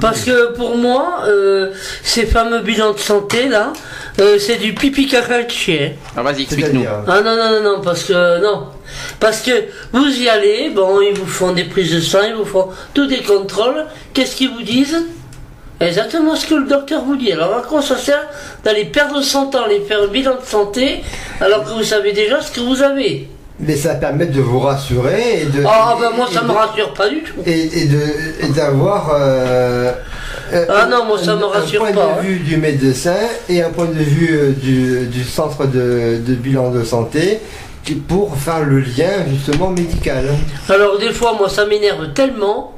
Parce 0.00 0.22
que 0.24 0.52
pour 0.54 0.76
moi, 0.76 1.20
euh, 1.26 1.70
ces 2.02 2.26
fameux 2.26 2.60
bilans 2.60 2.92
de 2.92 2.98
santé 2.98 3.48
là, 3.48 3.72
euh, 4.20 4.38
c'est 4.38 4.56
du 4.56 4.74
pipi 4.74 5.06
caca 5.06 5.42
de 5.42 5.50
chien. 5.50 5.92
Alors 6.16 6.32
vas-y, 6.32 6.42
explique-nous. 6.42 6.84
Ah 7.06 7.20
non, 7.20 7.36
non, 7.36 7.50
non, 7.50 7.62
non, 7.76 7.80
parce 7.82 8.04
que 8.04 8.42
non. 8.42 8.64
Parce 9.20 9.40
que 9.40 9.50
vous 9.92 10.06
y 10.06 10.28
allez, 10.28 10.70
bon, 10.74 11.00
ils 11.00 11.14
vous 11.18 11.26
font 11.26 11.52
des 11.52 11.64
prises 11.64 11.92
de 11.94 12.00
sang, 12.00 12.18
ils 12.28 12.34
vous 12.34 12.44
font 12.44 12.68
tous 12.94 13.06
des 13.06 13.22
contrôles. 13.22 13.84
Qu'est-ce 14.14 14.36
qu'ils 14.36 14.50
vous 14.50 14.62
disent? 14.62 15.02
Exactement 15.80 16.34
ce 16.36 16.46
que 16.46 16.54
le 16.54 16.66
docteur 16.66 17.02
vous 17.04 17.16
dit. 17.16 17.32
Alors 17.32 17.54
à 17.58 17.62
quoi 17.62 17.82
ça 17.82 17.98
sert 17.98 18.22
d'aller 18.64 18.86
perdre 18.86 19.20
son 19.22 19.46
temps, 19.46 19.64
aller 19.64 19.82
faire 19.86 20.02
un 20.02 20.06
bilan 20.06 20.36
de 20.42 20.46
santé, 20.46 21.02
alors 21.40 21.64
que 21.64 21.70
vous 21.70 21.82
savez 21.84 22.12
déjà 22.12 22.40
ce 22.40 22.50
que 22.50 22.60
vous 22.60 22.82
avez? 22.82 23.28
Mais 23.60 23.76
ça 23.76 23.94
permet 23.94 24.26
de 24.26 24.40
vous 24.40 24.58
rassurer 24.60 25.42
et 25.42 25.44
de. 25.46 25.64
Ah 25.66 25.96
ben 26.00 26.10
moi 26.16 26.26
ça 26.32 26.40
de- 26.42 26.46
me 26.46 26.52
rassure 26.52 26.92
pas 26.94 27.08
du 27.08 27.22
tout. 27.22 27.34
Et, 27.46 27.82
et 27.82 27.84
de 27.86 28.54
d'avoir. 28.54 29.10
euh, 29.18 29.92
Ah 30.68 30.86
non, 30.90 31.04
moi, 31.06 31.18
ça 31.18 31.32
un- 31.32 31.36
me 31.36 31.44
rassure 31.44 31.82
Un 31.84 31.92
point 31.92 32.02
pas, 32.04 32.12
hein. 32.18 32.22
de 32.22 32.26
vue 32.26 32.38
du 32.40 32.56
médecin 32.58 33.16
et 33.48 33.62
un 33.62 33.70
point 33.70 33.86
de 33.86 33.92
vue 34.02 34.30
euh, 34.30 34.50
du, 34.52 35.06
du 35.06 35.24
centre 35.24 35.66
de, 35.66 36.18
de 36.26 36.34
bilan 36.34 36.70
de 36.70 36.84
santé 36.84 37.40
pour 37.94 38.36
faire 38.36 38.64
le 38.64 38.80
lien 38.80 39.24
justement 39.28 39.70
médical. 39.70 40.28
Alors 40.68 40.98
des 40.98 41.12
fois, 41.12 41.34
moi, 41.34 41.48
ça 41.48 41.66
m'énerve 41.66 42.12
tellement, 42.12 42.74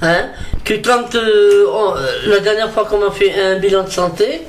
hein, 0.00 0.26
que 0.64 0.74
quand 0.74 1.14
euh, 1.14 1.66
euh, 1.66 1.96
la 2.26 2.40
dernière 2.40 2.70
fois 2.70 2.84
qu'on 2.84 2.98
m'a 2.98 3.10
fait 3.10 3.32
un 3.40 3.58
bilan 3.58 3.84
de 3.84 3.90
santé, 3.90 4.42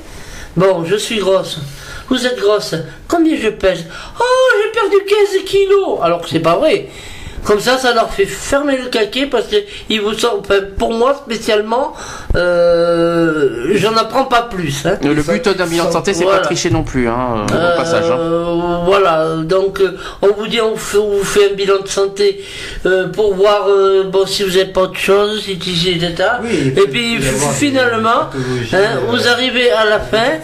bon, 0.56 0.84
je 0.84 0.96
suis 0.96 1.18
grosse. 1.18 1.60
Vous 2.08 2.26
êtes 2.26 2.38
grosse. 2.38 2.74
Combien 3.08 3.36
je 3.36 3.48
pèse? 3.48 3.84
Oh, 4.20 4.24
j'ai 4.62 4.80
perdu 4.80 4.96
15 5.06 5.44
kilos. 5.46 5.98
Alors 6.02 6.20
que 6.20 6.28
c'est 6.28 6.40
pas 6.40 6.56
vrai. 6.56 6.88
Comme 7.44 7.60
ça, 7.60 7.76
ça 7.78 7.92
leur 7.94 8.10
fait 8.12 8.24
fermer 8.26 8.76
le 8.78 8.88
caquet 8.88 9.26
parce 9.26 9.46
que 9.48 9.56
ils 9.90 10.00
vous 10.00 10.14
sortent. 10.14 10.40
enfin, 10.50 10.60
pour 10.78 10.92
moi 10.94 11.14
spécialement, 11.26 11.92
euh, 12.36 13.72
j'en 13.74 13.94
apprends 13.96 14.24
pas 14.24 14.42
plus. 14.42 14.84
Hein. 14.86 14.96
Le 15.02 15.22
but 15.22 15.48
d'un 15.48 15.66
bilan 15.66 15.86
de 15.86 15.92
santé, 15.92 16.14
c'est 16.14 16.24
Voilà. 16.24 16.38
pas 16.40 16.44
tricher 16.46 16.70
non 16.70 16.82
plus, 16.82 17.08
hein, 17.08 17.44
au 17.50 17.54
Euh, 17.54 17.76
passage. 17.76 18.10
hein. 18.10 18.82
Voilà, 18.86 19.36
donc 19.42 19.80
euh, 19.80 19.96
on 20.22 20.28
vous 20.28 20.46
dit 20.46 20.60
on, 20.60 20.76
fait, 20.76 20.98
on 20.98 21.18
vous 21.18 21.24
fait 21.24 21.50
un 21.50 21.54
bilan 21.54 21.80
de 21.82 21.88
santé 21.88 22.42
euh, 22.86 23.08
pour 23.08 23.34
voir 23.34 23.66
euh, 23.68 24.04
bon, 24.04 24.26
si 24.26 24.42
vous 24.42 24.50
n'avez 24.50 24.66
pas 24.66 24.82
autre 24.82 24.98
chose, 24.98 25.42
si 25.42 25.58
si, 25.60 25.90
etc. 25.90 26.14
Oui, 26.42 26.72
Et 26.76 26.88
puis 26.88 27.18
finalement, 27.54 28.08
hein, 28.22 28.30
euh, 28.74 28.86
vous 29.08 29.28
arrivez 29.28 29.70
à 29.70 29.84
la 29.84 30.00
fin, 30.00 30.38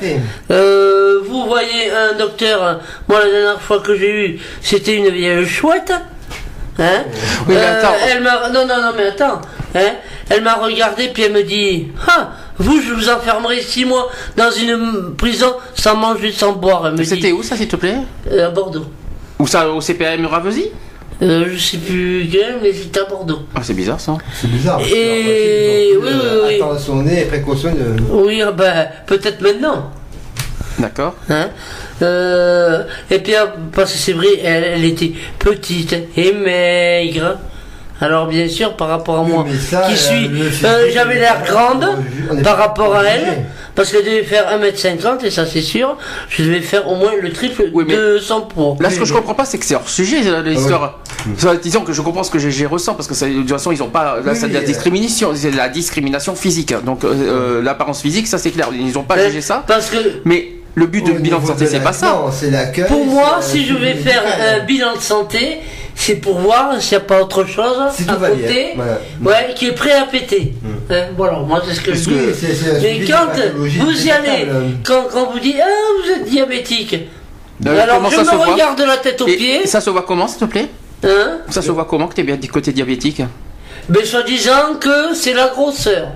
euh, 0.51 1.21
vous 1.25 1.47
voyez 1.47 1.91
un 1.91 2.17
docteur, 2.19 2.81
moi 3.09 3.21
la 3.25 3.31
dernière 3.31 3.61
fois 3.61 3.81
que 3.81 3.95
j'ai 3.97 4.11
eu, 4.27 4.41
c'était 4.63 4.95
une 4.97 5.09
vieille 5.09 5.47
chouette. 5.47 5.93
Hein 6.79 7.05
Oui, 7.47 7.55
mais 7.55 7.57
Euh, 7.57 7.79
attends. 7.79 7.95
elle 8.11 8.23
m'a 8.23 8.49
non 8.49 8.67
non 8.67 8.81
non 8.81 8.93
mais 8.97 9.07
attends 9.09 9.41
hein 9.75 9.93
elle 10.29 10.43
m'a 10.43 10.55
regardé 10.55 11.09
puis 11.09 11.25
elle 11.25 11.33
me 11.33 11.43
dit 11.43 11.89
ah 12.09 12.31
vous 12.59 12.81
je 12.81 12.93
vous 12.95 13.09
enfermerai 13.11 13.61
six 13.61 13.85
mois 13.85 14.09
dans 14.37 14.51
une 14.51 15.15
prison 15.17 15.55
sans 15.75 15.97
manger 15.97 16.33
sans 16.33 16.53
boire 16.53 16.87
elle 16.87 16.95
me 16.95 17.03
C'était 17.05 17.29
dit 17.29 17.33
où 17.33 17.43
ça, 17.43 17.57
s'il 17.57 17.69
te 17.69 17.77
plaît? 17.77 17.97
Euh, 18.31 18.47
à 18.47 18.51
Bordeaux 18.51 18.87
Ou 19.39 19.47
ça, 19.47 19.69
au 19.69 19.81
CPM 19.81 20.25
Ravesi 20.27 20.67
euh, 21.23 21.45
je 21.53 21.59
sais 21.59 21.77
plus 21.77 22.27
quel 22.33 22.61
mais 22.63 22.73
c'était 22.73 23.01
à 23.01 23.05
Bordeaux 23.05 23.41
Ah, 23.55 23.61
c'est 23.63 23.75
bizarre 23.75 24.01
ça. 24.01 24.17
C'est 24.41 24.49
bizarre. 24.51 24.81
Et- 24.81 25.93
donc, 25.95 26.05
oui, 26.05 26.09
euh, 26.15 26.43
oui, 26.47 26.49
oui. 26.49 26.55
Attentionné 26.63 27.23
et 27.23 27.25
précautionneux. 27.27 27.97
oui 28.11 28.41
ah 28.41 28.53
ben 28.53 28.89
peut-être 29.07 29.43
maintenant 29.43 29.91
D'accord. 30.79 31.15
Hein 31.29 31.51
Euh, 32.03 32.83
et 33.11 33.19
puis, 33.19 33.35
ah, 33.35 33.53
parce 33.75 33.93
que 33.93 33.99
c'est 33.99 34.13
vrai, 34.13 34.29
elle, 34.43 34.65
elle 34.77 34.85
était 34.85 35.13
petite 35.39 35.95
et 36.17 36.33
maigre. 36.33 37.39
Alors, 38.03 38.29
bien 38.29 38.49
sûr, 38.49 38.77
par 38.77 38.89
rapport 38.89 39.19
à 39.19 39.23
moi, 39.25 39.45
Oui, 39.47 39.51
mais 39.53 39.59
ça, 39.59 39.83
qui 39.87 39.93
euh, 39.93 39.97
suis, 39.97 40.65
euh, 40.65 40.91
j'avais 40.91 41.17
l'air 41.17 41.43
grande 41.45 41.85
par 42.43 42.57
rapport 42.57 42.97
à 42.97 43.05
elle, 43.05 43.45
parce 43.75 43.93
qu'elle 43.93 44.07
devait 44.07 44.23
faire 44.23 44.47
1m50, 44.59 45.23
et 45.27 45.31
ça 45.31 45.45
c'est 45.45 45.61
sûr, 45.61 45.99
je 46.31 46.43
devais 46.43 46.63
faire 46.63 46.89
au 46.89 46.95
moins 46.95 47.13
le 47.21 47.31
triple 47.31 47.65
Oui, 47.75 47.85
mais- 47.87 47.95
de 47.95 48.17
son 48.17 48.41
poids. 48.41 48.77
Là, 48.81 48.89
ce 48.89 48.99
que 48.99 49.05
je 49.05 49.13
comprends 49.13 49.35
pas, 49.35 49.45
c'est 49.45 49.59
que 49.59 49.67
c'est 49.67 49.75
hors 49.75 49.87
sujet 49.87 50.17
Ah 50.35 50.41
l'histoire. 50.41 51.01
Ça, 51.37 51.55
Disons 51.57 51.83
que 51.83 51.93
je 51.93 52.01
comprends 52.01 52.23
ce 52.23 52.31
que 52.31 52.39
GG 52.39 52.65
ressent 52.65 52.95
parce 52.95 53.07
que 53.07 53.13
ça- 53.15 53.27
de 53.29 53.35
toute 53.35 53.51
façon, 53.51 53.71
ils 53.71 53.83
ont 53.83 53.89
pas. 53.91 54.05
Là, 54.17 54.23
Oui, 54.25 54.33
c'est 54.35 54.49
de 54.49 54.55
la 54.55 54.63
discrimination, 54.63 55.33
c'est 55.35 55.51
de 55.51 55.57
la 55.59 55.69
discrimination 55.69 56.35
physique. 56.35 56.73
Donc, 56.83 57.05
euh, 57.05 57.61
l'apparence 57.63 58.01
physique, 58.01 58.27
ça 58.29 58.39
c'est 58.39 58.51
clair. 58.51 58.71
Ils 58.73 58.97
ont 58.97 59.03
pas 59.03 59.23
jugé 59.27 59.43
ça. 59.43 59.63
Parce 59.67 59.91
que 59.91 59.99
Mais 60.25 60.53
le 60.75 60.87
but 60.87 61.05
du 61.05 61.13
Au 61.13 61.15
bilan 61.15 61.41
de 61.41 61.47
santé, 61.47 61.67
c'est 61.67 61.81
pas 61.81 61.93
ça. 61.93 62.07
Non, 62.13 62.31
c'est 62.33 62.51
l'accueil. 62.51 62.87
pour 62.87 63.05
moi, 63.05 63.39
si 63.41 63.65
je 63.67 63.75
vais 63.75 63.95
faire 63.95 64.23
un 64.25 64.65
bilan 64.65 64.95
de 64.97 65.01
santé, 65.01 65.61
c'est 65.95 66.17
pour 66.17 66.39
voir 66.39 66.81
s'il 66.81 66.97
n'y 66.97 67.03
a 67.03 67.07
pas 67.07 67.21
autre 67.23 67.45
chose 67.45 67.79
à 68.09 68.15
côté, 68.15 68.77
ouais, 69.23 69.55
qui 69.55 69.67
est 69.67 69.73
prêt 69.73 69.93
à 69.93 70.07
péter. 70.07 70.55
Hein, 70.91 71.09
voilà, 71.17 71.39
moi 71.41 71.63
c'est 71.67 71.75
ce 71.75 71.81
que 71.81 71.95
je 71.95 72.01
dis. 72.01 72.11
Mais 72.83 72.99
de 72.99 73.07
quand 73.07 73.27
vous 73.57 74.07
y 74.07 74.11
allez, 74.11 74.47
quand, 74.85 75.05
quand 75.13 75.31
vous 75.33 75.41
dites 75.41 75.57
Ah, 75.61 75.69
vous 76.03 76.11
êtes 76.13 76.29
diabétique, 76.31 76.97
alors 77.67 77.97
comment 77.97 78.11
je 78.11 78.17
ça 78.17 78.23
me 78.23 78.29
se 78.29 78.35
voit 78.37 78.47
regarde 78.47 78.79
de 78.79 78.85
la 78.85 78.97
tête 78.97 79.21
aux 79.21 79.29
Et 79.29 79.37
pieds, 79.37 79.67
ça 79.67 79.81
se 79.81 79.91
voit 79.91 80.03
comment, 80.03 80.27
s'il 80.27 80.39
te 80.39 80.45
plaît 80.47 80.69
hein, 81.05 81.39
Ça 81.51 81.61
se 81.61 81.71
voit 81.71 81.85
comment 81.85 82.07
que 82.09 82.15
t'es 82.15 82.23
bien 82.23 82.37
du 82.37 82.49
côté 82.49 82.73
diabétique 82.73 83.23
mais 83.91 84.05
soi-disant 84.05 84.75
que 84.81 85.15
c'est 85.15 85.33
la 85.33 85.49
grosseur. 85.49 86.09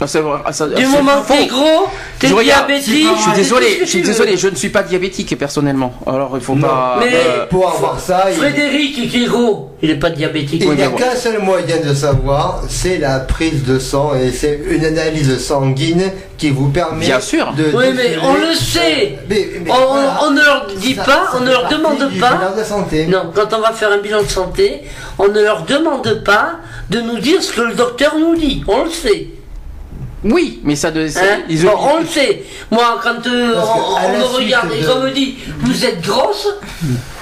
Ah, 0.00 0.06
ah, 0.44 0.52
ça- 0.52 0.66
Du 0.66 0.82
c'est 0.84 0.88
moment 0.90 1.22
que 1.22 1.28
t'es 1.32 1.46
gros, 1.46 1.86
t'es 2.18 2.26
diabétique. 2.28 3.06
Je 3.16 3.22
suis 3.22 3.32
désolé, 3.32 3.78
je 3.82 3.86
suis 3.86 4.02
désolé, 4.02 4.36
je 4.36 4.48
ne 4.48 4.56
suis 4.56 4.68
pas 4.68 4.82
diabétique 4.82 5.38
personnellement. 5.38 5.94
Alors 6.06 6.32
il 6.34 6.40
faut 6.40 6.56
Non. 6.56 6.66
pas. 6.66 6.96
Mais- 6.98 7.10
euh, 7.14 7.46
Pour 7.46 7.68
avoir 7.72 8.00
ça, 8.00 8.24
il- 8.28 8.36
Frédéric 8.36 9.08
qui 9.10 9.22
est 9.22 9.26
gros, 9.26 9.70
il 9.82 9.90
n'est 9.90 9.94
pas 9.98 10.10
diabétique. 10.10 10.62
il 10.64 10.70
n'y 10.72 10.82
a 10.82 10.88
qu'un 10.88 11.14
seul 11.14 11.38
moyen 11.40 11.76
de 11.80 11.94
savoir, 11.94 12.62
c'est 12.68 12.98
la 12.98 13.20
prise 13.20 13.64
de 13.64 13.78
sang 13.78 14.12
et 14.16 14.32
c'est 14.32 14.60
une 14.68 14.84
analyse 14.84 15.38
sanguine 15.38 16.10
qui 16.38 16.50
vous 16.50 16.68
permet 16.70 17.04
Bien 17.06 17.20
sûr. 17.20 17.52
de. 17.56 17.64
Oui, 17.76 17.86
mais 17.94 18.16
on 18.20 18.34
le 18.34 18.52
sait. 18.52 19.18
Mais- 19.30 19.48
mais 19.64 19.70
On, 19.70 19.92
voilà. 19.92 20.18
on 20.26 20.30
ne 20.32 20.42
leur 20.42 20.66
dit 20.76 20.94
Ça- 20.96 21.04
pas, 21.04 21.12
ça 21.12 21.38
on 21.38 21.40
ne 21.44 21.50
leur 21.50 21.68
demande 21.68 22.08
du 22.10 22.18
pas. 22.18 22.32
bilan 22.34 22.56
de 22.58 22.64
santé. 22.64 23.06
Non, 23.06 23.30
quand 23.32 23.54
on 23.56 23.60
va 23.60 23.70
faire 23.72 23.92
un 23.92 23.98
bilan 23.98 24.22
de 24.24 24.28
santé, 24.28 24.82
on 25.20 25.28
ne 25.28 25.40
leur 25.40 25.62
demande 25.62 26.24
pas 26.24 26.56
de 26.90 27.00
nous 27.00 27.18
dire 27.20 27.40
ce 27.40 27.52
que 27.52 27.60
le 27.60 27.74
docteur 27.74 28.16
nous 28.18 28.34
dit. 28.34 28.64
On 28.66 28.82
le 28.84 28.90
sait. 28.90 29.28
Oui, 30.24 30.60
mais 30.64 30.74
ça 30.74 30.90
de. 30.90 31.06
c'est- 31.06 31.20
Hein 31.20 31.40
ils- 31.50 31.62
Bon, 31.64 31.72
on 31.78 32.00
le 32.00 32.06
sait. 32.06 32.42
Moi, 32.70 32.98
quand 33.02 33.26
euh, 33.26 33.54
on, 33.56 34.18
me 34.18 34.24
regarde 34.24 34.70
et 34.72 34.82
qu'on 34.84 35.00
me 35.00 35.10
dit 35.10 35.36
vous 35.60 35.84
êtes 35.84 36.00
grosse, 36.00 36.48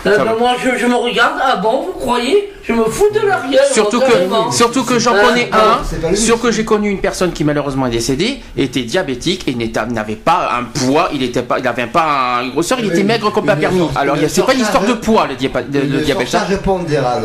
euh, 0.06 0.18
ben 0.18 0.34
moi 0.38 0.54
je, 0.62 0.78
je 0.78 0.86
me 0.86 0.94
regarde. 0.94 1.34
Ah 1.42 1.56
bon, 1.56 1.82
vous 1.86 1.92
croyez? 1.98 2.51
Je 2.64 2.72
me 2.72 2.84
fous 2.84 3.08
de 3.12 3.20
leur 3.20 3.42
gueule. 3.50 3.60
Surtout 3.72 4.00
que, 4.00 4.52
surtout 4.54 4.84
que 4.84 4.98
j'en 4.98 5.12
connais 5.12 5.48
non, 5.50 5.58
un, 5.58 5.80
c'est 5.88 6.00
pas 6.00 6.10
lui. 6.10 6.16
sur 6.16 6.40
que 6.40 6.50
j'ai 6.52 6.64
connu 6.64 6.90
une 6.90 7.00
personne 7.00 7.32
qui 7.32 7.42
malheureusement 7.44 7.86
est 7.86 7.90
décédée, 7.90 8.40
était 8.56 8.82
diabétique 8.82 9.44
et 9.48 9.54
n'avait 9.54 10.16
pas 10.16 10.50
un 10.58 10.64
poids, 10.64 11.08
il 11.12 11.22
était 11.22 11.42
pas, 11.42 11.58
il 11.58 11.64
n'avait 11.64 11.86
pas 11.86 12.40
une 12.44 12.50
grosseur, 12.50 12.78
il 12.80 12.86
était 12.86 13.02
maigre 13.02 13.32
comme 13.32 13.46
pas 13.46 13.56
permis. 13.56 13.80
Alors 13.96 14.16
c'est 14.28 14.44
pas 14.44 14.54
une 14.54 14.60
histoire 14.60 14.84
de 14.84 14.92
poids 14.94 15.26
le, 15.28 15.34
diabète. 15.34 16.28
ça. 16.28 16.46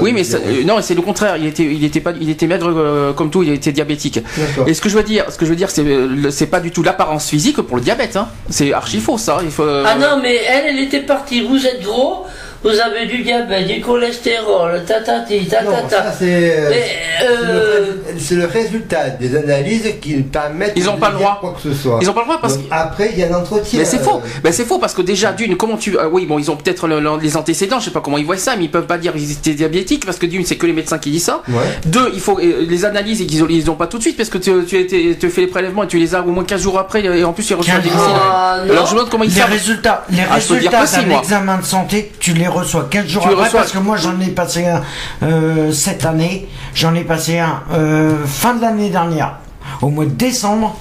Oui, 0.02 0.12
mais 0.14 0.24
euh, 0.34 0.64
non, 0.66 0.78
c'est 0.82 0.96
le 0.96 1.02
contraire. 1.02 1.38
Il 1.38 1.46
était, 1.46 1.64
il 1.64 1.84
était 1.84 2.00
pas, 2.02 2.12
il 2.20 2.30
était 2.30 2.48
maigre 2.48 2.72
euh, 2.76 3.14
comme 3.14 3.30
tout. 3.30 3.44
Il 3.44 3.52
était 3.52 3.72
diabétique. 3.72 4.20
Et 4.66 4.74
ce 4.74 4.82
que 4.82 4.90
je 4.90 4.96
veux 4.98 5.04
dire, 5.04 5.26
ce 5.30 5.38
que 5.38 5.46
je 5.46 5.50
veux 5.52 5.56
dire, 5.56 5.70
c'est, 5.70 5.82
euh, 5.86 6.08
le- 6.08 6.32
c'est 6.32 6.48
pas 6.48 6.60
du 6.60 6.72
tout 6.72 6.84
l'apparence 6.84 7.30
physique 7.30 7.62
pour 7.62 7.78
le 7.78 7.84
diabète. 7.84 8.16
Hein. 8.16 8.28
C'est 8.50 8.74
archi 8.74 9.00
faux 9.00 9.18
ça. 9.18 9.40
Il 9.44 9.52
faut. 9.52 9.64
euh, 9.64 9.84
Ah 9.88 9.96
non, 9.96 10.20
mais 10.22 10.36
elle, 10.48 10.66
elle 10.76 10.80
était 10.80 11.02
partie. 11.02 11.42
Vous 11.42 11.66
êtes 11.66 11.82
gros, 11.84 12.26
vous 12.64 12.70
avez 12.80 13.06
du 13.06 13.24
diabète, 13.24 13.68
du 13.68 13.82
cholestérol, 13.82 14.84
tatati, 14.86 15.40
Non, 15.42 15.48
ça 15.50 15.58
tatata. 15.82 16.12
c'est 16.18 16.58
euh, 16.58 16.70
Mais, 16.70 16.86
le 17.22 17.30
euh, 17.30 17.94
le 18.32 18.46
résultat 18.46 19.10
des 19.12 19.36
analyses 19.36 19.94
qui 20.02 20.16
permettent 20.16 20.74
Ils 20.76 20.90
ont 20.90 20.96
de 20.96 21.00
pas 21.00 21.10
le 21.10 21.16
droit. 21.18 21.38
quoi 21.40 21.54
que 21.56 21.62
ce 21.70 21.74
soit. 21.74 22.00
Ils 22.02 22.10
ont 22.10 22.14
pas 22.14 22.22
le 22.22 22.26
droit 22.28 22.40
parce 22.42 22.58
Donc, 22.58 22.68
que. 22.70 22.74
après 22.74 23.10
il 23.14 23.20
y 23.20 23.24
a 23.24 23.28
un 23.28 23.40
entretien. 23.40 23.80
Mais 23.80 23.86
c'est 23.86 24.00
euh, 24.00 24.04
faux. 24.04 24.22
Ben 24.44 24.52
c'est 24.52 24.66
faux 24.66 24.80
parce 24.80 24.94
que 24.94 25.02
déjà 25.02 25.32
d'une, 25.34 25.56
comment 25.56 25.78
tu, 25.78 25.98
euh, 25.98 26.10
oui 26.12 26.26
bon 26.26 26.40
ils 26.40 26.50
ont 26.52 26.56
peut-être 26.56 26.88
le- 26.88 27.00
le- 27.00 27.20
les 27.22 27.38
antécédents, 27.38 27.80
je 27.80 27.86
sais 27.86 27.92
pas 27.92 28.02
comment 28.02 28.18
ils 28.18 28.26
voient 28.26 28.38
ça, 28.38 28.56
mais 28.56 28.66
ils 28.66 28.72
peuvent 28.72 28.86
pas 28.88 28.98
dire 28.98 29.14
qu'ils 29.14 29.32
étaient 29.32 29.54
diabétiques 29.54 30.06
parce 30.06 30.18
que 30.18 30.26
d'une 30.26 30.46
c'est 30.46 30.56
que 30.58 30.66
les 30.66 30.74
médecins 30.74 30.98
qui 30.98 31.12
disent 31.12 31.26
ça. 31.26 31.42
Ouais. 31.48 31.56
Deux, 31.86 32.10
il 32.14 32.20
faut 32.20 32.40
euh, 32.40 32.66
les 32.68 32.86
analyses 32.86 33.22
et 33.22 33.26
qu'ils 33.28 33.44
ont- 33.44 33.48
ils 33.50 33.70
ont 33.70 33.76
pas 33.76 33.88
tout 33.88 33.98
de 33.98 34.04
suite 34.04 34.18
parce 34.18 34.30
que 34.30 34.38
tu, 34.40 34.52
tu, 34.66 34.88
tu- 34.88 35.16
tu 35.18 35.30
fais 35.30 35.42
les 35.42 35.48
prélèvements 35.48 35.84
et 35.84 35.88
tu 35.88 35.98
les 36.00 36.16
as 36.16 36.22
au 36.22 36.32
moins 36.32 36.44
15 36.44 36.62
jours 36.62 36.80
après 36.80 37.04
et 37.04 37.24
en 37.24 37.34
plus 37.34 37.54
reçois 37.54 37.76
15 37.76 37.84
des. 37.84 37.90
Ah. 37.96 38.58
Alors 38.70 38.86
je 38.88 38.92
me 38.94 38.98
demande 38.98 39.10
comment 39.12 39.24
ils 39.24 39.30
Les 39.34 39.42
savent. 39.42 39.52
résultats, 39.52 40.06
les 40.10 40.18
Ah, 40.30 40.36
résultats 40.36 40.86
d'un 40.86 41.20
examen 41.20 41.58
de 41.60 41.66
santé, 41.66 42.12
tu 42.20 42.34
les 42.34 42.47
reçois 42.48 42.88
15 42.90 43.06
jours 43.08 43.24
Tu 43.24 43.30
après 43.30 43.44
reçois- 43.46 43.60
parce 43.62 43.72
que 43.72 43.78
moi 43.80 43.98
j'en 43.98 44.20
ai 44.20 44.28
passé 44.28 44.66
un 44.66 44.82
euh, 45.24 45.72
cette 45.72 46.06
année, 46.06 46.48
j'en 46.74 46.94
ai 46.96 47.04
passé 47.04 47.40
un 47.40 47.62
euh, 47.74 48.26
fin 48.26 48.54
de 48.56 48.62
l'année 48.62 48.90
dernière, 48.90 49.36
au 49.82 49.90
mois 49.90 50.06
de 50.06 50.12
décembre, 50.12 50.76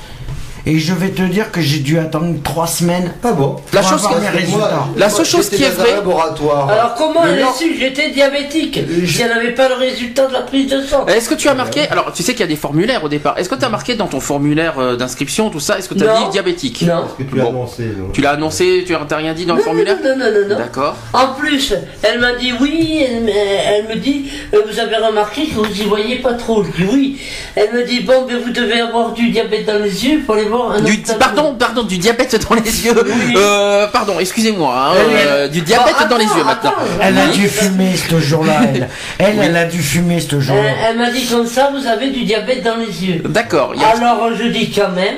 et 0.66 0.78
je 0.78 0.92
vais 0.92 1.10
te 1.10 1.22
dire 1.22 1.50
que 1.52 1.60
j'ai 1.60 1.78
dû 1.78 1.98
attendre 1.98 2.34
3 2.42 2.66
semaines. 2.66 3.12
Pas 3.22 3.32
bon. 3.32 3.56
La 3.72 3.82
chose 3.82 4.04
avoir 4.04 4.14
qui- 4.14 4.16
mes 4.20 4.30
Moi, 4.30 4.30
résultats. 4.40 4.86
La 4.96 5.08
seule 5.08 5.24
chose 5.26 5.48
qui 5.48 5.62
est 5.62 5.70
vraie- 5.70 5.92
laboratoire. 5.94 6.68
Alors 6.68 6.94
comment 6.96 7.24
Le 7.24 7.30
elle 7.32 7.42
a 7.42 7.52
su 7.52 7.70
que 7.72 7.78
j'étais 7.78 8.10
diabétique 8.10 8.80
Je- 9.02 9.06
si 9.06 9.22
elle 9.22 9.30
n'avait 9.30 9.52
pas 9.54 9.68
le 9.68 9.74
résultat 9.76 10.26
de 10.26 10.32
la 10.32 10.40
prise 10.42 10.68
de 10.70 10.82
sang 10.82 11.06
Est-ce 11.06 11.28
que 11.28 11.34
tu 11.34 11.48
as 11.48 11.54
marqué 11.54 11.88
Alors 11.88 12.12
tu 12.12 12.22
sais 12.22 12.32
qu'il 12.32 12.40
y 12.40 12.44
a 12.44 12.48
des 12.48 12.56
formulaires 12.56 13.04
au 13.04 13.08
départ. 13.08 13.38
Est-ce 13.38 13.48
que 13.48 13.54
tu 13.54 13.64
as 13.64 13.68
marqué 13.68 13.94
dans 13.94 14.06
ton 14.08 14.20
formulaire 14.20 14.78
euh, 14.78 14.96
d'inscription 14.96 15.50
tout 15.50 15.60
ça 15.60 15.78
Est-ce 15.78 15.88
que 15.88 15.94
tu 15.94 16.06
as 16.06 16.12
Non. 16.12 16.24
dit 16.26 16.30
diabétique 16.32 16.82
Non. 16.82 17.02
Parce 17.02 17.12
que 17.18 17.22
tu 17.22 17.36
l'as 17.36 17.44
Bon. 17.44 17.50
annoncé. 17.50 17.84
donc. 17.86 18.12
Tu 18.12 18.20
l'as 18.20 18.30
annoncé, 18.32 18.84
tu 18.86 18.92
n'as 18.92 19.16
rien 19.16 19.34
dit 19.34 19.46
dans 19.46 19.54
le 19.54 19.62
formulaire 19.62 19.96
non, 20.02 20.16
non, 20.16 20.24
non, 20.26 20.40
non, 20.42 20.48
non. 20.50 20.58
D'accord. 20.58 20.96
En 21.12 21.28
plus, 21.38 21.74
elle 22.02 22.18
m'a 22.20 22.32
dit 22.32 22.52
oui, 22.60 23.04
elle, 23.08 23.22
me- 23.22 23.30
elle 23.30 23.88
me 23.88 23.96
dit, 24.00 24.26
euh, 24.52 24.58
vous 24.68 24.78
avez 24.80 24.96
remarqué 24.96 25.46
que 25.46 25.54
vous 25.54 25.80
y 25.80 25.84
voyez 25.84 26.16
pas 26.16 26.34
trop. 26.34 26.64
Je 26.64 26.70
dis 26.84 26.88
oui. 26.92 27.18
Elle 27.54 27.72
me 27.72 27.84
dit, 27.84 28.00
bon, 28.00 28.24
ben 28.26 28.38
vous 28.44 28.50
devez 28.52 28.80
avoir 28.80 29.12
du 29.12 29.30
diabète 29.30 29.64
dans 29.66 29.78
les 29.82 30.06
yeux 30.06 30.20
pour 30.26 30.34
aller 30.34 30.44
voir 30.44 30.55
un 30.64 30.80
Du, 30.80 30.98
pardon, 31.18 31.54
pardon, 31.58 31.82
du 31.84 31.98
diabète 31.98 32.36
dans 32.48 32.54
les 32.56 32.84
yeux. 32.86 32.92
Oui. 33.04 33.34
Euh, 33.36 33.86
pardon, 33.88 34.14
excusez-moi. 34.18 34.74
hein, 34.74 34.94
euh, 34.96 35.48
du 35.48 35.60
diabète 35.62 35.94
dans 36.10 36.16
les 36.16 36.24
attends, 36.24 36.38
yeux 36.38 36.44
maintenant. 36.44 36.70
attends. 36.70 36.82
Elle 37.00 37.18
a 37.18 37.24
Oui. 37.26 37.32
dû 37.38 37.48
fumer 37.48 37.92
ce 37.96 38.20
jour-là, 38.20 38.60
elle. 38.74 38.88
Elle, 39.18 39.34
Oui. 39.38 39.44
elle 39.44 39.56
a 39.56 39.64
dû 39.66 39.78
fumer 39.82 40.20
ce 40.20 40.36
Elle, 40.36 40.40
jour-là. 40.42 40.62
elle 40.88 40.98
m'a 40.98 41.10
dit 41.10 41.26
comme 41.26 41.46
ça, 41.46 41.70
vous 41.76 41.86
avez 41.86 42.10
du 42.10 42.24
diabète 42.24 42.62
dans 42.64 42.76
les 42.76 43.04
yeux. 43.04 43.22
D'accord. 43.28 43.74
a- 43.80 43.96
Alors 43.96 44.30
je 44.36 44.48
dis 44.48 44.70
quand 44.70 44.90
même, 44.90 45.16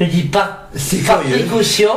je 0.00 0.04
dis 0.06 0.22
pas 0.22 0.68
C'est 0.74 1.04
par 1.06 1.20
curieux. 1.22 1.38
précaution, 1.44 1.90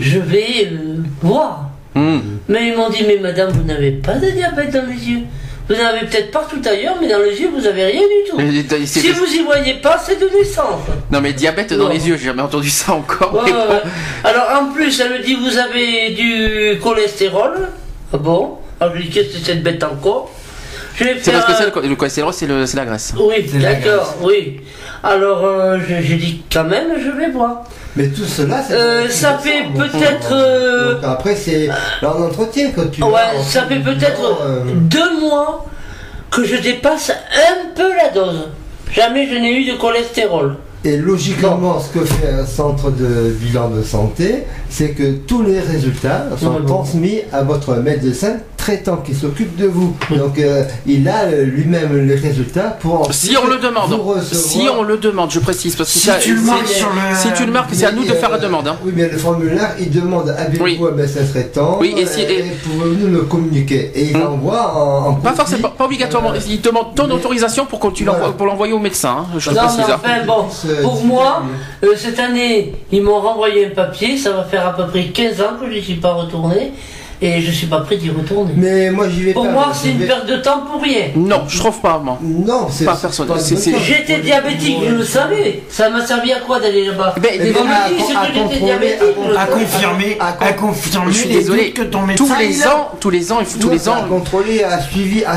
je 0.00 0.18
vais 0.18 0.68
euh, 0.72 0.96
voir. 1.22 1.70
Hmm. 1.94 2.18
Mais 2.48 2.68
ils 2.68 2.76
m'ont 2.76 2.90
dit, 2.90 3.04
mais 3.06 3.16
madame, 3.18 3.50
vous 3.50 3.62
n'avez 3.64 3.90
pas 3.92 4.14
de 4.14 4.28
diabète 4.30 4.70
dans 4.70 4.84
les 4.86 5.10
yeux. 5.10 5.20
Vous 5.68 5.74
en 5.74 5.84
avez 5.84 6.06
peut-être 6.06 6.30
partout 6.30 6.60
ailleurs, 6.64 6.94
mais 7.00 7.08
dans 7.08 7.18
les 7.18 7.40
yeux, 7.40 7.48
vous 7.52 7.66
avez 7.66 7.86
rien 7.86 8.00
du 8.02 8.30
tout. 8.30 8.36
Mais, 8.38 8.86
Si 8.86 9.10
vous 9.10 9.24
y 9.34 9.42
voyez 9.42 9.74
pas, 9.74 9.98
c'est 9.98 10.20
de 10.20 10.28
naissance. 10.28 10.80
Non 11.10 11.20
mais 11.20 11.32
diabète 11.32 11.72
dans 11.72 11.88
les 11.88 12.06
yeux, 12.08 12.16
j'ai 12.16 12.26
jamais 12.26 12.42
entendu 12.42 12.70
ça 12.70 12.92
encore. 12.92 13.34
Ouais, 13.34 13.40
mais 13.46 13.52
ouais, 13.52 13.58
bon. 13.66 13.72
ouais. 13.74 13.80
Alors 14.22 14.62
en 14.62 14.72
plus, 14.72 15.00
elle 15.00 15.12
me 15.14 15.18
dit, 15.18 15.34
vous 15.34 15.58
avez 15.58 16.10
du 16.10 16.78
cholestérol. 16.80 17.68
Ah 18.12 18.16
bon? 18.16 18.58
Alors 18.80 18.94
je 18.96 19.02
dis, 19.02 19.10
qu'est-ce 19.10 19.28
que 19.28 19.38
c'est 19.38 19.44
cette 19.44 19.62
bête 19.64 19.82
encore? 19.82 20.30
C'est 20.98 21.30
parce 21.32 21.44
que 21.44 21.52
c'est 21.54 21.66
le, 21.82 21.88
le 21.88 21.96
cholestérol, 21.96 22.32
c'est 22.32 22.46
la 22.76 22.84
graisse. 22.84 23.12
Oui, 23.18 23.42
d'accord, 23.60 24.14
oui. 24.22 24.60
Alors 25.02 25.44
euh, 25.44 25.78
je- 25.86 26.00
j'ai 26.06 26.16
dit, 26.16 26.42
quand 26.52 26.64
même, 26.64 26.90
je 27.04 27.10
vais 27.10 27.30
voir. 27.30 27.64
Mais 27.96 28.08
tout 28.08 28.24
cela, 28.24 28.62
c'est. 28.62 28.74
Euh, 28.74 29.08
ça 29.08 29.38
fait 29.38 29.64
peut-être, 29.74 30.32
euh, 30.32 31.00
après, 31.02 31.34
c'est 31.34 31.68
en 32.02 32.22
entretien 32.22 32.70
quand 32.74 32.90
tu. 32.90 33.02
Ouais, 33.02 33.42
ça 33.42 33.62
fait 33.62 33.80
peut-être 33.80 34.38
euh, 34.42 34.60
deux 34.74 35.18
mois 35.20 35.66
que 36.30 36.44
je 36.44 36.56
dépasse 36.56 37.10
un 37.10 37.74
peu 37.74 37.96
la 37.96 38.10
dose. 38.10 38.48
Jamais 38.92 39.26
je 39.26 39.36
n'ai 39.36 39.52
eu 39.52 39.72
de 39.72 39.78
cholestérol. 39.78 40.56
Et 40.86 40.96
logiquement, 40.98 41.80
ce 41.80 41.98
que 41.98 42.04
fait 42.04 42.28
un 42.30 42.46
centre 42.46 42.90
de 42.92 43.30
bilan 43.40 43.70
de 43.70 43.82
santé, 43.82 44.44
c'est 44.70 44.90
que 44.90 45.14
tous 45.26 45.42
les 45.42 45.58
résultats 45.58 46.26
sont 46.40 46.60
transmis 46.64 47.18
à 47.32 47.42
votre 47.42 47.74
médecin 47.74 48.36
traitant 48.56 48.96
qui 48.98 49.14
s'occupe 49.14 49.56
de 49.56 49.66
vous. 49.66 49.96
Donc 50.10 50.38
euh, 50.38 50.62
il 50.86 51.08
a 51.08 51.24
euh, 51.24 51.44
lui-même 51.44 52.06
les 52.06 52.14
résultats 52.16 52.76
pour. 52.80 53.12
Si 53.12 53.36
on 53.36 53.46
le 53.48 53.58
demande, 53.58 53.90
vous 53.90 53.96
recevoir- 54.12 54.24
si 54.24 54.68
on 54.76 54.82
le 54.82 54.96
demande, 54.96 55.30
je 55.32 55.38
précise 55.40 55.74
parce 55.76 55.92
que 55.92 55.98
Si 55.98 56.06
ça- 56.06 56.18
tu 56.18 56.34
le 56.34 56.40
c'est- 56.40 56.46
marques 56.46 56.68
sur 56.68 56.88
le- 56.88 57.16
si 57.16 57.28
tu 57.36 57.46
le 57.46 57.52
marques, 57.52 57.70
c'est 57.72 57.86
à 57.86 57.92
nous 57.92 58.04
de 58.04 58.12
faire 58.12 58.30
la 58.30 58.36
euh, 58.36 58.40
demande. 58.40 58.66
hein. 58.68 58.76
Oui, 58.84 58.92
mais 58.96 59.08
le 59.08 59.18
formulaire, 59.18 59.74
il 59.80 59.90
demande 59.90 60.30
avez-vous 60.30 60.64
Oui. 60.64 60.80
un 60.88 60.94
médecin 60.94 61.20
traitant 61.30 61.78
Oui, 61.80 61.94
et 61.96 62.06
si- 62.06 62.20
et, 62.22 62.38
et- 62.40 62.42
pouvez-vous 62.64 63.06
nous 63.06 63.12
le 63.12 63.22
communiquer 63.22 63.90
Et 63.94 64.10
il 64.10 64.16
Hmm. 64.16 64.22
envoie 64.34 64.72
en, 64.76 65.10
en 65.10 65.14
Pas 65.14 65.30
copie, 65.30 65.36
forcément, 65.42 65.68
pas 65.68 65.84
obligatoirement. 65.84 66.32
euh, 66.32 66.38
Il 66.48 66.60
demande 66.60 66.94
ton 66.96 67.06
mais- 67.08 67.14
autorisation 67.14 67.66
pour 67.66 67.78
que 67.80 67.88
tu 67.88 68.04
Voilà. 68.04 68.28
pour 68.36 68.46
l'envoyer 68.46 68.72
au 68.72 68.78
médecin. 68.80 69.16
hein, 69.20 69.26
je 69.38 69.50
Non, 69.50 69.56
précise. 69.58 69.80
hein. 69.88 69.96
enfin 70.02 70.26
bon, 70.26 70.46
Euh, 70.68 70.75
pour 70.82 71.04
moi, 71.04 71.42
euh, 71.84 71.94
cette 71.96 72.18
année, 72.18 72.74
ils 72.92 73.02
m'ont 73.02 73.20
renvoyé 73.20 73.66
un 73.66 73.70
papier, 73.70 74.16
ça 74.16 74.32
va 74.32 74.44
faire 74.44 74.66
à 74.66 74.74
peu 74.76 74.86
près 74.86 75.04
15 75.06 75.40
ans 75.40 75.56
que 75.60 75.70
je 75.70 75.76
n'y 75.76 75.82
suis 75.82 75.94
pas 75.94 76.12
retourné, 76.12 76.72
et 77.22 77.40
je 77.40 77.50
suis 77.50 77.66
pas 77.66 77.80
prêt 77.80 77.96
d'y 77.96 78.10
retourner. 78.10 78.52
Mais 78.56 78.90
moi, 78.90 79.08
j'y 79.08 79.22
vais 79.22 79.32
Pour 79.32 79.46
pas. 79.46 79.50
moi, 79.52 79.68
je 79.72 79.78
c'est 79.78 79.88
une 79.92 79.98
vais- 80.00 80.06
perte 80.06 80.26
de 80.26 80.36
temps 80.36 80.60
pour 80.70 80.82
rien. 80.82 81.06
Non, 81.16 81.44
je 81.48 81.58
trouve 81.58 81.80
pas, 81.80 81.98
moi. 81.98 82.18
Non, 82.22 82.66
c'est 82.70 82.84
Pas 82.84 82.94
personnel. 82.94 83.36
J'étais 83.86 84.18
diabétique, 84.20 84.76
je 84.86 84.94
le 84.94 85.02
savais. 85.04 85.62
Ça 85.70 85.88
m'a 85.88 86.04
servi 86.06 86.32
à 86.32 86.40
quoi 86.40 86.60
d'aller 86.60 86.84
là-bas? 86.84 87.14
Ben, 87.18 87.30
Eh 87.34 87.38
des- 87.38 87.52
ben, 87.52 87.60
On 87.62 87.64
me 87.64 87.70
à- 87.72 87.88
j'étais 88.44 88.64
diabétique. 88.64 89.00
à 89.38 89.46
confirmer, 89.46 90.16
à- 90.20 90.36
à 90.44 90.52
confirmer 90.52 91.12
Je 91.12 91.16
suis 91.18 91.28
désolé. 91.30 91.70
que 91.70 91.82
ton 91.82 92.02
médecin 92.02 92.24
Tous 92.26 92.38
les 92.38 92.66
ans, 92.66 92.88
tous 93.00 93.10
les 93.10 93.32
ans, 93.32 93.36
il 93.40 93.46
faut 93.46 93.58
tous 93.60 93.70
les 93.70 93.88
à 93.88 93.92
ans. 93.92 94.04
contrôler, 94.08 94.62
à 94.62 94.78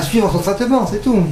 suivre 0.02 0.30
son 0.34 0.40
traitement, 0.54 0.86
c'est 0.86 1.02
tout. 1.02 1.24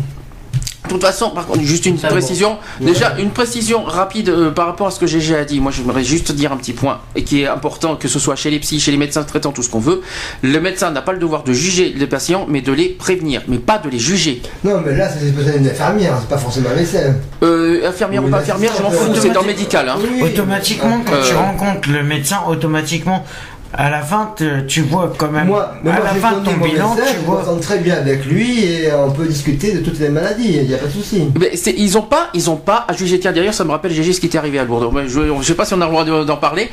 De 0.88 0.94
toute 0.94 1.02
façon, 1.02 1.32
par 1.32 1.46
contre, 1.46 1.62
juste 1.64 1.86
une 1.86 1.98
précision. 1.98 2.58
Déjà, 2.80 3.16
une 3.20 3.32
précision 3.32 3.84
rapide 3.84 4.30
euh, 4.30 4.52
par 4.52 4.68
rapport 4.68 4.88
à 4.88 4.92
ce 4.92 5.00
que 5.00 5.06
j'ai 5.08 5.20
déjà 5.20 5.44
dit. 5.44 5.60
Moi, 5.60 5.72
j'aimerais 5.76 6.04
juste 6.04 6.32
dire 6.32 6.52
un 6.54 6.58
petit 6.58 6.72
point 6.74 7.00
et 7.16 7.24
qui 7.24 7.42
est 7.42 7.48
important, 7.48 7.96
que 7.98 8.08
ce 8.08 8.20
soit 8.20 8.36
chez 8.36 8.50
les 8.50 8.60
psys, 8.60 8.80
chez 8.80 8.92
les 8.92 8.98
médecins 8.98 9.24
traitants, 9.24 9.52
tout 9.52 9.64
ce 9.64 9.70
qu'on 9.70 9.80
veut. 9.80 10.02
Le 10.44 10.60
médecin 10.62 10.92
n'a 10.92 11.02
pas 11.02 11.12
le 11.12 11.20
devoir 11.20 11.44
de 11.44 11.52
juger 11.52 11.94
les 11.96 12.08
patients, 12.08 12.46
mais 12.48 12.62
de 12.62 12.72
les 12.72 12.90
prévenir, 12.90 13.42
mais 13.48 13.58
pas 13.58 13.80
de 13.80 13.90
les 13.90 14.00
juger. 14.00 14.42
Non, 14.64 14.82
mais 14.86 14.96
là, 14.96 15.10
c'est 15.10 15.36
peut-être 15.36 15.58
une 15.58 15.68
infirmière, 15.68 16.18
c'est 16.22 16.30
pas 16.30 16.38
forcément 16.38 16.70
un 16.70 16.76
médecin. 16.76 17.14
Euh, 17.44 17.88
infirmière 17.90 18.22
Oui, 18.24 18.30
ou 18.30 18.32
pas 18.32 18.38
mais 18.38 18.44
infirmière, 18.44 18.72
je 18.78 18.84
m'en 18.84 18.90
c'est- 18.92 18.98
fous, 18.98 19.12
c'est 19.22 19.30
dans 19.30 19.42
le 19.42 19.48
médical. 19.48 19.90
Hein. 19.90 19.98
Oui. 20.02 20.22
Automatiquement, 20.24 21.02
quand 21.06 21.22
tu 21.28 21.34
Euh. 21.34 21.38
rencontres 21.38 21.90
le 21.92 22.04
médecin, 22.04 22.38
automatiquement, 22.48 23.26
à 23.74 23.90
la 23.90 24.02
fin, 24.02 24.32
te- 24.36 24.62
tu 24.62 24.82
vois 24.82 25.14
quand 25.18 25.30
même. 25.32 25.48
Moi, 25.48 25.62
à 25.64 25.80
moi, 25.84 25.94
la 26.04 26.10
fin 26.16 26.32
de 26.40 26.46
ton 26.46 26.52
bilan, 26.54 26.94
médecin, 26.96 27.12
tu 27.12 27.18
je 27.20 27.26
vois. 27.26 27.40
m'entends 27.44 27.58
très 27.60 27.80
bien 27.80 27.96
avec 27.96 28.26
lui 28.26 28.64
et 28.64 28.92
on 28.94 29.12
peut 29.12 29.26
discuter 29.26 29.74
de 29.74 29.80
toutes 29.80 30.00
les 30.00 30.10
maladies, 30.10 30.58
il 30.62 30.68
n'y 30.68 30.74
a 30.74 30.78
pas 30.78 30.88
de 30.88 30.92
souci. 30.92 31.24
Mais 31.40 31.56
c'est- 31.56 31.76
ils 31.78 31.98
ont 31.98 32.02
pas, 32.02 32.30
ils 32.34 32.50
ont 32.50 32.56
pas 32.56 32.86
à 32.88 32.94
juger. 32.94 33.20
Tiens, 33.20 33.34
d'ailleurs, 33.34 33.54
ça 33.54 33.64
me 33.66 33.72
rappelle 33.72 33.92
GG 33.92 34.14
ce 34.14 34.20
qui 34.20 34.28
était 34.28 34.38
arrivé 34.38 34.58
à 34.60 34.64
Lourdes. 34.64 34.90
Je, 35.08 35.20
je 35.42 35.44
sais 35.44 35.54
pas 35.56 35.66
si 35.66 35.74
on 35.74 35.82
a 35.82 35.86
le 35.86 35.92
droit 35.92 36.06
de- 36.06 36.24
d'en 36.24 36.38
parler, 36.38 36.70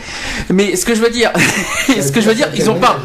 mais 0.50 0.76
ce 0.76 0.84
que 0.86 0.94
je 0.94 1.00
veux 1.02 1.10
dire, 1.10 1.30
ce 1.88 2.12
que 2.12 2.20
je 2.20 2.28
veux 2.28 2.34
dire, 2.34 2.48
ils 2.56 2.70
ont 2.70 2.76
pas. 2.78 2.96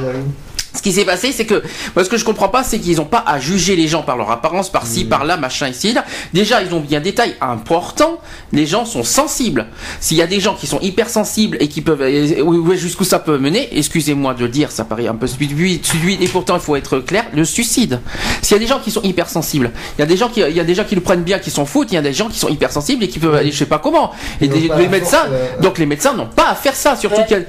Ce 0.76 0.82
qui 0.84 0.92
s'est 0.94 1.06
passé, 1.06 1.32
c'est 1.32 1.46
que 1.46 1.64
moi, 1.96 2.04
ce 2.06 2.10
que 2.10 2.18
je 2.18 2.24
comprends 2.24 2.50
pas, 2.50 2.64
c'est 2.64 2.80
qu'ils 2.80 2.98
n'ont 2.98 3.06
pas 3.06 3.24
à 3.26 3.40
juger 3.40 3.76
les 3.76 3.88
gens 3.88 4.04
par 4.04 4.18
leur 4.18 4.30
apparence, 4.30 4.72
par 4.72 4.86
ci, 4.86 5.04
par 5.06 5.26
là, 5.26 5.36
machin, 5.36 5.68
ici, 5.68 5.94
là. 5.94 6.06
Déjà, 6.34 6.62
ils 6.62 6.74
ont 6.76 6.80
bien 6.80 7.00
un 7.00 7.02
détail 7.02 7.36
important. 7.42 8.20
Les 8.54 8.66
gens 8.68 8.86
sont 8.86 9.04
sensibles. 9.04 9.66
S'il 10.00 10.18
y 10.18 10.22
a 10.22 10.28
des 10.28 10.40
gens 10.40 10.54
qui 10.54 10.68
sont 10.68 10.80
hypersensibles 10.80 11.58
et 11.60 11.68
qui 11.68 11.82
peuvent, 11.82 12.04
oui, 12.44 12.78
jusqu'où 12.78 13.04
ça 13.04 13.20
peut 13.20 13.38
mener, 13.40 13.68
excusez-moi 13.78 14.34
de 14.36 14.42
le 14.44 14.50
dire, 14.50 14.72
ça 14.72 14.84
paraît 14.86 15.08
un 15.08 15.16
peu 15.16 15.28
stupide, 15.28 15.82
et 16.22 16.28
pourtant 16.28 16.56
il 16.56 16.62
faut 16.62 16.76
être 16.76 17.00
clair, 17.00 17.26
le 17.34 17.46
suicide. 17.46 18.00
S'il 18.42 18.56
y 18.56 18.60
a 18.60 18.60
des 18.60 18.68
gens 18.68 18.80
qui 18.80 18.92
sont 18.92 19.02
hypersensibles, 19.02 19.72
il 19.98 20.02
y 20.02 20.04
a 20.04 20.08
des 20.08 20.18
gens 20.18 20.30
qui, 20.30 20.42
il 20.42 20.56
y 20.56 20.60
a 20.60 20.64
des 20.64 20.76
gens 20.76 20.84
qui 20.84 20.96
le 20.96 21.02
prennent 21.02 21.24
bien, 21.24 21.40
qui 21.40 21.50
s'en 21.52 21.66
foutent, 21.66 21.92
il 21.92 21.96
y 21.96 21.98
a 21.98 22.02
des 22.02 22.14
gens 22.14 22.30
qui 22.30 22.38
sont 22.40 22.50
hypersensibles 22.50 23.04
et 23.04 23.08
qui 23.08 23.20
peuvent 23.20 23.36
aller, 23.36 23.52
je 23.52 23.58
sais 23.58 23.66
pas 23.66 23.80
comment. 23.80 24.12
Et 24.40 24.48
des- 24.48 24.70
les 24.78 24.88
médecins, 24.88 25.18
force, 25.20 25.32
euh, 25.32 25.62
donc 25.62 25.78
les 25.80 25.86
médecins 25.86 26.14
n'ont 26.14 26.28
pas 26.28 26.50
à 26.50 26.56
faire 26.56 26.76
ça, 26.76 26.96
surtout 26.96 27.22
Ouais. 27.30 27.46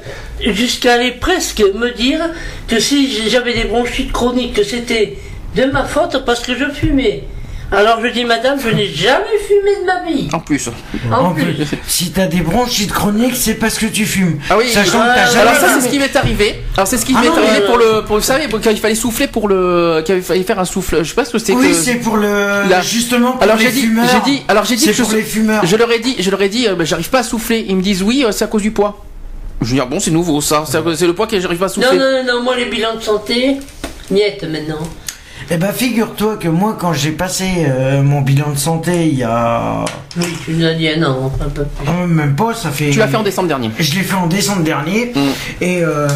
Jusqu'à 0.55 0.95
aller 0.95 1.12
presque 1.12 1.61
me 1.75 1.91
dire 1.95 2.21
que 2.66 2.81
si 2.81 3.10
j'avais 3.11 3.55
des 3.55 3.65
bronchites 3.65 4.13
chroniques, 4.13 4.55
que 4.55 4.65
c'était 4.65 5.17
de 5.57 5.65
ma 5.67 5.85
faute 5.85 6.25
parce 6.25 6.41
que 6.41 6.55
je 6.57 6.65
fumais. 6.71 7.25
Alors 7.73 8.01
je 8.03 8.09
dis, 8.09 8.25
madame, 8.25 8.59
je 8.61 8.69
n'ai 8.69 8.89
jamais 8.89 9.39
fumé 9.47 9.71
de 9.81 9.87
ma 9.87 10.03
vie. 10.11 10.29
en 10.33 10.41
plus. 10.41 10.69
En, 11.13 11.27
En 11.27 11.31
plus. 11.33 11.45
plus, 11.45 11.67
si 11.87 12.11
t'as 12.11 12.27
des 12.27 12.41
bronchites 12.41 12.91
chroniques, 12.91 13.37
c'est 13.37 13.55
parce 13.55 13.79
que 13.79 13.87
tu 13.87 14.07
fumes. 14.07 14.41
Ah 14.51 14.57
oui, 14.59 14.69
Sachant 14.69 14.99
que 14.99 15.15
t'as 15.15 15.27
jamais 15.27 15.41
Alors 15.43 15.55
ça 15.55 15.69
c'est 15.77 15.87
ce 15.87 15.89
qui 15.89 16.01
m'est 16.01 16.17
arrivé. 16.17 16.61
Alors 16.77 16.89
c'est 16.89 16.99
ce 16.99 17.07
qui 17.07 17.15
Ah 17.17 17.21
m'est 17.21 17.29
arrivé 17.29 17.65
pour 17.67 17.79
le 17.79 18.05
pour 18.05 18.17
vous 18.17 18.23
savez 18.23 18.49
quand 18.49 18.71
il 18.73 18.77
fallait 18.79 18.97
souffler 18.97 19.29
pour 19.29 19.47
le 19.47 20.03
qu'il 20.05 20.21
fallait 20.21 20.43
faire 20.43 20.59
un 20.59 20.65
souffle. 20.65 21.05
Je 21.05 21.11
sais 21.11 21.15
pas 21.15 21.25
ce 21.25 21.31
que 21.31 21.39
c'est 21.39 21.53
Oui, 21.53 21.69
que 21.69 21.75
c'est 21.75 21.95
pour 21.97 22.17
le. 22.17 22.69
Là. 22.69 22.81
Justement 22.83 23.33
pour 23.35 23.43
Alors 23.45 23.55
les 23.57 23.67
j'ai 23.67 23.71
dit 23.73 23.83
fumeurs. 23.83 24.07
j'ai 24.27 24.31
dit 24.33 24.43
alors 24.49 24.65
j'ai 24.65 24.75
dit 24.75 24.87
que 24.87 24.93
je 24.93 25.03
pour 25.05 25.13
les 25.13 25.23
fumeurs. 25.23 25.65
je 25.65 25.77
leur 25.77 25.93
ai 25.93 26.01
dit 26.01 26.17
je 26.19 26.29
leur 26.33 26.43
ai 26.43 26.49
dit 26.49 26.67
euh, 26.67 26.75
bah, 26.75 26.85
j'arrive 26.85 27.09
pas 27.11 27.21
à 27.21 27.23
souffler. 27.23 27.65
Ils 27.69 27.77
me 27.77 27.83
disent 27.83 28.03
oui, 28.03 28.25
euh, 28.27 28.33
c'est 28.33 28.43
à 28.43 28.49
cause 28.49 28.63
du 28.63 28.73
poids. 28.73 29.05
Je 29.61 29.67
veux 29.67 29.75
dire 29.75 29.87
bon, 29.87 30.01
c'est 30.01 30.11
nouveau 30.11 30.41
ça, 30.41 30.65
c'est 30.67 31.07
le 31.07 31.15
poids 31.15 31.27
que 31.27 31.39
j'arrive 31.39 31.59
pas 31.59 31.67
à 31.67 31.69
Non, 31.69 31.75
souffler. 31.75 31.99
non, 31.99 32.25
non, 32.25 32.35
non, 32.39 32.43
moi 32.43 32.57
les 32.57 32.67
bilans 32.67 32.97
de 32.97 33.03
santé, 33.03 33.59
niette 34.11 34.43
maintenant. 34.51 34.81
Eh 35.53 35.57
ben, 35.57 35.73
figure-toi 35.73 36.37
que 36.37 36.47
moi, 36.47 36.77
quand 36.79 36.93
j'ai 36.93 37.11
passé 37.11 37.45
euh, 37.67 38.03
mon 38.03 38.21
bilan 38.21 38.51
de 38.53 38.59
santé 38.59 39.07
il 39.09 39.19
y 39.19 39.25
a. 39.25 39.85
Oui, 40.17 40.27
tu 40.45 40.53
nous 40.53 40.65
as 40.65 40.75
dit 40.75 40.89
un 40.89 41.03
an, 41.03 41.33
un 41.45 41.49
peu 41.49 41.65
plus. 41.65 41.89
euh, 41.89 42.07
même 42.07 42.37
pas, 42.37 42.55
ça 42.55 42.71
fait. 42.71 42.91
Tu 42.91 42.99
l'as 43.01 43.09
fait 43.09 43.17
en 43.17 43.23
décembre 43.25 43.49
dernier. 43.49 43.71
Je 43.79 43.95
l'ai 43.97 44.03
fait 44.03 44.15
en 44.15 44.29
décembre 44.29 44.63
dernier. 44.63 45.13
Mm. 45.15 45.19
Et 45.63 45.83
euh, 45.83 46.07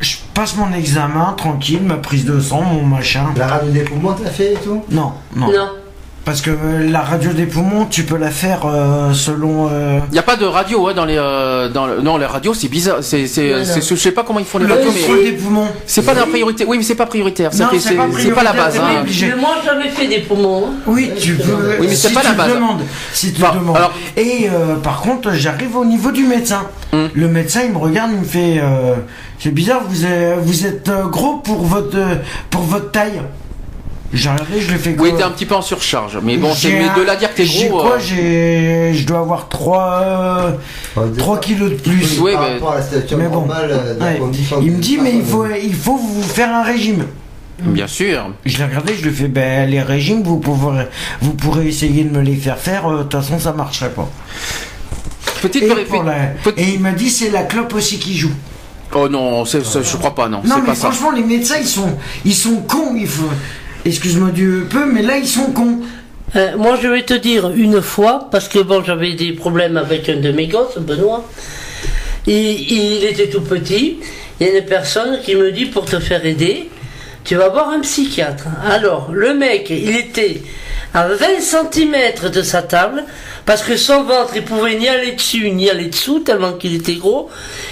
je 0.00 0.16
passe 0.32 0.54
mon 0.56 0.72
examen, 0.72 1.34
tranquille, 1.36 1.82
ma 1.82 1.96
prise 1.96 2.24
de 2.24 2.38
sang, 2.40 2.62
mon 2.62 2.84
machin. 2.84 3.24
La 3.36 3.48
radio 3.48 3.70
des 3.72 3.80
poumons, 3.80 4.12
t'as 4.12 4.30
fait 4.30 4.52
et 4.52 4.58
tout? 4.62 4.84
Non, 4.90 5.12
non. 5.34 5.48
Non. 5.50 5.68
Parce 6.24 6.40
que 6.40 6.50
euh, 6.50 6.88
la 6.88 7.00
radio 7.00 7.32
des 7.32 7.46
poumons, 7.46 7.84
tu 7.86 8.04
peux 8.04 8.16
la 8.16 8.30
faire 8.30 8.60
euh, 8.64 9.12
selon. 9.12 9.68
euh, 9.72 9.98
Il 10.10 10.12
n'y 10.12 10.18
a 10.20 10.22
pas 10.22 10.36
de 10.36 10.44
radio 10.44 10.86
hein, 10.86 10.94
dans 10.94 11.04
les 11.04 11.16
euh, 11.18 11.68
dans 11.68 11.86
le- 11.86 12.00
non 12.00 12.16
les 12.16 12.26
radios 12.26 12.54
c'est 12.54 12.68
bizarre 12.68 12.98
c'est 13.02 13.26
c'est 13.26 13.52
je 13.82 13.94
sais 13.96 14.12
pas 14.12 14.22
comment 14.22 14.38
ils 14.38 14.44
font 14.44 14.58
les 14.58 14.66
le 14.66 14.74
radios 14.74 14.92
mais 14.94 15.24
des 15.30 15.32
poumons. 15.32 15.66
c'est 15.84 16.02
pas 16.02 16.14
la 16.14 16.24
priorité 16.26 16.64
oui 16.64 16.76
mais 16.78 16.84
c'est 16.84 16.94
pas 16.94 17.06
prioritaire 17.06 17.50
Non, 17.58 17.66
c'est 17.72 17.80
c'est 17.80 17.94
pas 17.96 18.06
c'est 18.16 18.30
pas 18.30 18.44
la 18.44 18.52
base 18.52 18.76
hein. 18.78 19.02
Mais 19.04 19.36
moi 19.36 19.56
j'avais 19.64 19.88
fait 19.88 20.06
des 20.06 20.20
poumons. 20.20 20.66
hein. 20.68 20.74
Oui, 20.86 21.10
tu 21.20 21.34
peux. 21.34 21.76
Oui, 21.80 21.86
mais 21.88 21.94
c'est 21.96 22.08
si 22.08 22.14
pas 22.14 22.20
tu 22.20 22.26
la 22.28 22.32
base. 22.34 22.54
Demandes, 22.54 22.82
si 23.12 23.32
tu 23.32 23.40
demandes. 23.42 23.76
alors- 23.76 23.92
Et 24.16 24.48
euh, 24.48 24.76
par 24.76 25.00
contre, 25.00 25.32
j'arrive 25.32 25.76
au 25.76 25.84
niveau 25.84 26.12
du 26.12 26.24
médecin. 26.24 26.62
Hmm. 26.92 27.06
Le 27.14 27.26
médecin, 27.28 27.62
il 27.64 27.72
me 27.72 27.78
regarde, 27.78 28.10
il 28.12 28.18
me 28.20 28.24
fait. 28.24 28.60
euh, 28.62 28.94
c'est 29.40 29.50
bizarre, 29.52 29.82
vous 29.88 30.04
êtes, 30.04 30.38
vous 30.40 30.66
êtes 30.66 30.88
gros 31.10 31.38
pour 31.38 31.62
votre 31.64 31.98
pour 32.50 32.62
votre 32.62 32.92
taille. 32.92 33.20
J'ai 34.12 34.28
regardé, 34.28 34.60
je 34.60 34.70
le 34.72 34.78
fais 34.78 34.94
oui 34.98 35.12
t'es 35.16 35.22
un 35.22 35.30
petit 35.30 35.46
peu 35.46 35.54
en 35.54 35.62
surcharge 35.62 36.18
mais 36.22 36.36
bon 36.36 36.52
c'est 36.54 36.70
mais 36.72 36.88
de 36.94 37.00
là 37.06 37.12
à 37.12 37.16
dire 37.16 37.30
que 37.32 37.36
t'es 37.38 37.46
J'ai 37.46 37.68
gros 37.68 37.80
quoi 37.80 37.92
euh, 37.94 37.98
J'ai, 37.98 38.92
je 38.94 39.06
dois 39.06 39.20
avoir 39.20 39.48
3 39.48 40.52
3 41.16 41.40
kilos 41.40 41.70
de 41.70 41.76
plus. 41.76 42.20
Ouais, 42.20 42.34
par 42.34 42.42
mais- 42.42 42.52
rapport 42.54 42.72
à 42.72 42.76
la 42.76 42.82
stature 42.82 43.16
Mais 43.16 43.28
bon, 43.28 43.46
normale 43.46 43.70
euh, 43.72 43.98
la 43.98 44.04
Ouais. 44.06 44.20
Il 44.60 44.72
me 44.72 44.78
dit, 44.80 44.98
mais 45.02 45.14
il 45.14 45.24
faut, 45.24 45.46
il 45.46 45.74
faut 45.74 45.96
vous 45.96 46.22
faire 46.22 46.54
un 46.54 46.62
régime. 46.62 47.06
bien 47.60 47.86
sûr 47.86 48.30
Je 48.44 48.58
l'ai 48.58 48.64
regardé, 48.64 48.94
je 48.94 49.02
lui 49.08 49.14
fais, 49.14 49.28
ben 49.28 49.68
les 49.70 49.80
régimes, 49.80 50.22
vous 50.22 50.38
pourrez, 50.38 50.88
vous 51.22 51.32
pourrez 51.32 51.66
essayer 51.68 52.04
de 52.04 52.10
me 52.14 52.22
les 52.22 52.36
faire 52.36 52.58
faire. 52.58 52.86
euh, 52.90 52.98
De 52.98 53.02
toute 53.04 53.12
façon, 53.22 53.38
ça 53.38 53.52
marcherait 53.52 53.90
pas. 53.92 54.08
petite 55.40 55.62
Et, 55.62 55.68
péri- 55.68 55.84
pour 55.86 56.02
la- 56.02 56.26
petite- 56.44 56.58
et 56.58 56.74
il 56.74 56.80
m'a 56.80 56.92
dit, 56.92 57.08
c'est 57.08 57.30
la 57.30 57.44
clope 57.44 57.72
aussi 57.74 57.98
qui 57.98 58.14
joue. 58.16 58.32
oh 58.94 59.08
non 59.08 59.44
c'est- 59.46 59.62
je 59.64 59.96
crois 59.96 60.14
pas 60.14 60.28
non, 60.28 60.42
Non, 60.44 60.56
mais 60.60 60.66
pas 60.66 60.74
ça 60.74 60.90
franchement, 60.90 61.12
les 61.12 61.24
médecins, 61.24 61.56
ils 61.60 61.66
sont, 61.66 61.96
ils 62.26 62.34
sont 62.34 62.56
cons. 62.68 62.94
Il 62.94 63.06
faut, 63.08 63.30
excuse-moi 63.84 64.30
du 64.30 64.64
peu, 64.68 64.86
mais 64.86 65.02
là, 65.02 65.18
ils 65.18 65.26
sont 65.26 65.52
cons. 65.52 65.80
Euh, 66.36 66.56
moi, 66.56 66.78
je 66.82 66.88
vais 66.88 67.02
te 67.02 67.14
dire 67.14 67.50
une 67.50 67.82
fois, 67.82 68.28
parce 68.30 68.48
que 68.48 68.58
bon, 68.58 68.82
j'avais 68.82 69.14
des 69.14 69.32
problèmes 69.32 69.76
avec 69.76 70.08
un 70.08 70.16
de 70.16 70.32
mes 70.32 70.46
gosses, 70.46 70.78
Benoît. 70.78 71.24
Il, 72.26 72.34
il 72.34 73.04
était 73.04 73.28
tout 73.28 73.42
petit. 73.42 73.98
Il 74.40 74.46
y 74.46 74.50
a 74.50 74.58
une 74.58 74.64
personne 74.64 75.20
qui 75.22 75.34
me 75.34 75.52
dit 75.52 75.66
pour 75.66 75.84
te 75.84 75.98
faire 75.98 76.24
aider, 76.24 76.70
tu 77.24 77.36
vas 77.36 77.48
voir 77.48 77.68
un 77.68 77.80
psychiatre. 77.80 78.46
Alors, 78.64 79.10
le 79.12 79.34
mec, 79.34 79.70
il 79.70 79.94
était 79.96 80.42
à 80.94 81.06
20 81.08 81.40
cm 81.40 82.30
de 82.32 82.42
sa 82.42 82.62
table, 82.62 83.04
parce 83.46 83.62
que 83.62 83.76
son 83.76 84.04
ventre, 84.04 84.32
il 84.36 84.42
pouvait 84.42 84.76
ni 84.76 84.88
aller 84.88 85.12
dessus 85.12 85.50
ni 85.50 85.70
aller 85.70 85.86
dessous, 85.86 86.20
tellement 86.20 86.52
qu'il 86.54 86.74
était 86.74 86.96
gros. 86.96 87.30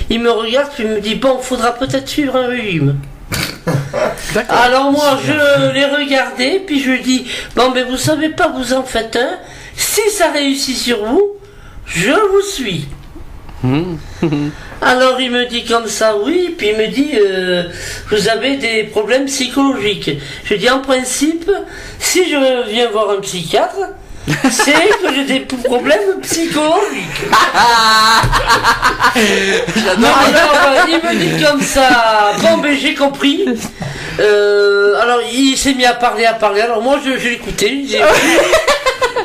Il 0.08 0.20
me 0.20 0.30
regarde, 0.30 0.70
puis 0.74 0.84
il 0.84 0.90
me 0.90 1.00
dit, 1.00 1.14
bon, 1.14 1.38
faudra 1.38 1.72
peut-être 1.72 2.08
suivre 2.08 2.36
un 2.36 2.46
régime. 2.46 2.96
Alors 4.48 4.92
moi, 4.92 5.18
je 5.24 5.72
l'ai 5.72 5.84
regardé, 5.84 6.62
puis 6.66 6.80
je 6.80 6.90
lui 6.90 7.00
dis, 7.00 7.26
bon, 7.56 7.70
mais 7.74 7.82
vous 7.82 7.96
savez 7.96 8.30
pas, 8.30 8.48
vous 8.48 8.72
en 8.72 8.82
faites 8.82 9.16
un. 9.16 9.38
Si 9.76 10.10
ça 10.10 10.30
réussit 10.30 10.76
sur 10.76 11.04
vous, 11.04 11.36
je 11.86 12.10
vous 12.10 12.42
suis. 12.42 12.86
Alors 14.82 15.20
il 15.20 15.30
me 15.30 15.44
dit 15.46 15.64
comme 15.64 15.86
ça, 15.86 16.16
oui, 16.16 16.54
puis 16.56 16.68
il 16.68 16.76
me 16.76 16.86
dit, 16.86 17.10
euh, 17.14 17.64
vous 18.10 18.28
avez 18.28 18.56
des 18.56 18.84
problèmes 18.84 19.26
psychologiques. 19.26 20.10
Je 20.44 20.54
dis, 20.54 20.70
en 20.70 20.80
principe, 20.80 21.50
si 21.98 22.24
je 22.30 22.70
viens 22.70 22.90
voir 22.90 23.10
un 23.10 23.20
psychiatre, 23.20 23.90
c'est 24.50 24.72
que 24.72 25.14
j'ai 25.14 25.24
des 25.24 25.40
problèmes 25.40 26.20
psychologiques. 26.22 27.26
Alors 29.16 30.54
euh, 30.66 30.84
il 30.88 30.96
me 30.96 31.14
dit 31.14 31.44
comme 31.44 31.60
ça, 31.60 32.32
bon 32.40 32.58
ben 32.58 32.76
j'ai 32.80 32.94
compris. 32.94 33.44
Euh, 34.20 35.00
alors 35.00 35.20
il 35.32 35.56
s'est 35.56 35.74
mis 35.74 35.86
à 35.86 35.94
parler, 35.94 36.26
à 36.26 36.34
parler. 36.34 36.60
Alors 36.60 36.82
moi 36.82 36.98
je, 37.04 37.18
je 37.18 37.28
l'écoutais. 37.30 37.72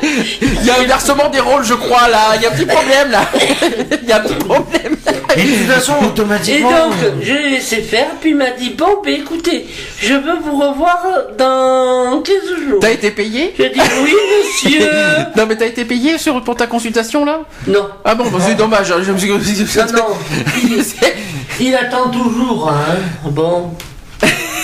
il 0.02 0.64
y 0.64 0.70
a 0.70 0.78
un 0.78 0.82
inversement 0.82 1.28
des 1.30 1.40
rôles 1.40 1.64
je 1.64 1.74
crois 1.74 2.08
là 2.08 2.34
il 2.36 2.42
y 2.42 2.46
a 2.46 2.50
un 2.50 2.52
petit 2.52 2.66
problème 2.66 3.10
là 3.10 3.22
il 4.02 4.08
y 4.08 4.12
a 4.12 4.16
un 4.16 4.20
petit 4.20 4.34
problème 4.34 4.96
Et 5.36 5.42
de 5.44 5.48
toute 5.56 5.66
façon, 5.72 5.94
Et 6.02 6.06
automatiquement. 6.06 6.70
donc 6.70 6.94
je 7.22 7.32
l'ai 7.32 7.50
laissé 7.50 7.82
faire, 7.82 8.08
puis 8.20 8.30
il 8.30 8.36
m'a 8.36 8.50
dit 8.50 8.70
bon 8.70 9.02
ben 9.04 9.14
écoutez, 9.14 9.66
je 10.00 10.14
veux 10.14 10.38
vous 10.42 10.58
revoir 10.58 10.98
dans 11.36 12.22
15 12.22 12.34
jours. 12.68 12.78
t'as 12.80 12.90
été 12.92 13.10
payé 13.10 13.54
J'ai 13.58 13.70
dit 13.70 13.80
oui 14.02 14.14
monsieur. 14.38 14.88
non 15.36 15.46
mais 15.46 15.56
t'as 15.56 15.66
été 15.66 15.84
payé 15.84 16.18
sur 16.18 16.42
pour 16.42 16.56
ta 16.56 16.66
consultation 16.66 17.24
là? 17.24 17.40
Non, 17.66 17.88
ah 18.04 18.14
bon 18.14 18.24
bah, 18.30 18.38
c'est 18.40 18.54
dommage 18.54 18.90
hein, 18.90 18.96
je 19.02 19.12
me 19.12 19.18
suis 19.18 19.30
non, 19.30 19.84
non. 19.94 20.16
Il, 20.62 20.82
il 21.60 21.74
attend 21.74 22.08
toujours, 22.10 22.70
hein. 22.70 22.96
Bon. 23.30 23.72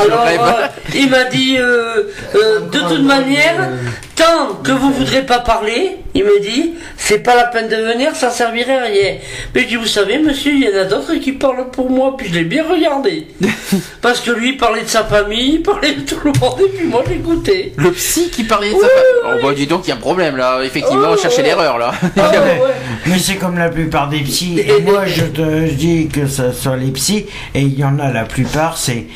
Alors, 0.00 0.24
rêve. 0.24 0.40
euh, 0.42 0.66
il 0.94 1.10
m'a 1.10 1.24
dit, 1.24 1.56
euh, 1.58 2.04
euh, 2.34 2.60
de 2.70 2.78
toute 2.78 3.02
manière, 3.04 3.70
tant 4.16 4.54
que 4.62 4.72
vous 4.72 4.92
voudrez 4.92 5.22
pas 5.22 5.38
parler, 5.40 5.96
il 6.14 6.24
me 6.24 6.40
dit, 6.40 6.74
c'est 6.96 7.20
pas 7.20 7.34
la 7.34 7.44
peine 7.44 7.68
de 7.68 7.76
venir, 7.76 8.14
ça 8.14 8.30
servirait 8.30 8.78
à 8.78 8.82
rien. 8.84 9.14
Mais 9.54 9.62
je 9.62 9.68
dis, 9.68 9.76
vous 9.76 9.86
savez, 9.86 10.18
monsieur, 10.18 10.52
il 10.52 10.62
y 10.64 10.68
en 10.68 10.80
a 10.80 10.84
d'autres 10.84 11.14
qui 11.14 11.32
parlent 11.32 11.70
pour 11.70 11.88
moi, 11.90 12.14
puis 12.16 12.28
je 12.28 12.34
l'ai 12.34 12.44
bien 12.44 12.64
regardé. 12.68 13.26
Parce 14.02 14.20
que 14.20 14.30
lui, 14.30 14.50
il 14.50 14.56
parlait 14.58 14.82
de 14.82 14.88
sa 14.88 15.04
famille, 15.04 15.54
il 15.54 15.62
parlait 15.62 15.92
de 15.94 16.00
tout 16.02 16.18
le 16.24 16.32
monde, 16.38 16.60
et 16.60 16.68
puis 16.76 16.86
moi, 16.86 17.02
j'écoutais. 17.08 17.72
Le 17.76 17.90
psy 17.92 18.28
qui 18.30 18.44
parlait 18.44 18.68
de 18.72 18.78
ça. 18.78 18.86
Oui, 18.86 19.30
Oh 19.34 19.46
bah 19.46 19.54
dis 19.54 19.66
donc, 19.66 19.86
il 19.86 19.90
y 19.90 19.92
a 19.92 19.96
un 19.96 19.98
problème 19.98 20.36
là. 20.36 20.60
Effectivement, 20.64 21.06
Oh, 21.10 21.14
on 21.14 21.16
cherchait 21.16 21.38
ouais. 21.42 21.48
l'erreur 21.48 21.78
là. 21.78 21.92
Ah, 22.18 22.30
ouais. 22.32 22.60
Mais 23.06 23.18
c'est 23.18 23.36
comme 23.36 23.56
la 23.58 23.68
plupart 23.70 24.08
des 24.08 24.20
psys. 24.20 24.60
Et 24.60 24.80
moi, 24.82 25.06
je 25.06 25.22
te 25.24 25.70
dis 25.70 26.08
que 26.08 26.26
ce 26.26 26.52
soit 26.52 26.76
les 26.76 26.90
psys, 26.90 27.26
et 27.54 27.60
il 27.60 27.78
y 27.78 27.84
en 27.84 27.98
a 27.98 28.10
la 28.12 28.24
plupart, 28.24 28.76
c'est. 28.76 29.06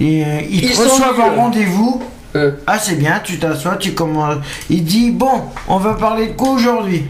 Et, 0.00 0.24
euh, 0.24 0.40
ils 0.48 0.64
Ils 0.64 0.70
te 0.72 0.80
reçoivent 0.82 1.20
en 1.20 1.34
rendez-vous. 1.36 2.02
Euh. 2.36 2.52
Ah, 2.66 2.78
c'est 2.78 2.96
bien, 2.96 3.20
tu 3.22 3.38
t'assois, 3.38 3.76
tu 3.76 3.92
commences. 3.92 4.38
Il 4.68 4.84
dit 4.84 5.10
Bon, 5.10 5.42
on 5.68 5.78
va 5.78 5.94
parler 5.94 6.28
de 6.28 6.32
quoi 6.32 6.50
aujourd'hui? 6.50 7.04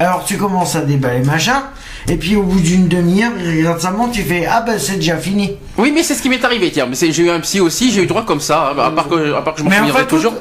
Alors 0.00 0.24
tu 0.24 0.36
commences 0.36 0.74
à 0.74 0.80
déballer 0.80 1.24
machin, 1.24 1.62
et 2.08 2.16
puis 2.16 2.36
au 2.36 2.42
bout 2.42 2.60
d'une 2.60 2.88
demi-heure, 2.88 3.32
il 3.42 3.58
regarde 3.60 3.80
sa 3.80 3.90
montre, 3.90 4.12
tu 4.12 4.22
fais 4.22 4.46
Ah 4.50 4.60
ben 4.66 4.78
c'est 4.78 4.96
déjà 4.96 5.16
fini. 5.16 5.52
Oui, 5.76 5.90
mais 5.92 6.02
c'est 6.02 6.14
ce 6.14 6.22
qui 6.22 6.28
m'est 6.28 6.44
arrivé. 6.44 6.70
Tiens, 6.70 6.86
mais 6.88 6.94
c'est- 6.94 7.10
j'ai 7.10 7.24
eu 7.24 7.30
un 7.30 7.40
psy 7.40 7.58
aussi. 7.60 7.90
J'ai 7.90 8.02
eu 8.02 8.06
droit 8.06 8.24
comme 8.24 8.40
ça. 8.40 8.72
hein, 8.76 8.80
À 8.80 8.90
part 8.90 9.08
que, 9.08 9.34
à 9.34 9.42
part 9.42 9.54
que 9.54 9.60
je 9.60 9.64
m'en 9.64 9.70
Mais 9.70 9.76
en 9.76 9.78
souviendrai 9.80 10.02
fait, 10.02 10.08
toujours. 10.08 10.34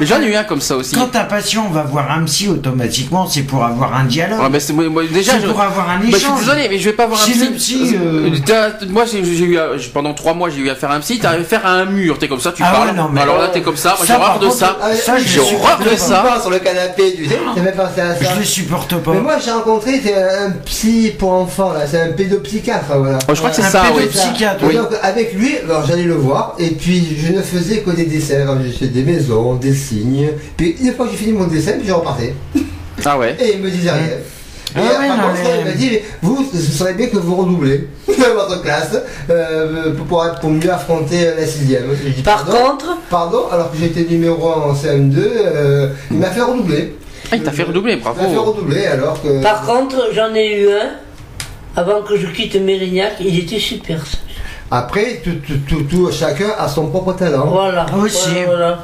Mais 0.00 0.04
j'en 0.06 0.20
ai 0.20 0.26
eu 0.26 0.34
un 0.34 0.44
comme 0.44 0.60
ça 0.60 0.76
aussi. 0.76 0.94
Quand 0.94 1.06
ta 1.06 1.24
patient 1.24 1.68
va 1.70 1.82
voir 1.84 2.10
un 2.10 2.24
psy, 2.24 2.48
automatiquement, 2.48 3.26
c'est 3.26 3.42
pour 3.44 3.64
avoir 3.64 3.94
un 3.94 4.04
dialogue. 4.04 4.40
Ouais, 4.40 4.48
mais 4.50 4.60
c'est- 4.60 4.72
moi, 4.74 5.04
déjà, 5.10 5.32
c'est 5.32 5.40
je, 5.42 5.46
pour 5.46 5.60
avoir 5.60 5.88
un 5.88 5.98
Bah, 5.98 6.02
je 6.10 6.16
suis 6.16 6.24
échange. 6.26 6.40
désolé, 6.40 6.66
mais 6.68 6.78
je 6.78 6.84
vais 6.84 6.92
pas 6.96 7.06
voir 7.06 7.20
un 7.20 7.24
Si 7.24 7.32
psy. 7.32 7.46
psy, 7.56 7.96
euh, 7.98 8.30
T'as- 8.44 8.84
Moi, 8.90 9.04
j'ai 9.06 9.20
eu 9.20 9.56
à- 9.58 9.68
pendant 9.94 10.12
trois 10.12 10.34
mois, 10.34 10.50
j'ai 10.50 10.58
eu 10.60 10.68
à 10.68 10.74
faire 10.74 10.90
un 10.90 11.00
psy. 11.00 11.18
T'as 11.20 11.30
à 11.30 11.38
faire 11.38 11.64
un 11.64 11.86
mur. 11.86 12.18
T'es 12.18 12.28
comme 12.28 12.40
ça, 12.40 12.52
tu 12.52 12.62
Ah 12.62 12.70
parles. 12.72 12.88
ouais, 12.88 12.94
non, 12.94 13.08
mais- 13.10 13.22
Alors 13.22 13.38
là, 13.38 13.48
t'es 13.48 13.62
comme 13.62 13.76
ça. 13.76 13.94
Moi, 13.96 14.06
Ça, 14.06 14.14
j'ai 14.16 14.20
horreur 14.20 14.38
de 14.38 14.50
ça. 14.50 14.76
Ah, 14.82 14.88
j'ai 15.24 15.40
horreur 15.40 15.78
de 15.78 15.96
ça. 15.96 16.38
sur 16.42 16.50
le 16.50 16.58
canapé, 16.58 17.14
tu 17.16 17.26
sais, 17.26 17.38
même 17.62 17.74
pensé 17.74 18.00
à 18.02 18.14
ça. 18.16 18.30
Je 18.38 18.44
supporte 18.44 18.96
pas. 18.96 19.12
Mais 19.12 19.20
moi 19.20 19.36
j'ai 19.42 19.50
rencontré 19.52 20.00
c'est 20.04 20.14
un 20.14 20.50
psy 20.66 21.03
pour 21.12 21.32
enfants 21.32 21.72
là, 21.72 21.80
c'est 21.90 22.00
un 22.00 22.12
pédopsychiatre 22.12 22.96
voilà. 22.98 23.18
Oh, 23.28 23.32
je 23.34 23.38
crois 23.38 23.50
que 23.50 23.56
c'est 23.56 23.62
Un 23.62 23.70
ça, 23.70 23.82
oui. 23.94 24.02
pédopsychiatre, 24.06 24.64
Et 24.64 24.66
oui. 24.66 24.74
Donc 24.76 24.88
avec 25.02 25.34
lui, 25.34 25.56
alors 25.64 25.86
j'allais 25.86 26.02
le 26.04 26.14
voir 26.14 26.54
et 26.58 26.70
puis 26.70 27.16
je 27.18 27.32
ne 27.32 27.42
faisais 27.42 27.78
que 27.78 27.90
des 27.90 28.04
dessins, 28.06 28.42
alors, 28.42 28.56
j'ai 28.64 28.70
fait 28.72 28.86
des 28.86 29.02
maisons, 29.02 29.54
des 29.54 29.74
signes. 29.74 30.28
Puis 30.56 30.76
une 30.82 30.92
fois 30.94 31.06
que 31.06 31.12
j'ai 31.12 31.18
fini 31.18 31.32
mon 31.32 31.46
dessin, 31.46 31.72
puis 31.78 31.86
je 31.88 31.92
repartais. 31.92 32.34
Ah 33.04 33.18
ouais. 33.18 33.36
Et 33.40 33.54
il 33.54 33.60
me 33.62 33.70
disait 33.70 33.90
rien. 33.90 34.02
Ah 34.76 34.80
Et, 34.80 34.82
ouais, 34.82 35.06
par 35.08 35.16
non, 35.18 35.22
contre, 35.28 35.38
mais- 35.44 35.58
il 35.60 35.64
m'a 35.66 35.70
dit, 35.72 35.90
vous, 36.20 36.44
ce 36.52 36.58
serait 36.60 36.94
bien 36.94 37.06
que 37.06 37.16
vous 37.18 37.36
redoublez 37.36 37.86
dans 38.08 38.34
votre 38.34 38.60
classe 38.62 38.96
euh, 39.30 39.94
pour, 39.94 40.06
pour, 40.06 40.24
pour 40.40 40.50
mieux 40.50 40.72
affronter 40.72 41.26
la 41.38 41.46
sixième. 41.46 41.84
Dit, 42.04 42.22
Par 42.22 42.44
pardon, 42.44 42.58
contre, 42.70 42.96
pardon, 43.08 43.42
alors 43.52 43.70
que 43.70 43.76
j'étais 43.78 44.02
numéro 44.10 44.48
1 44.48 44.52
en 44.70 44.74
CM2, 44.74 45.16
euh, 45.16 45.88
il 46.10 46.16
m'a 46.18 46.26
fait 46.30 46.40
redoubler. 46.40 46.96
Ah, 47.32 47.36
il 47.36 47.42
t'a 47.42 47.52
fait 47.52 47.62
redoubler, 47.64 47.94
Il 47.94 47.98
m'a 48.04 48.12
fait 48.14 48.26
bravo. 48.34 48.42
redoubler 48.52 48.86
alors 48.86 49.20
que... 49.22 49.42
par 49.42 49.62
contre, 49.66 50.10
j'en 50.12 50.34
ai 50.34 50.60
eu 50.62 50.68
un. 50.68 50.90
Avant 51.76 52.02
que 52.02 52.16
je 52.16 52.26
quitte 52.28 52.54
Mérignac, 52.56 53.14
il 53.20 53.38
était 53.38 53.58
super. 53.58 54.00
Après, 54.70 55.20
tout, 55.24 55.36
tout, 55.46 55.58
tout, 55.68 55.82
tout- 55.84 56.10
chacun 56.12 56.50
a 56.58 56.68
son 56.68 56.88
propre 56.88 57.12
talent. 57.14 57.46
Voilà. 57.46 57.86
Aussi. 57.96 58.30
Voilà, 58.46 58.46
voilà. 58.46 58.78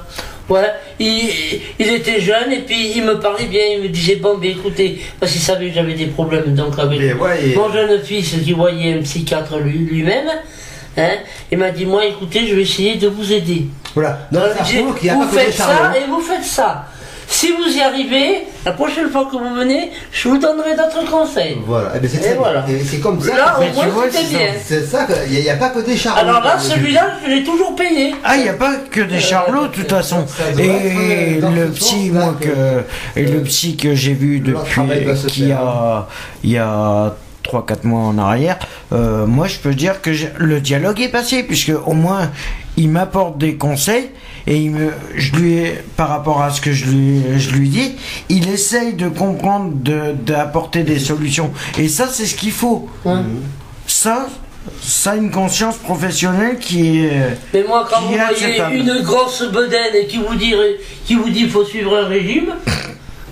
Ouais, 0.49 0.68
il, 0.99 1.30
il 1.78 1.88
était 1.88 2.20
jeune 2.20 2.51
et 2.53 2.59
puis 2.62 2.93
il 2.97 3.05
me 3.05 3.20
parlait 3.20 3.47
bien, 3.47 3.61
il 3.76 3.82
me 3.84 3.88
disait 3.88 4.16
bon 4.16 4.36
ben 4.36 4.51
écoutez, 4.51 5.01
parce 5.20 5.30
qu'il 5.30 5.41
savait 5.41 5.68
que 5.68 5.74
j'avais 5.76 5.95
des 5.95 6.07
problèmes 6.07 6.55
donc 6.57 6.76
avec 6.76 6.99
ouais, 6.99 7.55
mon 7.55 7.72
jeune 7.72 8.03
fils 8.03 8.34
qui 8.43 8.53
voyait 8.53 8.95
un 8.95 9.03
psychiatre 9.03 9.59
lui- 9.59 9.78
lui-même, 9.78 10.26
hein, 10.99 11.09
il 11.53 11.59
m'a 11.59 11.70
dit 11.70 11.86
moi 11.86 12.05
écoutez 12.05 12.49
je 12.49 12.57
vais 12.57 12.62
essayer 12.62 12.97
de 12.97 13.07
vous 13.07 13.32
aider. 13.32 13.66
Voilà. 13.95 14.26
Donc 14.32 14.43
Alors, 14.43 14.57
ça 14.57 14.62
il 14.68 14.76
dit, 14.76 14.82
prouve 14.82 14.99
qu'il 14.99 15.05
n'y 15.05 15.11
a 15.11 15.24
vous 15.24 15.28
faites 15.30 15.53
ça 15.55 15.93
et 15.97 16.11
vous 16.11 16.20
faites 16.20 16.45
ça. 16.45 16.86
Si 17.33 17.53
vous 17.53 17.76
y 17.76 17.81
arrivez, 17.81 18.43
la 18.66 18.72
prochaine 18.72 19.09
fois 19.09 19.24
que 19.31 19.37
vous 19.37 19.55
venez, 19.55 19.93
je 20.11 20.28
vous 20.28 20.37
donnerai 20.37 20.72
d'autres 20.76 21.09
conseils. 21.09 21.59
Voilà, 21.64 21.97
et 21.97 22.01
ben 22.01 22.11
c'est 22.12 22.35
voilà. 22.35 22.66
Comme 23.01 23.20
ça. 23.20 23.37
Là 23.37 23.57
que- 23.57 23.64
au 23.78 23.83
tu 23.85 23.91
moins 23.93 24.05
c'était 24.11 24.26
bien. 24.26 24.49
C'est 24.66 24.85
ça, 24.85 25.07
qu'il 25.07 25.41
n'y 25.41 25.49
a, 25.49 25.55
pas 25.55 25.68
que 25.70 25.78
des 25.78 25.97
charmants. 25.97 26.20
Alors 26.20 26.43
là 26.43 26.59
celui-là 26.59 27.18
je 27.24 27.31
l'ai 27.31 27.45
toujours 27.45 27.76
payé. 27.76 28.14
Ah, 28.24 28.37
il 28.37 28.43
n'y 28.43 28.49
a 28.49 28.55
pas 28.55 28.74
que 28.91 29.01
des 29.03 29.20
charlots, 29.20 29.68
de 29.68 29.72
toute 29.72 29.89
façon. 29.89 30.26
Et 30.59 31.41
le 31.41 31.70
psy, 31.70 32.11
moi, 32.12 32.35
que- 32.41 32.83
et 33.18 33.24
le 33.24 33.41
psy 33.43 33.76
que 33.76 33.95
j'ai 33.95 34.12
vu 34.14 34.41
depuis, 34.41 34.83
qui 35.28 35.53
a, 35.53 36.09
il 36.43 36.51
y 36.51 36.59
a 36.59 37.14
3-4 37.45 37.85
mois 37.85 38.03
en 38.03 38.18
arrière, 38.18 38.59
euh, 38.93 39.24
moi 39.24 39.47
je 39.47 39.59
peux 39.59 39.74
dire 39.74 40.03
que 40.03 40.11
le 40.37 40.61
dialogue 40.61 41.01
est 41.01 41.09
passé, 41.09 41.43
puisque 41.45 41.72
au 41.87 41.95
moins 41.95 42.31
il 42.81 42.89
m'apporte 42.89 43.39
des 43.39 43.55
conseils 43.57 44.09
et 44.47 44.57
il 44.57 44.70
me, 44.70 44.91
je 45.16 45.33
lui 45.37 45.64
par 45.97 46.09
rapport 46.09 46.43
à 46.43 46.51
ce 46.51 46.61
que 46.61 46.72
je 46.72 46.87
lui, 46.87 47.22
je 47.39 47.51
lui 47.51 47.68
dis, 47.68 47.93
il 48.28 48.49
essaye 48.49 48.95
de 48.95 49.09
comprendre, 49.09 49.72
de- 49.74 50.12
d'apporter 50.12 50.83
des 50.83 50.99
solutions. 50.99 51.51
Et 51.78 51.89
ça, 51.89 52.09
c'est 52.11 52.26
ce 52.26 52.35
qu'il 52.35 52.53
faut. 52.53 52.89
Ça, 53.87 54.28
ça, 54.83 55.16
une 55.16 55.31
conscience 55.31 55.76
professionnelle 55.76 56.59
qui 56.59 57.01
est. 57.05 57.37
Mais 57.53 57.64
moi, 57.66 57.87
quand 57.91 58.01
vous 58.03 58.14
voyez 58.39 58.61
une 58.78 59.03
grosse 59.03 59.43
bedaine 59.51 59.95
et 59.95 60.07
qui 60.07 60.18
vous 60.18 60.35
dit 60.35 60.55
qui 61.07 61.14
vous 61.14 61.28
dit 61.31 61.49
faut 61.49 61.64
suivre 61.64 61.97
un 61.97 62.07
régime, 62.07 62.55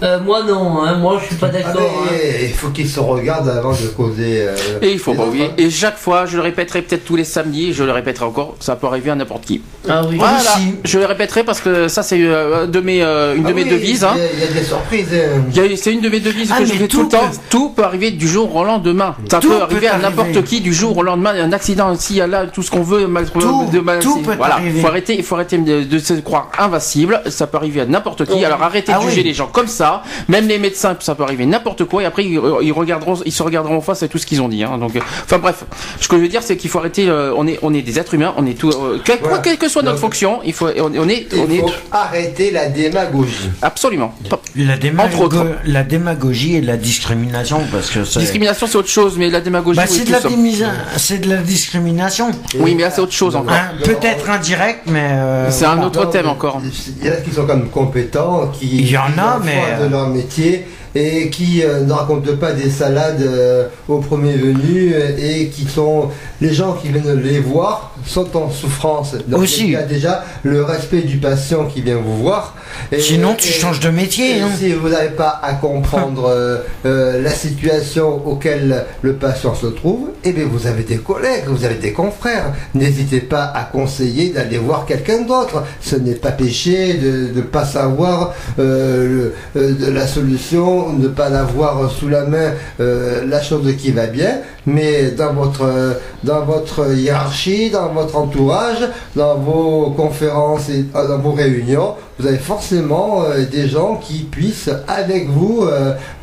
euh, 0.03 0.20
moi 0.20 0.42
non, 0.44 0.82
hein, 0.82 0.96
moi 0.99 1.18
je 1.20 1.26
suis 1.26 1.34
pas 1.36 1.49
Ah, 1.49 1.51
d'accord. 1.51 1.82
hein. 2.07 2.14
il 2.42 2.53
faut 2.55 2.68
qu'ils 2.68 2.88
se 2.88 3.01
regardent 3.01 3.49
avant 3.49 3.72
de 3.72 3.86
causer. 3.96 4.42
euh, 4.49 4.55
Et 4.82 4.92
il 4.92 4.99
faut 4.99 5.14
pas 5.14 5.24
oublier. 5.26 5.51
Et 5.59 5.70
chaque 5.70 5.96
fois, 5.99 6.26
je 6.26 6.36
le 6.36 6.42
répéterai 6.42 6.82
peut-être 6.82 7.05
tous 7.05 7.16
les 7.16 7.24
samedis, 7.24 7.72
je 7.72 7.84
le 7.84 7.92
répéterai 7.92 8.24
encore, 8.26 8.57
ça 8.61 8.76
peut 8.76 8.86
arriver 8.86 9.11
à 9.11 9.14
n'importe 9.14 9.44
qui. 9.44 9.62
Ah 9.88 10.03
oui. 10.09 10.16
Voilà, 10.18 10.38
Aussi. 10.38 10.74
je 10.84 10.99
le 10.99 11.07
répéterai 11.07 11.44
parce 11.44 11.61
que 11.61 11.88
ça 11.88 12.03
c'est 12.03 12.20
euh, 12.22 12.66
de 12.66 12.80
mes, 12.80 13.03
euh, 13.03 13.34
une 13.36 13.46
Ah 13.46 13.49
de 13.51 13.55
mes 13.55 13.64
oui, 13.64 13.70
devises. 13.70 14.01
Il 14.01 14.05
hein. 14.07 14.16
y, 14.16 14.20
a- 14.20 14.32
il 14.34 14.40
y 14.40 14.42
a 14.59 14.61
des 14.61 14.64
surprises. 14.66 15.09
Il 15.55 15.78
C'est 15.78 15.92
une 15.92 16.01
de 16.01 16.09
mes 16.09 16.20
devises 16.20 16.51
Ah, 16.55 16.59
que 16.61 16.64
je 16.66 16.72
fais 16.72 16.88
tout, 16.88 16.99
tout 16.99 17.03
le 17.05 17.09
temps. 17.09 17.28
peut- 17.30 17.36
Tout 17.51 17.68
peut 17.70 17.82
arriver 17.84 18.11
du 18.11 18.28
jour 18.28 18.55
au 18.55 18.64
lendemain. 18.64 19.14
Ça 19.30 19.38
Tout 19.40 19.49
peut 19.49 19.57
peut 19.57 19.62
arriver 19.62 19.88
à 19.88 19.99
n'importe 19.99 20.42
qui 20.44 20.61
du 20.61 20.72
jour 20.74 20.96
au 20.96 21.03
lendemain. 21.03 21.32
Un 21.34 21.53
accident, 21.53 21.94
s'il 21.96 22.16
y 22.16 22.20
a 22.20 22.26
là 22.26 22.46
tout 22.46 22.62
ce 22.62 22.70
qu'on 22.70 22.82
veut, 22.82 23.07
mal, 23.07 23.28
Tout- 23.30 23.68
de 23.72 23.80
mal- 23.80 23.99
tout 24.01 24.18
peut 24.20 24.34
voilà. 24.36 24.55
arriver. 24.55 24.80
Faut 24.80 24.86
arrêter, 24.88 25.14
il 25.16 25.22
faut 25.24 25.34
arrêter 25.36 25.59
de, 25.59 25.82
de 25.84 25.99
se 25.99 26.14
croire 26.14 26.51
invincible. 26.59 27.20
Ça 27.28 27.46
peut 27.46 27.57
arriver 27.57 27.80
à 27.80 27.86
n'importe 27.86 28.24
qui. 28.26 28.34
Oui. 28.34 28.44
Alors 28.44 28.62
arrêtez 28.62 28.92
Ah 28.94 28.99
de 28.99 29.05
juger 29.09 29.22
oui. 29.22 29.28
les 29.28 29.34
gens 29.34 29.46
comme 29.46 29.66
ça. 29.68 29.88
Même 30.28 30.47
les 30.49 30.59
médecins, 30.59 30.97
ça 31.01 31.14
peut 31.14 31.22
arriver 31.22 31.47
n'importe 31.47 31.84
quoi. 31.84 32.03
Et 32.03 32.07
après 32.07 32.24
ils, 32.24 32.41
ils 32.62 32.72
regarderont, 32.72 33.16
ils 33.24 33.32
se 33.32 33.43
regarderont 33.43 33.76
en 33.76 33.80
face 33.80 34.03
à 34.03 34.09
tout 34.09 34.18
ce 34.18 34.26
qu'ils 34.26 34.41
ont 34.43 34.49
dit. 34.49 34.62
hein. 34.64 34.78
Donc, 34.78 34.95
euh, 34.97 35.01
enfin 35.24 35.39
bref, 35.39 35.64
ce 36.01 36.09
que 36.09 36.16
je 36.16 36.22
veux 36.22 36.28
dire, 36.28 36.43
c'est 36.43 36.57
qu'il 36.57 36.70
faut 36.70 36.78
arrêter. 36.78 37.09
euh, 37.09 37.32
on 37.36 37.47
est, 37.47 37.59
on 37.62 37.72
est 37.74 37.82
des 37.82 37.99
êtres 37.99 38.14
humains. 38.14 38.34
On 38.36 38.47
est 38.47 38.55
tout, 38.59 38.70
euh, 38.70 38.99
quelle, 39.05 39.18
Voilà. 39.20 39.39
quelle 39.39 39.59
que 39.59 39.68
soit 39.68 39.82
notre 39.82 39.95
Donc- 39.97 40.01
fonction, 40.03 40.41
il 40.45 40.53
faut, 40.53 40.68
on, 40.78 40.93
on 40.97 41.09
est, 41.09 41.26
Il 41.32 41.39
on 41.41 41.51
est 41.51 41.59
faut 41.61 41.70
arrêter 41.93 42.51
la 42.51 42.68
démagogie. 42.68 43.51
absolument. 43.62 44.14
La, 44.57 44.74
Entre 45.05 45.20
autres. 45.20 45.36
démago- 45.45 45.55
la 45.64 45.82
démagogie 45.84 46.57
et 46.57 46.61
la 46.61 46.76
discrimination, 46.76 47.61
parce 47.72 47.91
que. 47.91 48.01
Discrimination, 48.18 48.66
c'est 48.66 48.76
autre 48.76 48.89
chose, 48.89 49.16
mais 49.18 49.30
la 49.30 49.41
démagogie, 49.41 49.76
Bah, 49.76 49.84
oui, 49.89 49.93
c'est 49.95 50.01
tout 50.01 50.07
de, 50.07 51.24
de 51.24 51.30
la 51.30 51.36
discrimination. 51.43 52.30
Oui, 52.59 52.74
mais 52.74 52.82
là, 52.82 52.91
c'est 52.91 53.01
autre 53.01 53.12
chose 53.12 53.36
encore. 53.36 53.53
Hein, 53.55 53.72
Peut-être 53.84 54.28
indirect, 54.30 54.80
mais. 54.86 55.09
euh, 55.12 55.51
C'est 55.51 55.64
un 55.64 55.82
autre 55.82 56.05
thème 56.11 56.28
encore. 56.28 56.61
Il 57.01 57.07
y 57.07 57.11
en 57.11 57.12
a 57.12 57.16
qui 57.16 57.30
sont 57.32 57.43
quand 57.47 57.57
même 57.57 57.68
compétents, 57.70 58.49
qui 58.59 58.66
Il 58.80 58.91
y 58.91 58.97
en 58.97 59.03
a, 59.18 59.41
mais, 59.45 59.62
euh, 59.78 59.78
de 59.79 59.89
leur 59.91 60.09
métier 60.09 60.66
et 60.95 61.30
qui 61.30 61.62
euh, 61.62 61.80
ne 61.80 61.93
racontent 61.93 62.36
pas 62.41 62.53
des 62.53 62.70
salades 62.70 63.20
euh, 63.22 63.66
au 63.89 63.99
premier 63.99 64.32
venu 64.36 64.93
euh, 64.95 65.16
et 65.18 65.49
qui 65.49 65.66
sont 65.66 66.09
les 66.41 66.53
gens 66.53 66.74
qui 66.74 66.89
viennent 66.89 67.20
les 67.22 67.41
voir 67.41 67.93
sont 68.07 68.36
en 68.36 68.51
souffrance. 68.51 69.14
Donc 69.26 69.41
Aussi. 69.43 69.64
il 69.64 69.70
y 69.72 69.76
a 69.76 69.82
déjà 69.82 70.24
le 70.45 70.62
respect 70.62 71.03
du 71.03 71.16
patient 71.18 71.66
qui 71.66 71.82
vient 71.82 71.97
vous 71.99 72.18
voir. 72.18 72.55
Et- 72.93 73.01
Sinon, 73.01 73.34
tu 73.36 73.49
et- 73.49 73.53
changes 73.53 73.80
de 73.80 73.91
métier. 73.91 74.39
et 74.39 74.41
hein. 74.41 74.49
si 74.57 74.72
vous 74.72 74.89
n'avez 74.89 75.11
pas 75.11 75.41
à 75.43 75.55
comprendre 75.55 76.28
euh, 76.28 77.22
la 77.22 77.30
situation 77.30 78.26
auquel 78.26 78.84
le 79.03 79.12
patient 79.14 79.55
se 79.55 79.66
trouve, 79.66 80.09
eh 80.24 80.32
bien 80.32 80.45
vous 80.51 80.66
avez 80.66 80.84
des 80.84 80.99
collègues, 80.99 81.45
vous 81.49 81.64
avez 81.64 81.74
des 81.74 81.93
confrères. 81.93 82.53
N'hésitez 82.74 83.20
pas 83.20 83.45
à 83.55 83.64
conseiller 83.64 84.30
d'aller 84.30 84.59
voir 84.59 84.86
quelqu'un 84.86 85.22
d'autre. 85.22 85.64
Ce 85.80 85.97
n'est 85.97 86.14
pas 86.14 86.30
péché 86.32 86.95
de 86.95 87.30
ne 87.34 87.43
pas 87.43 87.64
savoir 87.64 88.34
le- 88.59 89.34
de 89.57 89.91
la 89.91 90.07
solution, 90.07 90.78
ne 90.87 91.09
pas 91.09 91.26
avoir 91.26 91.91
sous 91.91 92.09
la 92.09 92.24
main 92.24 92.53
euh, 92.81 93.24
la 93.26 93.43
chose 93.43 93.74
qui 93.76 93.91
va 93.93 94.07
bien, 94.07 94.39
mais 94.66 95.11
dans 95.11 95.33
votre, 95.33 95.64
euh, 95.64 95.95
dans 96.24 96.45
votre 96.45 96.95
hiérarchie, 96.95 97.70
dans 97.70 97.93
votre 97.93 98.16
entourage, 98.16 98.89
dans 99.16 99.37
vos 99.37 99.91
conférences 99.91 100.68
et 100.68 100.85
euh, 100.95 101.09
dans 101.09 101.18
vos 101.18 101.33
réunions, 101.33 101.95
vous 102.18 102.26
avez 102.26 102.39
forcément 102.39 103.22
des 103.53 103.68
gens 103.68 103.97
qui 103.97 104.24
puissent 104.24 104.70
avec 104.89 105.29
vous 105.29 105.64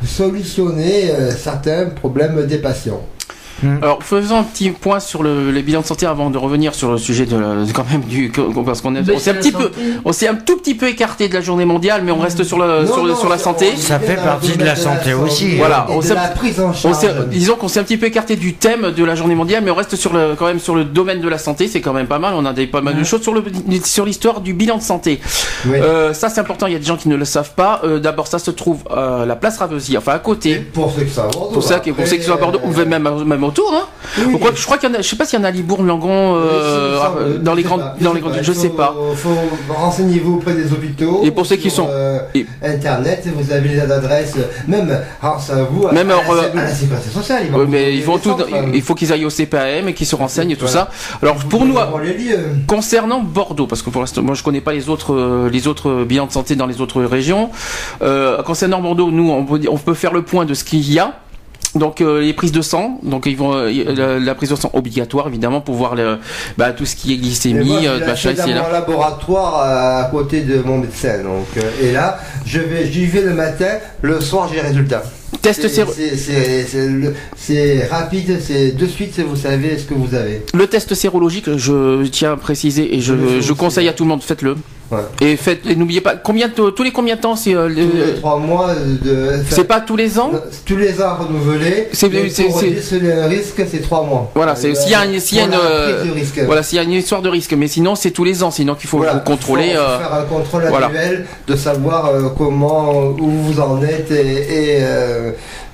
solutionner 0.04 1.10
certains 1.38 1.86
problèmes 1.86 2.44
des 2.46 2.58
patients. 2.58 3.00
Alors, 3.82 4.02
faisons 4.02 4.38
un 4.38 4.42
petit 4.42 4.70
point 4.70 5.00
sur 5.00 5.22
le, 5.22 5.50
les 5.50 5.62
bilans 5.62 5.80
de 5.80 5.86
santé 5.86 6.06
avant 6.06 6.30
de 6.30 6.38
revenir 6.38 6.74
sur 6.74 6.92
le 6.92 6.98
sujet 6.98 7.24
de, 7.26 7.36
la- 7.36 7.54
quand 7.72 7.86
même 7.90 8.02
du 8.02 8.30
parce 8.64 8.80
qu'on 8.82 8.94
est, 8.96 9.10
on 9.10 9.18
s'est 9.18 9.30
un 9.30 9.34
petit 9.34 9.52
peu, 9.52 9.70
on 10.04 10.12
s'est 10.12 10.28
un 10.28 10.34
tout 10.34 10.56
petit 10.58 10.74
peu 10.74 10.88
écarté 10.88 11.28
de 11.28 11.34
la 11.34 11.40
journée 11.40 11.64
mondiale, 11.64 12.02
mais 12.04 12.12
on 12.12 12.18
reste 12.18 12.44
sur 12.44 12.58
la 12.58 12.82
Non, 12.82 12.86
sur, 12.92 13.04
le- 13.04 13.10
non, 13.12 13.16
sur 13.16 13.28
la 13.28 13.38
santé. 13.38 13.74
Ça 13.76 13.98
fait 13.98 14.16
partie 14.16 14.56
de 14.56 14.64
la 14.64 14.76
santé 14.76 15.14
aussi. 15.14 15.56
Voilà, 15.56 15.86
et 15.88 15.92
on 15.92 16.00
de 16.00 16.04
s'est- 16.04 16.14
la 16.14 16.28
prise 16.28 16.60
en 16.60 16.68
On 16.68 16.72
charge. 16.72 16.96
s'est- 16.96 17.14
disons 17.30 17.54
qu'on 17.56 17.68
s'est 17.68 17.80
un 17.80 17.84
petit 17.84 17.96
peu 17.96 18.06
écarté 18.06 18.36
du 18.36 18.54
thème 18.54 18.92
de 18.92 19.04
la 19.04 19.14
journée 19.14 19.34
mondiale, 19.34 19.62
mais 19.64 19.70
on 19.70 19.74
reste 19.76 19.96
sur 19.96 20.12
le, 20.12 20.34
quand 20.38 20.46
même 20.46 20.60
sur 20.60 20.74
le 20.74 20.84
domaine 20.84 21.20
de 21.20 21.28
la 21.28 21.38
santé. 21.38 21.68
C'est 21.68 21.80
quand 21.80 21.92
même 21.94 22.06
pas 22.08 22.18
mal. 22.18 22.34
On 22.36 22.44
a 22.44 22.52
des 22.52 22.66
pas 22.66 22.80
mal 22.82 22.96
de 22.96 23.04
choses 23.04 23.22
sur 23.22 23.32
le 23.34 23.42
sur 23.84 24.04
l'histoire 24.04 24.40
du 24.40 24.52
bilan 24.52 24.76
de 24.76 24.82
santé. 24.82 25.20
Oui. 25.66 25.76
Euh, 25.80 26.12
ça, 26.12 26.28
c'est 26.28 26.40
important. 26.40 26.66
Il 26.66 26.72
y 26.72 26.76
a 26.76 26.78
des 26.78 26.84
gens 26.84 26.96
qui 26.96 27.08
ne 27.08 27.16
le 27.16 27.24
savent 27.24 27.54
pas. 27.54 27.80
Euh, 27.84 28.00
D'abord, 28.00 28.26
ça 28.26 28.38
se 28.38 28.50
trouve 28.50 28.80
à 28.90 29.24
la 29.26 29.36
place 29.36 29.58
Ravesi, 29.58 29.96
enfin 29.96 30.12
à 30.12 30.18
côté. 30.18 30.56
Pour 30.56 30.92
ceux 30.92 31.02
qui 31.04 31.10
sont 31.12 31.22
à 31.22 31.28
Bordeaux. 31.28 31.52
Pour 31.54 31.62
ça, 31.62 31.80
qui- 31.80 31.92
pour 31.92 32.06
ceux 32.06 32.16
qui 32.16 32.24
sont 32.24 32.34
à 32.34 32.36
Bordeaux, 32.36 32.60
ou 32.64 32.72
même, 32.72 33.08
même 33.24 33.44
autour. 33.46 33.72
Hein. 33.74 33.86
oui. 34.18 34.36
Je 34.54 34.64
crois 34.64 34.78
qu'il 34.78 34.88
y 34.88 34.92
en 34.92 34.94
a, 34.94 35.02
je 35.02 35.08
sais 35.08 35.16
pas 35.16 35.24
s'il 35.24 35.38
y 35.38 35.42
en 35.42 35.44
a 35.44 35.48
à 35.48 35.50
Libourne, 35.50 35.86
Langon, 35.86 36.36
euh, 36.36 36.98
Oui, 37.18 37.38
dans 37.40 37.54
les 37.54 37.62
grandes, 37.62 37.80
pas, 37.80 37.96
dans 38.00 38.12
les 38.12 38.20
grandes, 38.20 38.34
je 38.42 38.52
sais 38.52 38.70
pas. 38.70 38.94
faut 39.16 39.30
renseignez-vous 39.68 40.34
auprès 40.36 40.54
des 40.54 40.72
hôpitaux. 40.72 41.20
Et 41.24 41.30
pour 41.30 41.46
ceux 41.46 41.56
qui 41.56 41.70
sont- 41.70 41.88
euh, 41.90 42.20
et- 42.34 42.46
Internet, 42.62 43.26
vous 43.34 43.52
avez 43.52 43.68
les 43.68 43.80
adresses, 43.80 44.34
même, 44.66 44.98
grâce 45.20 45.50
à 45.50 45.62
vous, 45.64 45.86
à, 45.86 45.92
Même 45.92 46.10
à, 46.10 46.14
alors, 46.14 46.34
la, 46.34 46.42
euh, 46.42 46.50
à 46.52 46.64
la 46.64 46.74
sécurité 46.74 47.10
sociale. 47.10 47.42
Ils 47.46 47.50
vont 47.52 47.66
mais 47.66 47.94
ils 47.94 48.02
vont 48.04 48.18
tout, 48.18 48.30
centres, 48.30 48.46
il 48.74 48.82
faut 48.82 48.94
qu'ils 48.94 49.12
aillent 49.12 49.24
au 49.26 49.30
CPAM 49.30 49.88
et 49.88 49.94
qu'ils 49.94 50.06
se 50.06 50.16
renseignent 50.16 50.50
et 50.50 50.56
tout 50.56 50.66
Voilà. 50.66 50.90
ça. 50.90 51.18
Alors 51.22 51.36
pour 51.36 51.64
nous. 51.64 51.76
Concernant 52.66 53.20
Bordeaux, 53.20 53.66
parce 53.66 53.82
que 53.82 53.90
pour 53.90 54.00
l'instant, 54.00 54.22
moi 54.22 54.34
je 54.34 54.42
connais 54.42 54.60
pas 54.60 54.72
les 54.72 54.88
autres, 54.88 55.14
euh, 55.14 55.48
les 55.50 55.66
autres 55.68 56.04
bilans 56.04 56.26
de 56.26 56.32
santé 56.32 56.56
dans 56.56 56.66
les 56.66 56.80
autres 56.80 57.02
régions. 57.02 57.50
Euh, 58.02 58.42
concernant 58.42 58.80
Bordeaux, 58.80 59.10
nous 59.10 59.30
on 59.30 59.44
peut, 59.44 59.60
on 59.70 59.76
peut 59.76 59.94
faire 59.94 60.12
le 60.12 60.22
point 60.22 60.44
de 60.44 60.54
ce 60.54 60.64
qu'il 60.64 60.90
y 60.92 60.98
a. 60.98 61.14
Donc 61.74 62.00
euh, 62.00 62.20
les 62.20 62.32
prises 62.32 62.52
de 62.52 62.62
sang, 62.62 62.98
donc 63.02 63.26
ils 63.26 63.36
vont 63.36 63.54
euh, 63.54 63.70
la, 63.94 64.18
la 64.18 64.34
prise 64.34 64.50
de 64.50 64.56
sang 64.56 64.70
obligatoire 64.72 65.28
évidemment 65.28 65.60
pour 65.60 65.74
voir 65.74 65.94
le, 65.94 66.18
bah, 66.56 66.72
tout 66.72 66.86
ce 66.86 66.96
qui 66.96 67.12
est 67.12 67.16
moi, 67.16 67.22
glycémie, 67.26 67.78
je 67.82 67.88
euh, 67.88 68.06
machin 68.06 68.32
dans 68.32 68.46
là. 68.46 68.62
mon 68.62 68.72
laboratoire 68.72 69.60
à 69.60 70.04
côté 70.10 70.40
de 70.42 70.62
mon 70.62 70.78
médecin. 70.78 71.22
Donc, 71.22 71.48
et 71.82 71.92
là, 71.92 72.18
je 72.46 72.60
vais, 72.60 72.90
j'y 72.90 73.06
vais 73.06 73.22
le 73.22 73.34
matin, 73.34 73.78
le 74.00 74.20
soir 74.20 74.48
j'ai 74.48 74.56
les 74.56 74.68
résultats. 74.68 75.02
Test 75.42 75.68
séro- 75.68 75.92
c'est- 75.92 76.86
le- 76.88 77.14
rapide, 77.90 78.38
c'est 78.40 78.72
de 78.72 78.86
suite, 78.86 79.18
vous 79.20 79.36
savez 79.36 79.78
ce 79.78 79.84
que 79.84 79.94
vous 79.94 80.14
avez. 80.14 80.42
le 80.54 80.66
test 80.66 80.94
sérologique, 80.94 81.56
je 81.56 82.04
tiens 82.06 82.32
à 82.32 82.36
préciser 82.36 82.94
et 82.96 83.00
je, 83.00 83.12
le 83.14 83.54
conseille 83.54 83.88
à 83.88 83.92
tout 83.92 84.04
le 84.04 84.08
monde, 84.10 84.22
faites-le. 84.22 84.56
Ouais. 84.92 84.98
Et 85.20 85.36
faites, 85.36 85.66
et 85.66 85.74
n'oubliez 85.74 86.00
pas 86.00 86.14
combien 86.14 86.46
de- 86.46 86.70
tous 86.70 86.84
les 86.84 86.92
combien 86.92 87.16
de 87.16 87.20
temps 87.20 87.34
c'est 87.34 87.56
euh, 87.56 87.66
le- 87.68 88.14
trois 88.20 88.38
mois 88.38 88.72
de. 88.76 89.30
c'est 89.50 89.64
pas 89.64 89.80
tous 89.80 89.96
les 89.96 90.16
ans. 90.16 90.30
tous 90.64 90.76
les 90.76 91.02
ans 91.02 91.16
renouvelés. 91.16 91.88
C'est- 91.92 92.06
un 92.06 93.26
risque, 93.26 93.62
c'est 93.68 93.82
trois 93.82 94.04
mois. 94.04 94.30
Voilà, 94.36 94.54
c'est- 94.54 94.76
s'il 94.76 94.92
y 94.92 94.94
a 94.94 95.04
une- 95.04 95.14
y 95.14 95.40
a 95.40 95.58
euh. 95.60 96.04
Voilà, 96.44 96.62
s'il 96.62 96.76
y 96.76 96.78
a 96.78 96.84
une 96.84 96.92
histoire 96.92 97.20
de 97.20 97.28
risque, 97.28 97.52
mais 97.54 97.66
sinon 97.66 97.96
c'est 97.96 98.12
tous 98.12 98.22
les 98.22 98.44
ans, 98.44 98.52
sinon 98.52 98.76
qu'il 98.76 98.88
faut 98.88 98.98
Voilà, 98.98 99.14
vous 99.14 99.20
contrôler. 99.20 99.70
faut 99.74 99.80
euh, 99.80 99.98
faire 99.98 100.14
un 100.14 100.22
contrôle 100.22 100.64
voilà. 100.68 100.86
annuel 100.86 101.26
de 101.48 101.56
savoir 101.56 102.12
comment 102.38 103.08
où 103.08 103.28
vous 103.28 103.58
en 103.60 103.82
êtes 103.82 104.12
et, 104.12 104.76
et, 104.76 104.78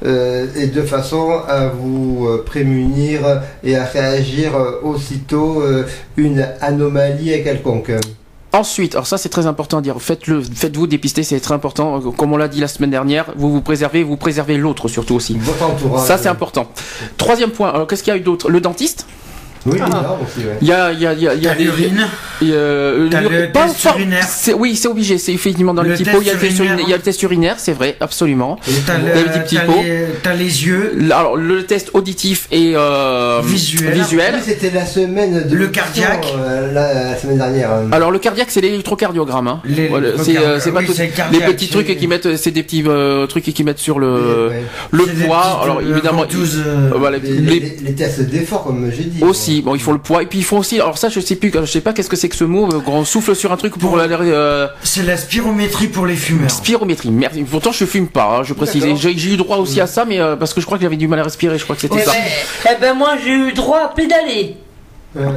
et 0.04 0.66
de 0.66 0.82
façon 0.82 1.30
à 1.48 1.68
vous 1.68 2.26
euh, 2.26 2.44
prémunir 2.44 3.42
et 3.62 3.76
à 3.76 3.84
réagir 3.84 4.54
euh, 4.56 4.80
aussitôt 4.82 5.62
euh, 5.62 5.86
une 6.16 6.46
anomalie 6.60 7.42
quelconque. 7.42 7.92
Ensuite, 8.52 8.94
alors 8.94 9.06
ça 9.06 9.16
c'est 9.16 9.30
très 9.30 9.46
important 9.46 9.78
à 9.78 9.80
dire, 9.80 10.00
faites-le, 10.00 10.42
faites-vous 10.42 10.86
dépister, 10.86 11.22
c'est 11.22 11.40
très 11.40 11.54
important. 11.54 11.96
Euh, 11.98 12.10
Comme 12.10 12.32
on 12.32 12.36
l'a 12.36 12.48
dit 12.48 12.60
la 12.60 12.68
semaine 12.68 12.90
dernière, 12.90 13.32
vous 13.36 13.50
vous 13.50 13.62
préservez, 13.62 14.02
vous 14.02 14.16
préservez 14.18 14.58
l'autre 14.58 14.88
surtout 14.88 15.14
aussi. 15.14 15.38
Votre 15.38 15.64
entourage. 15.64 16.06
Ça 16.06 16.18
c'est 16.18 16.28
important. 16.28 16.66
Troisième 17.16 17.50
point, 17.50 17.70
alors 17.70 17.86
qu'est-ce 17.86 18.02
qu'il 18.02 18.12
y 18.12 18.16
a 18.16 18.18
eu 18.18 18.22
d'autre? 18.22 18.50
Le 18.50 18.60
dentiste? 18.60 19.06
Oui, 19.66 19.74
bizarre 19.74 20.18
aussi, 20.22 20.46
ouais. 20.46 20.56
Il 20.60 20.68
y 20.68 20.72
a, 20.72 20.92
il 20.92 21.00
y 21.00 21.06
a, 21.06 21.12
il 21.12 21.22
y 21.22 21.28
a, 21.28 21.34
il 21.34 21.42
y 21.42 21.46
a 21.48 21.54
l'urine. 21.54 22.06
il 22.40 22.48
y 22.48 22.52
a, 22.52 22.56
euh, 22.56 23.46
pas 23.52 23.66
urinaire. 23.94 24.24
c'est- 24.28 24.54
Oui, 24.54 24.74
c'est 24.76 24.88
obligé, 24.88 25.18
c'est 25.18 25.32
effectivement 25.32 25.72
dans 25.74 25.82
les 25.82 25.90
Le 25.90 25.94
petits 25.94 26.04
test 26.04 26.16
pots, 26.16 26.22
il 26.22 26.26
y 26.26 26.30
a 26.30 26.34
le 26.34 26.38
test 26.40 26.58
urinaire. 26.58 26.78
il 26.82 26.88
y 26.90 26.92
a 26.92 26.96
le 26.96 27.02
test 27.02 27.22
urinaire, 27.22 27.54
c'est 27.58 27.72
vrai, 27.72 27.96
absolument. 28.00 28.58
T'as 28.86 28.98
Il 28.98 29.06
y 29.06 29.10
a 29.10 29.14
des 29.14 29.22
le- 29.22 29.44
petits 29.44 29.56
t'as 29.56 29.62
pots. 29.64 29.82
les, 29.82 30.06
t'as 30.22 30.34
les 30.34 30.66
yeux. 30.66 30.98
Alors 31.12 31.36
le 31.36 31.64
test 31.64 31.90
auditif 31.94 32.48
et 32.50 32.72
euh, 32.74 33.40
Visuel. 33.44 33.92
visuel. 33.94 34.34
Oui, 34.36 34.40
C'était 34.44 34.70
la 34.70 34.84
semaine 34.86 35.46
de 35.48 35.54
Le 35.56 35.68
cardiaque. 35.68 36.26
euh, 36.36 36.72
la, 36.72 37.10
la 37.12 37.16
semaine 37.16 37.38
dernière. 37.38 37.70
hein. 37.70 37.88
Alors 37.92 38.10
le 38.10 38.18
cardiaque 38.18 38.48
c'est 38.50 38.60
l'électrocardiogramme. 38.60 39.46
Hein. 39.48 39.60
Les- 39.64 39.90
c'est 40.22 40.38
euh, 40.38 40.58
c'est 40.58 40.72
pas 40.72 40.80
Oui, 40.80 40.86
tout- 40.86 40.92
c'est 40.94 41.06
le 41.30 41.38
les 41.38 41.44
petits 41.44 41.68
trucs 41.68 41.86
c'est- 41.86 41.96
qui 41.96 42.06
mettent, 42.08 42.36
c'est 42.36 42.50
des 42.50 42.62
petits 42.62 42.82
euh, 42.86 43.26
trucs 43.26 43.44
qui 43.44 43.64
mettent 43.64 43.78
sur 43.78 43.98
le 43.98 44.48
Ouais. 44.50 44.62
le 44.90 45.04
poids. 45.26 45.60
Alors 45.62 45.78
euh, 45.78 45.90
évidemment, 45.92 46.22
euh, 46.22 46.26
euh, 46.96 47.10
Les, 47.22 47.30
les- 47.30 47.60
les- 47.60 47.76
les 47.84 47.92
tests 47.94 48.22
d'effort, 48.22 48.64
comme 48.64 48.90
j'ai 48.90 49.04
dit. 49.04 49.22
aussi 49.22 49.51
aussi. 49.52 49.62
Bon, 49.62 49.74
ils 49.74 49.80
font 49.80 49.92
le 49.92 49.98
poids 49.98 50.22
et 50.22 50.26
puis 50.26 50.38
ils 50.40 50.44
font 50.44 50.58
aussi. 50.58 50.80
Alors 50.80 50.98
ça, 50.98 51.08
je 51.08 51.20
sais 51.20 51.36
plus, 51.36 51.52
je 51.54 51.64
sais 51.66 51.80
pas 51.80 51.92
qu'est-ce 51.92 52.08
que 52.08 52.16
c'est 52.16 52.28
que 52.28 52.36
ce 52.36 52.44
mot. 52.44 52.68
euh, 52.72 52.80
On 52.86 53.04
souffle 53.04 53.34
sur 53.34 53.52
un 53.52 53.56
truc 53.56 53.78
pour 53.78 53.96
la. 53.96 54.04
euh, 54.04 54.68
C'est 54.82 55.02
la 55.02 55.16
spirométrie 55.16 55.88
pour 55.88 56.06
les 56.06 56.16
fumeurs. 56.16 56.50
Spirométrie. 56.50 57.10
Merci. 57.10 57.42
Pourtant, 57.44 57.72
je 57.72 57.84
fume 57.84 58.08
pas. 58.08 58.38
hein, 58.38 58.42
je 58.44 58.54
précise. 58.54 58.84
J'ai 58.96 59.32
eu 59.32 59.36
droit 59.36 59.58
aussi 59.58 59.80
à 59.80 59.86
ça, 59.86 60.04
mais 60.04 60.20
euh, 60.20 60.36
parce 60.36 60.54
que 60.54 60.60
je 60.60 60.66
crois 60.66 60.78
que 60.78 60.82
j'avais 60.84 60.96
du 60.96 61.08
mal 61.08 61.18
à 61.20 61.24
respirer. 61.24 61.58
Je 61.58 61.64
crois 61.64 61.76
que 61.76 61.82
c'était 61.82 62.00
ça. 62.04 62.12
ben, 62.12 62.70
eh 62.76 62.80
ben, 62.80 62.94
moi 62.94 63.10
j'ai 63.24 63.32
eu 63.32 63.52
droit 63.52 63.80
à 63.84 63.88
pédaler. 63.88 64.56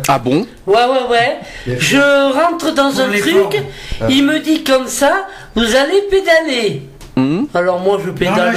Ah 0.07 0.19
bon? 0.19 0.45
Ouais, 0.65 0.75
ouais, 0.75 1.09
ouais. 1.11 1.77
Je 1.79 1.97
rentre 2.33 2.73
dans 2.73 2.91
Pour 2.91 3.01
un 3.01 3.09
truc, 3.09 3.33
formes. 3.33 4.09
il 4.09 4.23
me 4.25 4.39
dit 4.39 4.63
comme 4.63 4.87
ça, 4.87 5.25
vous 5.55 5.75
allez 5.75 6.01
pédaler. 6.09 6.83
Hum 7.17 7.47
Alors 7.53 7.79
moi 7.79 7.99
je 8.05 8.11
pédale 8.11 8.55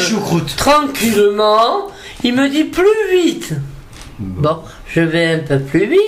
tranquillement, 0.57 1.89
il 2.25 2.35
me 2.35 2.49
dit 2.49 2.65
plus 2.65 2.87
vite. 3.13 3.53
Bon, 4.21 4.59
je 4.95 5.01
vais 5.01 5.27
un 5.27 5.39
peu 5.39 5.59
plus 5.61 5.87
vite, 5.87 6.01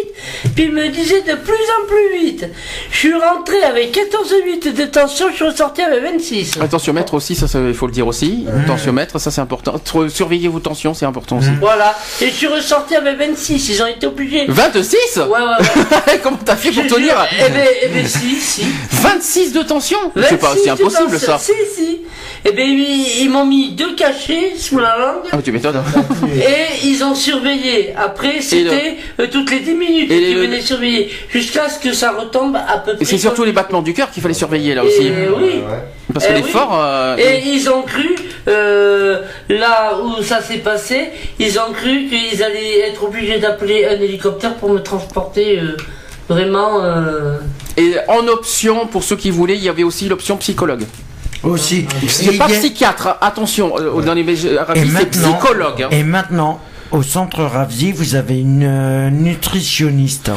puis 0.54 0.64
il 0.64 0.72
me 0.72 0.88
disait 0.88 1.20
de 1.20 1.34
plus 1.34 1.52
en 1.54 1.86
plus 1.86 2.18
vite. 2.18 2.46
Je 2.90 2.96
suis 2.96 3.12
rentré 3.14 3.62
avec 3.62 3.94
14,8 3.94 4.74
de 4.74 4.84
tension, 4.84 5.26
je 5.30 5.36
suis 5.36 5.44
ressorti 5.44 5.82
avec 5.82 6.02
26. 6.02 6.58
Tensiomètre 6.70 7.14
aussi, 7.14 7.34
ça, 7.34 7.46
il 7.66 7.74
faut 7.74 7.86
le 7.86 7.92
dire 7.92 8.06
aussi. 8.06 8.46
Tensiomètre, 8.66 9.20
ça 9.20 9.30
c'est 9.30 9.40
important. 9.40 9.74
Surveillez 10.08 10.48
vos 10.48 10.60
tensions, 10.60 10.94
c'est 10.94 11.06
important 11.06 11.38
aussi. 11.38 11.48
Voilà, 11.60 11.94
et 12.20 12.26
je 12.26 12.34
suis 12.34 12.46
ressorti 12.46 12.96
avec 12.96 13.18
26, 13.18 13.68
ils 13.68 13.82
ont 13.82 13.86
été 13.86 14.06
obligés. 14.06 14.46
26 14.48 14.96
Ouais, 15.18 15.24
ouais, 15.24 15.38
ouais. 15.38 16.20
Comment 16.22 16.38
t'as 16.44 16.56
fait 16.56 16.70
pour 16.70 16.82
Je 16.84 16.88
tenir 16.88 17.10
jure. 17.10 17.26
Eh 17.46 17.50
ben, 17.50 17.66
eh 17.82 17.88
ben, 17.88 18.06
si, 18.06 18.36
si. 18.36 18.64
26 18.90 19.52
de 19.52 19.62
tension 19.62 19.98
C'est 20.16 20.38
pas 20.38 20.48
26 20.48 20.62
c'est 20.64 20.70
impossible 20.70 21.18
ça. 21.18 21.38
Si, 21.38 21.52
si. 21.74 21.98
Eh 22.44 22.52
ben, 22.52 22.66
ils, 22.66 23.22
ils 23.24 23.30
m'ont 23.30 23.44
mis 23.44 23.72
deux 23.72 23.94
cachets 23.94 24.54
sous 24.56 24.78
la 24.78 24.96
langue. 24.98 25.28
Ah 25.30 25.38
tu 25.44 25.52
m'étonnes. 25.52 25.82
Et 26.34 26.86
ils 26.86 27.02
ont 27.04 27.14
surveillé. 27.14 27.94
Après, 27.96 28.40
c'était 28.70 28.96
euh, 29.20 29.26
toutes 29.30 29.50
les 29.50 29.60
10 29.60 29.74
minutes 29.74 30.10
Et 30.10 30.18
qu'ils 30.18 30.34
les- 30.36 30.46
venaient 30.46 30.60
surveiller. 30.60 31.10
Jusqu'à 31.30 31.68
ce 31.68 31.78
que 31.78 31.92
ça 31.92 32.12
retombe 32.12 32.56
à 32.56 32.78
peu 32.78 32.94
près. 32.94 33.02
Et 33.02 33.04
c'est 33.04 33.18
surtout 33.18 33.38
comme- 33.38 33.46
les 33.46 33.52
battements 33.52 33.82
du 33.82 33.92
cœur 33.94 34.10
qu'il 34.10 34.22
fallait 34.22 34.34
surveiller 34.34 34.74
là 34.74 34.84
aussi. 34.84 35.06
Et 35.06 35.12
oui. 35.36 35.60
Parce 36.12 36.26
que 36.26 36.32
Eh 36.32 36.40
l'effort. 36.42 36.70
oui. 36.72 36.78
euh, 36.80 37.16
Et 37.18 37.42
ils 37.46 37.68
ont 37.70 37.82
cru, 37.82 38.16
euh, 38.48 39.20
là 39.48 39.98
où 40.02 40.22
ça 40.22 40.40
s'est 40.42 40.58
passé, 40.58 41.10
ils 41.38 41.58
ont 41.58 41.72
cru 41.72 42.06
qu'ils 42.08 42.42
allaient 42.42 42.80
être 42.88 43.04
obligés 43.04 43.38
d'appeler 43.38 43.86
un 43.86 44.00
hélicoptère 44.00 44.54
pour 44.56 44.70
me 44.70 44.80
transporter 44.80 45.58
euh, 45.60 45.76
vraiment. 46.28 46.82
euh, 46.82 47.36
Et 47.76 47.94
en 48.08 48.26
option, 48.26 48.86
pour 48.86 49.04
ceux 49.04 49.16
qui 49.16 49.30
voulaient, 49.30 49.56
il 49.56 49.62
y 49.64 49.68
avait 49.68 49.84
aussi 49.84 50.08
l'option 50.08 50.36
psychologue. 50.38 50.82
Aussi. 51.42 51.86
C'est 52.08 52.36
pas 52.36 52.44
a- 52.44 52.48
psychiatre, 52.48 53.16
attention, 53.20 53.72
euh, 53.78 54.02
dans 54.02 54.12
les 54.12 54.24
c'est 54.36 55.10
psychologue. 55.10 55.82
hein. 55.84 55.88
et 55.90 56.02
maintenant, 56.02 56.60
au 56.92 57.02
centre 57.02 57.42
Ravzi, 57.44 57.92
vous 57.92 58.14
avez 58.16 58.40
une 58.40 58.64
euh, 58.64 59.10
nutritionniste. 59.10 60.30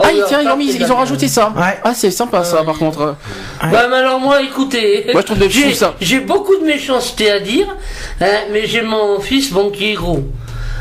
Ah, 0.00 0.08
tiens, 0.28 0.40
ils 0.42 0.48
ont, 0.48 0.56
mis- 0.56 0.72
ils 0.74 0.90
ont 0.92 0.96
rajouté 0.96 1.28
ça. 1.28 1.52
Ouais. 1.56 1.78
Ah, 1.84 1.92
c'est 1.94 2.10
sympa 2.10 2.42
ça, 2.44 2.62
par 2.64 2.76
contre. 2.76 3.14
Ouais, 3.62 3.70
mais 3.88 3.96
alors 3.96 4.18
moi, 4.18 4.42
écoutez, 4.42 5.06
Moi, 5.12 5.20
je 5.20 5.26
trouve 5.26 5.38
de- 5.38 5.44
je 5.44 5.48
j'ai 5.50 5.62
trouve 5.62 5.74
ça. 5.74 5.94
j'ai 6.00 6.20
beaucoup 6.20 6.56
de 6.58 6.64
méchanceté 6.64 7.30
à 7.30 7.38
dire, 7.40 7.66
hein, 8.20 8.26
mais 8.52 8.66
j'ai 8.66 8.82
mon 8.82 9.20
fils, 9.20 9.52
bon, 9.52 9.70
qui 9.70 9.90
est 9.90 9.94
gros. 9.94 10.24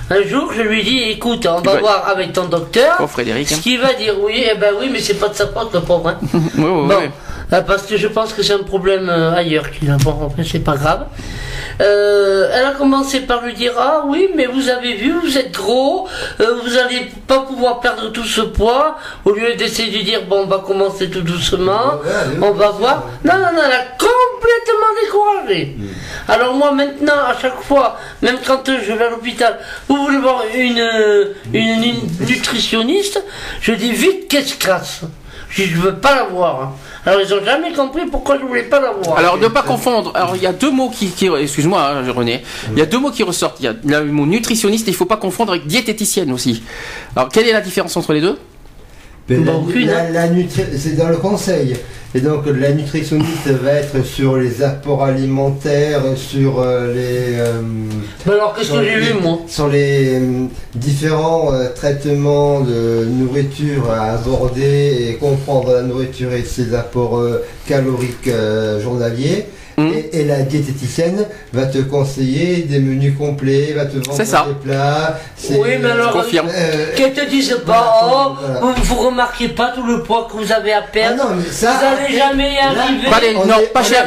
Un 0.09 0.23
jour, 0.27 0.51
je 0.53 0.61
lui 0.61 0.83
dis, 0.83 0.97
écoute, 1.11 1.45
on 1.49 1.61
va 1.61 1.73
Ouais. 1.75 1.79
voir 1.79 2.07
avec 2.09 2.33
ton 2.33 2.45
docteur. 2.45 2.97
Oh, 2.99 3.07
Frédéric. 3.07 3.47
Ce 3.47 3.55
hein. 3.55 3.57
qu'il 3.61 3.79
va 3.79 3.93
dire, 3.93 4.15
oui, 4.21 4.43
eh 4.51 4.57
ben 4.57 4.71
oui, 4.79 4.89
mais 4.91 4.99
c'est 4.99 5.13
pas 5.13 5.29
de 5.29 5.35
sa 5.35 5.47
faute, 5.47 5.73
le 5.73 5.81
pauvre. 5.81 6.09
Hein. 6.09 6.17
Ouais, 6.57 6.63
ouais, 6.63 6.69
Bon, 6.69 6.87
ouais. 6.87 7.11
euh, 7.53 7.61
parce 7.61 7.83
que 7.83 7.95
je 7.95 8.07
pense 8.07 8.33
que 8.33 8.41
c'est 8.43 8.53
un 8.53 8.63
problème 8.63 9.07
euh, 9.09 9.33
ailleurs 9.33 9.69
qu'il 9.71 9.89
a. 9.89 9.97
Bon, 9.97 10.17
enfin, 10.23 10.43
c'est 10.45 10.59
pas 10.59 10.75
grave. 10.75 11.05
Euh, 11.79 12.49
elle 12.53 12.65
a 12.65 12.71
commencé 12.71 13.21
par 13.21 13.41
lui 13.43 13.53
dire 13.53 13.73
Ah 13.77 14.03
oui, 14.05 14.29
mais 14.35 14.45
vous 14.45 14.69
avez 14.69 14.93
vu, 14.95 15.11
vous 15.13 15.37
êtes 15.37 15.51
gros, 15.51 16.07
euh, 16.39 16.55
vous 16.63 16.77
allez 16.77 17.09
pas 17.27 17.39
pouvoir 17.39 17.79
perdre 17.79 18.11
tout 18.11 18.23
ce 18.25 18.41
poids. 18.41 18.97
Au 19.25 19.31
lieu 19.31 19.55
d'essayer 19.55 19.97
de 19.99 20.03
dire 20.03 20.21
Bon, 20.27 20.43
on 20.43 20.47
va 20.47 20.59
commencer 20.59 21.09
tout 21.09 21.21
doucement, 21.21 21.99
on 22.41 22.51
va 22.51 22.69
voir. 22.71 23.05
Non, 23.23 23.33
non, 23.35 23.51
non, 23.53 23.61
elle 23.65 23.71
a 23.73 23.85
complètement 23.97 24.91
découragé. 25.03 25.75
Alors, 26.27 26.53
moi, 26.55 26.71
maintenant, 26.71 27.25
à 27.27 27.37
chaque 27.39 27.61
fois, 27.61 27.97
même 28.21 28.37
quand 28.45 28.63
je 28.67 28.93
vais 28.93 29.05
à 29.05 29.09
l'hôpital, 29.09 29.59
vous 29.87 29.97
voulez 30.05 30.17
voir 30.17 30.43
une, 30.53 31.31
une, 31.53 31.83
une 31.83 32.25
nutritionniste, 32.27 33.23
je 33.61 33.73
dis 33.73 33.91
vite 33.91 34.27
qu'est-ce 34.27 34.55
casse. 34.55 35.01
Je 35.51 35.63
je 35.63 35.75
veux 35.77 35.95
pas 35.95 36.15
la 36.15 36.23
voir. 36.23 36.61
hein. 36.61 36.71
Alors 37.05 37.21
ils 37.21 37.33
ont 37.33 37.43
jamais 37.43 37.73
compris 37.73 38.05
pourquoi 38.09 38.37
je 38.39 38.45
voulais 38.45 38.63
pas 38.63 38.79
la 38.79 38.91
voir. 38.91 39.17
Alors 39.17 39.37
ne 39.37 39.47
pas 39.47 39.63
confondre. 39.63 40.11
Alors 40.15 40.35
il 40.35 40.41
y 40.41 40.47
a 40.47 40.53
deux 40.53 40.71
mots 40.71 40.89
qui, 40.89 41.07
qui 41.09 41.27
excuse-moi, 41.27 41.81
hein, 41.81 42.11
René. 42.11 42.43
Il 42.71 42.79
y 42.79 42.81
a 42.81 42.85
deux 42.85 42.99
mots 42.99 43.11
qui 43.11 43.23
ressortent. 43.23 43.57
Il 43.59 43.65
y 43.65 43.95
a 43.95 43.99
le 44.01 44.11
mot 44.11 44.25
nutritionniste. 44.25 44.87
Et 44.87 44.91
il 44.91 44.95
faut 44.95 45.05
pas 45.05 45.17
confondre 45.17 45.51
avec 45.51 45.67
diététicienne 45.67 46.31
aussi. 46.31 46.63
Alors 47.15 47.29
quelle 47.29 47.47
est 47.47 47.53
la 47.53 47.61
différence 47.61 47.97
entre 47.97 48.13
les 48.13 48.21
deux? 48.21 48.37
La- 49.85 50.09
la- 50.11 50.23
hein. 50.23 50.29
la 50.33 50.77
c'est 50.77 50.95
dans 50.97 51.09
le 51.09 51.17
conseil. 51.17 51.75
Et 52.13 52.19
donc 52.19 52.43
la 52.45 52.73
nutritionniste 52.73 53.47
va 53.63 53.71
être 53.73 54.03
sur 54.03 54.35
les 54.35 54.61
apports 54.61 55.05
alimentaires, 55.05 56.01
sur 56.17 56.59
euh, 56.59 56.93
les, 56.93 57.39
euh, 57.39 57.61
Mais 58.25 58.33
alors 58.33 58.53
qu'est-ce 58.53 58.67
sur 58.67 58.79
que 58.79 58.83
j'ai 58.83 58.95
les- 58.95 59.01
vu 59.01 59.13
moi? 59.21 59.39
sur 59.47 59.69
les 59.69 60.15
euh, 60.19 60.45
différents 60.75 61.53
euh, 61.53 61.69
traitements 61.73 62.59
de 62.59 63.05
nourriture 63.05 63.89
à 63.91 64.11
aborder 64.15 65.07
et 65.09 65.15
comprendre 65.15 65.71
la 65.71 65.83
nourriture 65.83 66.33
et 66.33 66.43
ses 66.43 66.73
apports 66.75 67.17
euh, 67.17 67.45
caloriques 67.65 68.29
journaliers. 68.83 69.45
Mhm. 69.81 69.93
Et, 69.93 70.19
et 70.21 70.25
la 70.25 70.41
diététicienne 70.41 71.25
va 71.53 71.65
te 71.65 71.77
conseiller 71.79 72.63
des 72.63 72.79
menus 72.79 73.13
complets, 73.17 73.73
va 73.75 73.85
te 73.85 73.97
vendre 73.97 74.23
ça. 74.23 74.45
des 74.47 74.69
plats. 74.69 75.19
c'est, 75.35 75.57
Oui, 75.57 75.69
mais 75.81 75.89
alors- 75.91 76.09
Je 76.11 76.17
confirme. 76.23 76.47
euh, 76.53 76.85
Qu'elles 76.95 77.13
te 77.13 77.29
disent 77.29 77.57
pas, 77.65 78.01
oh, 78.05 78.31
Voilà. 78.39 78.59
vous, 78.59 78.83
vous 78.83 78.95
remarquez 79.07 79.49
pas 79.49 79.71
tout 79.75 79.85
le 79.85 80.03
poids 80.03 80.27
que 80.31 80.37
vous 80.37 80.51
avez 80.51 80.73
à 80.73 80.79
ah 80.83 80.87
perdre. 80.91 81.17
non, 81.23 81.35
mais 81.37 81.51
ça, 81.51 81.73
vous 81.79 82.05
allez 82.05 82.17
jamais 82.17 82.53
y 82.53 82.57
arriver. 82.57 83.33
Non, 83.47 83.59
est- 83.59 83.73
pas 83.73 83.83
cher. 83.83 84.05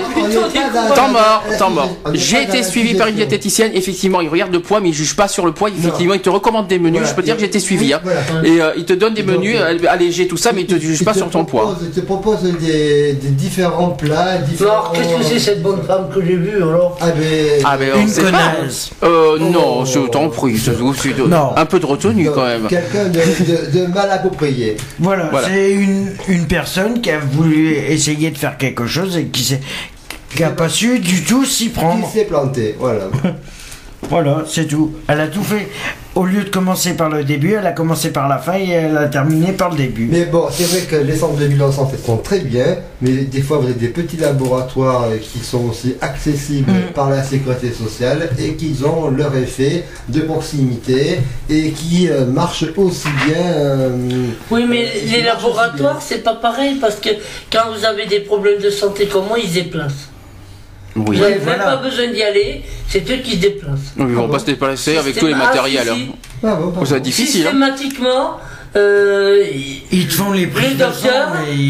Temps 0.95 1.09
mort, 1.09 1.45
temps 1.59 1.70
mort. 1.70 1.91
J'ai 2.12 2.43
été 2.43 2.62
suivi 2.62 2.95
par 2.95 3.09
une 3.09 3.16
diététicienne. 3.16 3.72
Effectivement, 3.75 4.20
il 4.20 4.29
regarde 4.29 4.53
le 4.53 4.61
poids, 4.61 4.81
mais 4.81 4.89
il 4.91 4.95
juge 4.95 5.16
pas 5.16 5.29
sur 5.29 5.47
le 5.47 5.53
poids. 5.53 5.68
Effectivement, 5.70 6.14
il 6.14 6.20
te 6.20 6.31
recommande 6.31 6.66
des 6.68 6.79
menus. 6.79 7.01
Voilà. 7.01 7.09
Je 7.11 7.14
peux 7.14 7.22
te 7.22 7.27
dire 7.27 7.35
que 7.37 7.41
j'ai 7.41 7.47
été 7.47 7.61
suivi. 7.61 7.93
Hein. 7.93 8.01
Et 8.45 8.61
euh, 8.61 8.72
il 8.77 8.85
te 8.85 8.93
donne 8.93 9.14
des 9.14 9.22
Donc, 9.22 9.37
menus 9.37 9.57
euh, 9.59 9.79
euh, 9.83 9.87
allégés, 9.89 10.27
tout 10.29 10.37
ça, 10.37 10.53
mais 10.53 10.62
il 10.62 10.66
te 10.66 10.79
juge 10.79 11.05
pas 11.05 11.14
sur 11.14 11.29
ton 11.31 11.45
poids. 11.45 11.77
Il 11.83 11.91
te 11.91 12.01
propose 12.01 12.43
des, 12.43 13.12
différents 13.14 13.91
plats, 13.91 14.39
différents... 14.39 14.70
Alors 14.72 14.93
qu'est-ce 14.93 15.16
que 15.16 15.22
c'est 15.25 15.39
cette 15.39 15.62
bonne 15.65 15.83
femme 15.83 16.09
que 16.15 16.21
j'ai 16.25 16.37
vue 16.37 16.57
alors 16.62 16.97
Ah 17.01 17.11
ben... 17.11 17.62
Ah, 17.65 17.77
on 17.97 18.01
Une 18.07 18.12
connasse. 18.15 18.91
Euh, 19.03 19.39
non, 19.41 19.81
Oh. 19.81 19.85
je 19.85 19.99
t'en 20.09 20.29
prie. 20.29 20.53
de- 20.55 21.27
Non. 21.27 21.57
Un 21.57 21.67
peu 21.67 21.81
de 21.81 21.87
retenue 21.87 22.27
donc, 22.27 22.35
quand 22.37 22.45
même. 22.45 22.67
Quelqu'un 22.69 23.07
de, 23.07 23.19
de- 23.19 23.79
de 23.81 23.87
mal 23.93 24.11
approprié. 24.11 24.77
Voilà, 25.01 25.29
Voilà. 25.33 25.49
c'est 25.49 25.73
une, 25.73 26.11
une 26.29 26.47
personne 26.47 27.01
qui 27.01 27.11
a 27.11 27.19
voulu 27.19 27.73
essayer 27.75 28.31
de 28.31 28.39
faire 28.39 28.57
quelque 28.59 28.87
chose 28.87 29.17
et 29.17 29.25
qui 29.27 29.43
s'est 29.43 29.61
qui 30.37 30.43
a 30.45 30.51
pas 30.51 30.69
su 30.69 30.99
du 30.99 31.23
tout 31.23 31.45
s'y 31.45 31.65
Qui 31.65 31.71
prendre. 31.71 32.09
s'est 32.12 32.25
planté, 32.25 32.75
voilà. 32.79 33.05
Voilà, 34.11 34.45
c'est 34.47 34.67
tout. 34.67 34.93
Elle 35.09 35.21
a 35.21 35.29
tout 35.29 35.43
fait. 35.43 35.69
Au 36.17 36.27
lieu 36.27 36.45
de 36.45 36.49
commencer 36.49 36.95
par 36.95 37.09
le 37.09 37.25
début, 37.25 37.55
elle 37.55 37.67
a 37.67 37.73
commencé 37.73 38.11
par 38.11 38.29
la 38.29 38.39
fin 38.39 38.55
et 38.57 38.69
elle 38.69 38.97
a 38.97 39.09
terminé 39.09 39.51
par 39.51 39.71
le 39.71 39.77
début. 39.77 40.07
Mais 40.12 40.27
bon, 40.27 40.47
c'est 40.49 40.62
vrai 40.62 40.83
que 40.83 40.95
les 41.05 41.17
centres 41.17 41.35
de 41.37 41.47
bilan 41.49 41.73
santé 41.73 41.97
sont 41.97 42.19
très 42.19 42.39
bien, 42.39 42.77
mais 43.03 43.11
des 43.25 43.43
fois 43.43 43.59
vous 43.59 43.65
avez 43.65 43.75
des 43.75 43.89
petits 43.89 44.17
laboratoires 44.19 45.07
qui 45.21 45.41
sont 45.41 45.65
aussi 45.71 45.97
accessibles 46.01 46.71
Mm. 46.71 46.93
par 46.95 47.11
la 47.11 47.25
sécurité 47.25 47.73
sociale 47.73 48.29
et 48.39 48.55
qui 48.55 48.77
ont 48.85 49.11
leur 49.11 49.37
effet 49.37 49.85
de 50.09 50.21
proximité 50.21 51.19
et 51.51 51.71
qui 51.73 52.09
euh, 52.09 52.27
marchent 52.27 52.65
aussi 52.77 53.09
bien. 53.27 53.43
euh, 53.57 53.91
Oui, 54.53 54.67
mais 54.69 54.85
euh, 54.85 55.11
les 55.11 55.23
laboratoires, 55.23 56.01
c'est 56.01 56.23
pas 56.23 56.35
pareil 56.37 56.77
parce 56.81 56.97
que 56.97 57.09
quand 57.53 57.73
vous 57.77 57.85
avez 57.85 58.07
des 58.07 58.21
problèmes 58.21 58.61
de 58.62 58.71
santé 58.71 59.07
comme 59.07 59.27
moi, 59.27 59.39
ils 59.43 59.53
déplacent. 59.53 60.11
Oui. 60.97 61.16
Vous 61.16 61.22
n'avez 61.22 61.38
voilà. 61.38 61.59
même 61.59 61.66
pas 61.66 61.76
besoin 61.88 62.07
d'y 62.09 62.22
aller, 62.22 62.62
c'est 62.88 63.09
eux 63.11 63.16
qui 63.16 63.32
se 63.32 63.36
déplacent. 63.40 63.95
Ils 63.99 64.05
vont 64.05 64.24
Ah 64.24 64.26
pas 64.28 64.32
bon 64.34 64.38
se 64.38 64.45
déplacer 64.47 64.97
avec 64.97 65.18
tous 65.18 65.26
les 65.26 65.32
ah, 65.34 65.38
matériels. 65.38 65.82
si, 65.84 65.90
hein. 65.90 65.97
si. 65.97 66.47
Ah 66.47 66.55
bon, 66.55 66.84
Ça 66.84 66.90
va 66.92 66.97
être 66.99 67.03
difficile. 67.03 67.47
hein. 67.47 67.51
Systématiquement, 67.51 68.38
euh, 68.76 69.45
ils- 69.90 70.07
te 70.09 70.12
font 70.14 70.32
les 70.32 70.47
le 70.47 70.51
prises 70.53 70.76
de 70.76 70.84
sang 70.84 71.09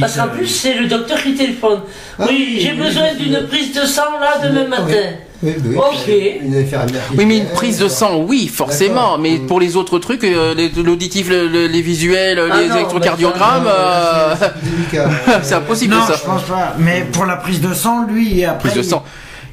parce 0.01 0.17
qu'en 0.17 0.29
plus 0.29 0.47
c'est 0.47 0.75
le 0.75 0.87
docteur 0.89 1.23
qui 1.23 1.35
téléphone. 1.35 1.81
Ah 2.19 2.27
oui, 2.29 2.59
j'ai 2.61 2.73
besoin 2.73 3.15
d'une 3.15 3.47
prise 3.47 3.73
de 3.75 3.87
sang 3.87 4.19
là 4.21 4.47
demain 4.47 4.67
Ah 4.73 4.81
oui. 4.87 4.93
matin. 4.93 5.09
Oui, 5.43 5.53
oui, 5.65 5.77
Ok. 5.77 6.13
Une 6.43 6.57
infirmière 6.57 7.03
qui 7.11 7.17
Oui, 7.19 7.27
mais 7.27 7.39
une 7.39 7.47
prise 7.49 7.79
de 7.79 7.89
sang, 7.89 8.19
oui, 8.27 8.49
forcément. 8.49 9.19
Mais 9.19 9.39
Mm. 9.39 9.47
pour 9.47 9.61
les 9.61 9.77
autres 9.77 9.99
trucs, 9.99 10.25
euh, 10.25 10.55
l'auditif, 10.83 11.29
le- 11.29 11.49
le- 11.49 11.67
les 11.67 11.83
visuels, 11.83 12.41
Ah 12.51 12.61
les 12.61 12.69
non, 12.69 12.77
électrocardiogrammes, 12.77 13.69
Ah, 13.69 14.35
euh, 14.41 15.07
c'est- 15.43 15.55
impossible 15.55 15.95
Non, 15.95 16.07
ça. 16.07 16.15
je 16.19 16.25
pense 16.25 16.43
pas. 16.45 16.75
Mais 16.79 17.07
pour 17.13 17.27
la 17.27 17.37
prise 17.37 17.61
de 17.61 17.75
sang, 17.75 18.05
lui, 18.09 18.45
après. 18.45 18.71
Prise 18.71 18.85
de 18.85 18.89
sang. 18.91 19.03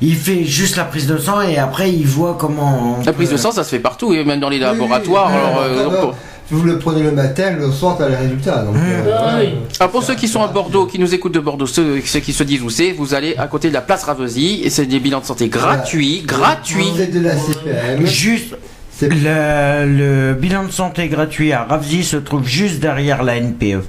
Il, 0.01 0.09
il 0.09 0.15
fait 0.15 0.43
juste 0.45 0.77
la 0.77 0.85
prise 0.85 1.07
de 1.07 1.17
sang 1.17 1.41
et 1.41 1.57
après 1.57 1.91
il 1.91 2.05
voit 2.07 2.37
comment. 2.39 2.97
on 2.99 3.03
La 3.05 3.13
prise 3.13 3.29
peut- 3.29 3.35
de 3.35 3.39
sang, 3.39 3.51
ça 3.51 3.63
se 3.63 3.69
fait 3.69 3.79
partout, 3.79 4.13
et 4.13 4.23
même 4.23 4.39
dans 4.39 4.49
les 4.49 4.57
Oui, 4.57 4.63
oui, 4.63 4.71
laboratoires. 4.79 5.31
oui, 5.31 5.79
alors, 5.79 6.15
Vous 6.51 6.63
le 6.63 6.77
prenez 6.77 7.01
le 7.03 7.11
matin, 7.11 7.51
le 7.57 7.71
soir, 7.71 7.95
tu 7.97 8.03
as 8.03 8.09
les 8.09 8.15
résultats. 8.17 8.63
Donc, 8.63 8.75
Mmh. 8.75 8.79
euh, 9.07 9.15
Ah 9.17 9.37
oui. 9.39 9.49
Ah, 9.79 9.87
pour 9.87 10.03
ceux 10.03 10.15
qui 10.15 10.27
sont 10.27 10.41
à 10.43 10.47
Bordeaux, 10.47 10.85
qui 10.85 10.99
nous 10.99 11.13
écoutent 11.15 11.33
de 11.33 11.39
Bordeaux, 11.39 11.65
ceux, 11.65 12.01
ceux 12.05 12.19
qui 12.19 12.33
se 12.33 12.43
disent 12.43 12.61
où 12.61 12.69
c'est, 12.69 12.91
vous 12.91 13.13
allez 13.13 13.35
à 13.37 13.47
côté 13.47 13.69
de 13.69 13.73
la 13.73 13.81
place 13.81 14.03
Ravesi 14.03 14.61
et 14.63 14.69
c'est 14.69 14.85
des 14.85 14.99
bilans 14.99 15.21
de 15.21 15.25
santé 15.25 15.47
gratuits, 15.47 16.23
gratuits. 16.25 16.91
Vous 16.93 17.01
êtes 17.01 17.13
de 17.13 17.21
la 17.21 17.35
CPM. 17.37 18.05
Juste. 18.05 18.55
Le, 19.03 19.85
le 19.87 20.33
bilan 20.35 20.65
de 20.65 20.71
santé 20.71 21.07
gratuit 21.07 21.53
à 21.53 21.63
Ravzi 21.63 22.03
se 22.03 22.17
trouve 22.17 22.45
juste 22.47 22.79
derrière 22.79 23.23
la 23.23 23.37
NPE. 23.39 23.81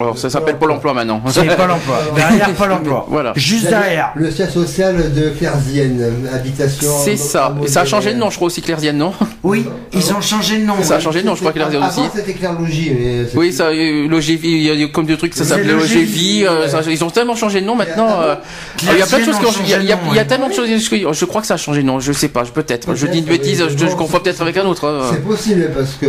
Alors, 0.00 0.18
ça 0.18 0.28
s'appelle 0.28 0.56
Pôle 0.56 0.72
emploi 0.72 0.92
maintenant. 0.92 1.22
C'est 1.30 1.44
Pôle 1.56 1.70
emploi. 1.70 1.98
Derrière 2.16 2.50
Pôle 2.52 2.72
emploi. 2.72 3.06
Voilà. 3.08 3.32
Juste 3.36 3.68
derrière. 3.68 4.12
le 4.16 4.30
siège 4.30 4.50
social 4.50 5.12
de 5.12 5.30
Clairzienne, 5.30 6.28
habitation. 6.32 6.90
C'est 7.04 7.16
ça. 7.16 7.54
Et 7.62 7.68
ça 7.68 7.82
a 7.82 7.84
changé 7.84 8.12
de 8.12 8.18
nom, 8.18 8.30
je 8.30 8.36
crois 8.36 8.46
aussi, 8.46 8.60
Clairzienne, 8.60 8.98
non? 8.98 9.12
Oui, 9.42 9.66
ils 9.92 10.12
ont 10.12 10.20
changé 10.20 10.58
de 10.58 10.64
nom. 10.64 10.74
Ça 10.82 10.96
a 10.96 11.00
changé 11.00 11.22
de 11.22 11.26
nom, 11.26 11.34
je 11.34 11.40
crois, 11.40 11.52
Clairzienne 11.52 11.82
aussi. 11.84 12.00
Avant, 12.00 12.10
c'était 12.14 12.34
c'est- 12.34 13.36
Oui, 13.36 13.52
ça, 13.52 13.66
euh, 13.68 14.08
Logévie, 14.08 14.50
il 14.52 14.62
y 14.62 14.70
a 14.70 14.74
eu 14.74 14.90
comme 14.90 15.06
des 15.06 15.16
trucs, 15.16 15.34
ça 15.34 15.44
s'appelait 15.44 15.72
Logévie, 15.72 16.44
euh, 16.44 16.66
ils 16.88 17.04
ont 17.04 17.10
tellement 17.10 17.36
changé 17.36 17.60
de 17.60 17.66
nom 17.66 17.76
maintenant. 17.76 18.20
euh, 18.20 18.34
Il 18.82 18.98
y 18.98 19.02
a 19.02 19.06
plein 19.06 19.20
de 19.20 19.24
choses 19.24 19.38
qui 19.38 19.46
ont 19.46 19.52
il 19.64 20.16
y 20.16 20.18
a, 20.18 20.24
tellement 20.24 20.48
de 20.48 20.54
choses, 20.54 20.68
je 20.68 21.24
crois 21.24 21.40
que 21.40 21.46
ça 21.46 21.54
a 21.54 21.58
changé 21.58 21.82
de 21.82 21.86
nom, 21.86 22.00
je 22.00 22.12
sais 22.12 22.28
pas, 22.28 22.42
peut-être. 22.44 22.94
Je 22.94 23.06
dis 23.06 23.18
une 23.18 23.24
bêtise, 23.24 23.62
je, 23.76 23.94
confonds 23.94 24.18
peut-être 24.18 24.42
avec 24.42 24.56
un 24.56 24.64
autre. 24.64 24.88
hein. 24.88 25.10
C'est 25.12 25.22
possible 25.24 25.70
parce 25.76 25.92
que. 26.00 26.06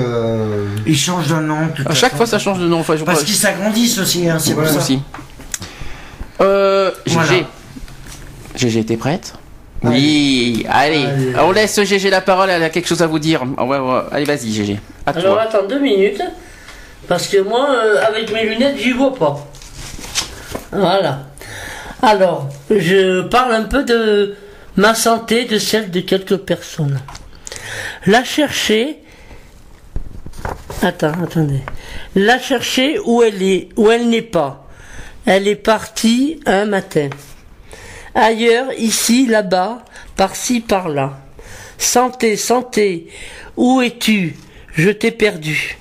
Ils 0.87 0.97
changent 0.97 1.27
de 1.27 1.35
nom. 1.35 1.67
À 1.85 1.93
chaque 1.93 2.15
fois, 2.15 2.25
ça 2.25 2.39
change 2.39 2.59
de 2.59 2.67
nom. 2.67 2.79
Enfin, 2.79 2.95
je 2.95 3.03
Parce 3.03 3.23
qu'ils 3.23 3.35
s'agrandissent 3.35 3.74
aussi, 3.99 4.29
hein, 4.29 4.37
c'est 4.39 4.53
pour 4.53 4.67
ça. 4.67 4.77
aussi. 4.77 4.99
Euh, 6.41 6.91
Voilà. 7.07 7.29
GG. 7.29 7.45
GG, 8.55 8.85
t'es 8.85 8.97
prête 8.97 9.33
Oui, 9.83 10.65
allez. 10.69 11.05
Allez. 11.05 11.33
On 11.41 11.51
laisse 11.51 11.79
GG 11.81 12.09
la 12.09 12.21
parole, 12.21 12.49
elle 12.49 12.63
a 12.63 12.69
quelque 12.69 12.87
chose 12.87 13.01
à 13.01 13.07
vous 13.07 13.19
dire. 13.19 13.43
On 13.57 13.67
va 13.67 13.79
voir. 13.79 14.05
Allez, 14.11 14.25
vas-y, 14.25 14.51
GG. 14.51 14.79
À 15.05 15.11
Alors 15.11 15.35
toi. 15.35 15.41
attends 15.43 15.67
deux 15.67 15.79
minutes, 15.79 16.21
parce 17.07 17.27
que 17.27 17.37
moi, 17.41 17.67
euh, 17.69 18.03
avec 18.05 18.31
mes 18.33 18.45
lunettes, 18.45 18.77
j'y 18.77 18.91
vois 18.91 19.13
pas. 19.13 19.45
Voilà. 20.71 21.19
Alors, 22.01 22.49
je 22.69 23.21
parle 23.21 23.53
un 23.53 23.63
peu 23.63 23.83
de 23.83 24.35
ma 24.75 24.93
santé, 24.95 25.45
de 25.45 25.57
celle 25.57 25.91
de 25.91 25.99
quelques 26.01 26.37
personnes. 26.37 26.99
La 28.05 28.23
chercher. 28.23 28.97
Attends, 30.81 31.13
attendez. 31.23 31.61
La 32.15 32.39
chercher 32.39 32.99
où 33.05 33.23
elle 33.23 33.41
est, 33.43 33.69
où 33.75 33.91
elle 33.91 34.09
n'est 34.09 34.21
pas. 34.21 34.67
Elle 35.25 35.47
est 35.47 35.55
partie 35.55 36.39
un 36.45 36.65
matin. 36.65 37.09
Ailleurs, 38.13 38.71
ici, 38.77 39.25
là-bas, 39.25 39.83
par-ci, 40.15 40.61
par-là. 40.61 41.19
Santé, 41.77 42.37
santé, 42.37 43.07
où 43.57 43.81
es-tu? 43.81 44.35
Je 44.73 44.89
t'ai 44.89 45.11
perdu. 45.11 45.77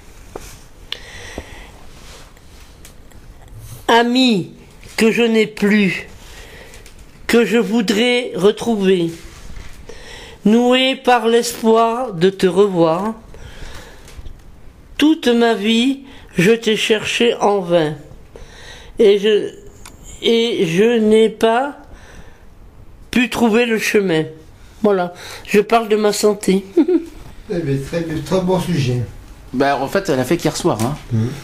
Ami 3.86 4.52
que 4.96 5.10
je 5.10 5.22
n'ai 5.22 5.46
plus, 5.46 6.08
que 7.26 7.44
je 7.44 7.58
voudrais 7.58 8.32
retrouver, 8.34 9.10
noué 10.44 10.96
par 10.96 11.26
l'espoir 11.26 12.12
de 12.12 12.30
te 12.30 12.46
revoir. 12.46 13.14
Toute 14.98 15.28
ma 15.28 15.54
vie, 15.54 16.00
je 16.36 16.52
t'ai 16.52 16.76
cherché 16.76 17.34
en 17.34 17.60
vain, 17.60 17.94
et 18.98 19.18
je, 19.18 19.50
et 20.22 20.66
je 20.66 20.98
n'ai 20.98 21.28
pas 21.28 21.78
pu 23.10 23.28
trouver 23.30 23.66
le 23.66 23.78
chemin. 23.78 24.24
Voilà, 24.82 25.14
je 25.46 25.60
parle 25.60 25.88
de 25.88 25.96
ma 25.96 26.12
santé. 26.12 26.64
eh 27.50 27.78
très, 27.78 28.02
très 28.02 28.40
bon 28.40 28.60
sujet. 28.60 29.02
Bah, 29.54 29.78
en 29.80 29.86
fait, 29.88 30.08
elle 30.08 30.18
a 30.18 30.24
fait 30.24 30.36
qu'hier 30.36 30.56
soir. 30.56 30.78
Hein. 30.82 30.94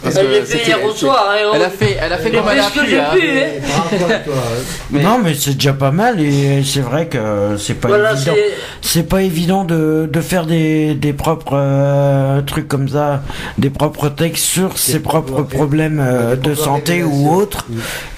Parce 0.03 0.17
Elle 0.17 0.27
que 0.27 0.33
l'a 0.39 0.45
fait 0.45 0.67
hier 0.67 0.85
au 0.85 0.91
soir. 0.91 1.29
hein, 1.31 1.35
Elle 1.55 1.61
on- 1.61 1.65
a 1.65 1.71
fait, 1.71 1.97
elle 2.01 2.13
a 2.13 2.19
fait 2.19 2.31
comme 2.31 2.45
elle 2.51 2.59
a 2.61 2.71
pu. 2.71 2.79
hein. 2.81 3.05
pu, 3.15 3.27
hein. 3.29 4.21
Mais- 4.91 5.03
Non, 5.03 5.19
mais 5.23 5.35
c'est 5.35 5.55
déjà 5.55 5.73
pas 5.73 5.91
mal 5.91 6.21
et 6.21 6.63
c'est 6.65 6.81
vrai 6.81 7.07
que 7.07 7.57
c'est 7.59 7.75
pas 7.75 7.89
Voilà, 7.89 8.13
évident. 8.13 8.33
c'est. 8.83 9.03
Pas 9.11 9.23
évident 9.23 9.65
de, 9.65 10.09
de 10.13 10.21
faire 10.21 10.47
des, 10.47 10.95
des 10.95 11.13
propres 11.13 11.55
euh, 11.57 12.41
trucs 12.43 12.69
comme 12.69 12.89
ça, 12.89 13.23
des 13.59 13.71
propres 13.71 14.09
textes 14.09 14.45
sur 14.45 14.77
ses 14.79 15.01
propres 15.01 15.43
problèmes 15.43 16.01
euh, 16.05 16.37
de 16.37 16.55
santé 16.55 17.03
ou 17.03 17.33
autres. 17.33 17.67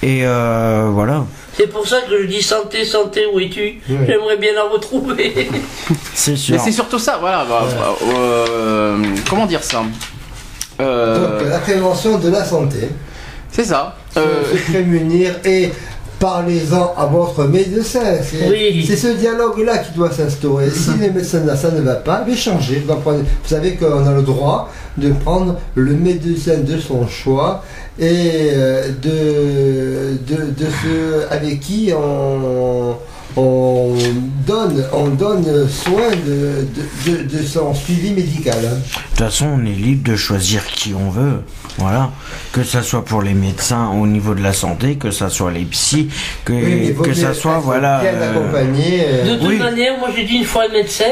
Et 0.01 0.21
euh, 0.25 0.87
voilà, 0.91 1.25
C'est 1.55 1.67
pour 1.67 1.87
ça 1.87 2.01
que 2.01 2.21
je 2.21 2.27
dis 2.27 2.41
santé, 2.41 2.83
santé, 2.85 3.25
où 3.31 3.39
es-tu 3.39 3.79
Oui. 3.89 3.97
J'aimerais 4.07 4.37
bien 4.37 4.53
la 4.53 4.63
retrouver. 4.63 5.49
c'est 6.13 6.35
sûr. 6.35 6.55
Mais 6.55 6.61
c'est 6.63 6.71
surtout 6.71 6.97
ça, 6.99 7.17
voilà. 7.19 7.45
bah, 7.47 7.65
bah, 7.77 7.95
euh, 8.15 8.97
comment 9.29 9.45
dire 9.45 9.63
ça 9.63 9.83
Euh, 10.81 11.39
Donc, 11.39 11.49
la 11.49 11.59
prévention 11.59 12.17
de 12.17 12.29
la 12.29 12.43
santé. 12.43 12.89
C'est 13.51 13.65
ça. 13.65 13.95
Se- 14.13 14.19
Euh, 14.19 14.43
se 14.51 14.71
prémunir 14.71 15.35
et 15.45 15.71
parlez-en 16.23 16.93
à 16.97 17.05
votre 17.05 17.43
médecin. 17.43 17.99
C'est 18.23 18.47
Oui. 18.49 18.85
ce 18.85 19.07
dialogue-là 19.17 19.79
qui 19.79 19.91
doit 19.91 20.09
s'instaurer. 20.09 20.69
Si 20.69 20.91
les 21.01 21.09
médecins 21.09 21.41
ça 21.57 21.69
ne 21.71 21.81
va 21.81 21.95
pas, 21.95 22.23
mais 22.25 22.33
changez. 22.35 22.81
Vous 22.87 22.95
savez 23.45 23.71
qu'on 23.75 24.07
a 24.07 24.13
le 24.13 24.21
droit 24.21 24.69
de 24.97 25.11
prendre 25.11 25.57
le 25.75 25.93
médecin 25.93 26.59
de 26.59 26.77
son 26.79 27.07
choix 27.07 27.61
et 27.99 28.51
euh, 28.53 28.87
de, 29.01 30.17
de, 30.33 30.41
de 30.51 30.65
ceux 30.81 31.25
avec 31.29 31.59
qui 31.59 31.91
on, 31.93 32.95
on, 33.35 33.95
donne, 34.45 34.85
on 34.93 35.07
donne 35.07 35.67
soin 35.67 36.09
de, 36.25 36.67
de, 37.05 37.11
de- 37.23 37.37
de 37.39 37.43
son 37.45 37.73
suivi 37.73 38.11
médical. 38.11 38.57
hein. 38.63 38.75
De 38.77 39.17
toute 39.17 39.25
façon, 39.25 39.47
on 39.59 39.65
est 39.65 39.69
libre 39.69 40.09
de 40.11 40.15
choisir 40.15 40.65
qui 40.67 40.93
on 40.93 41.09
veut. 41.09 41.41
Voilà. 41.77 42.11
Que 42.51 42.63
ça 42.63 42.83
soit 42.83 43.03
pour 43.03 43.21
les 43.23 43.33
médecins 43.33 43.89
au 43.89 44.05
niveau 44.05 44.35
de 44.35 44.41
la 44.43 44.53
santé, 44.53 44.95
que 44.95 45.09
ça 45.09 45.29
soit 45.29 45.51
les 45.51 45.65
psys, 45.65 46.09
que, 46.45 46.53
Oui, 46.53 46.95
que 47.03 47.13
ça 47.15 47.33
soit, 47.33 47.57
voilà. 47.59 47.99
bien 48.01 48.11
euh, 48.13 48.33
euh, 48.53 49.23
De 49.31 49.35
toute 49.39 49.47
oui. 49.47 49.57
manière, 49.57 49.97
moi 49.97 50.09
j'ai 50.15 50.23
dit 50.23 50.35
une 50.35 50.45
fois 50.45 50.65
au 50.67 50.71
médecin, 50.71 51.05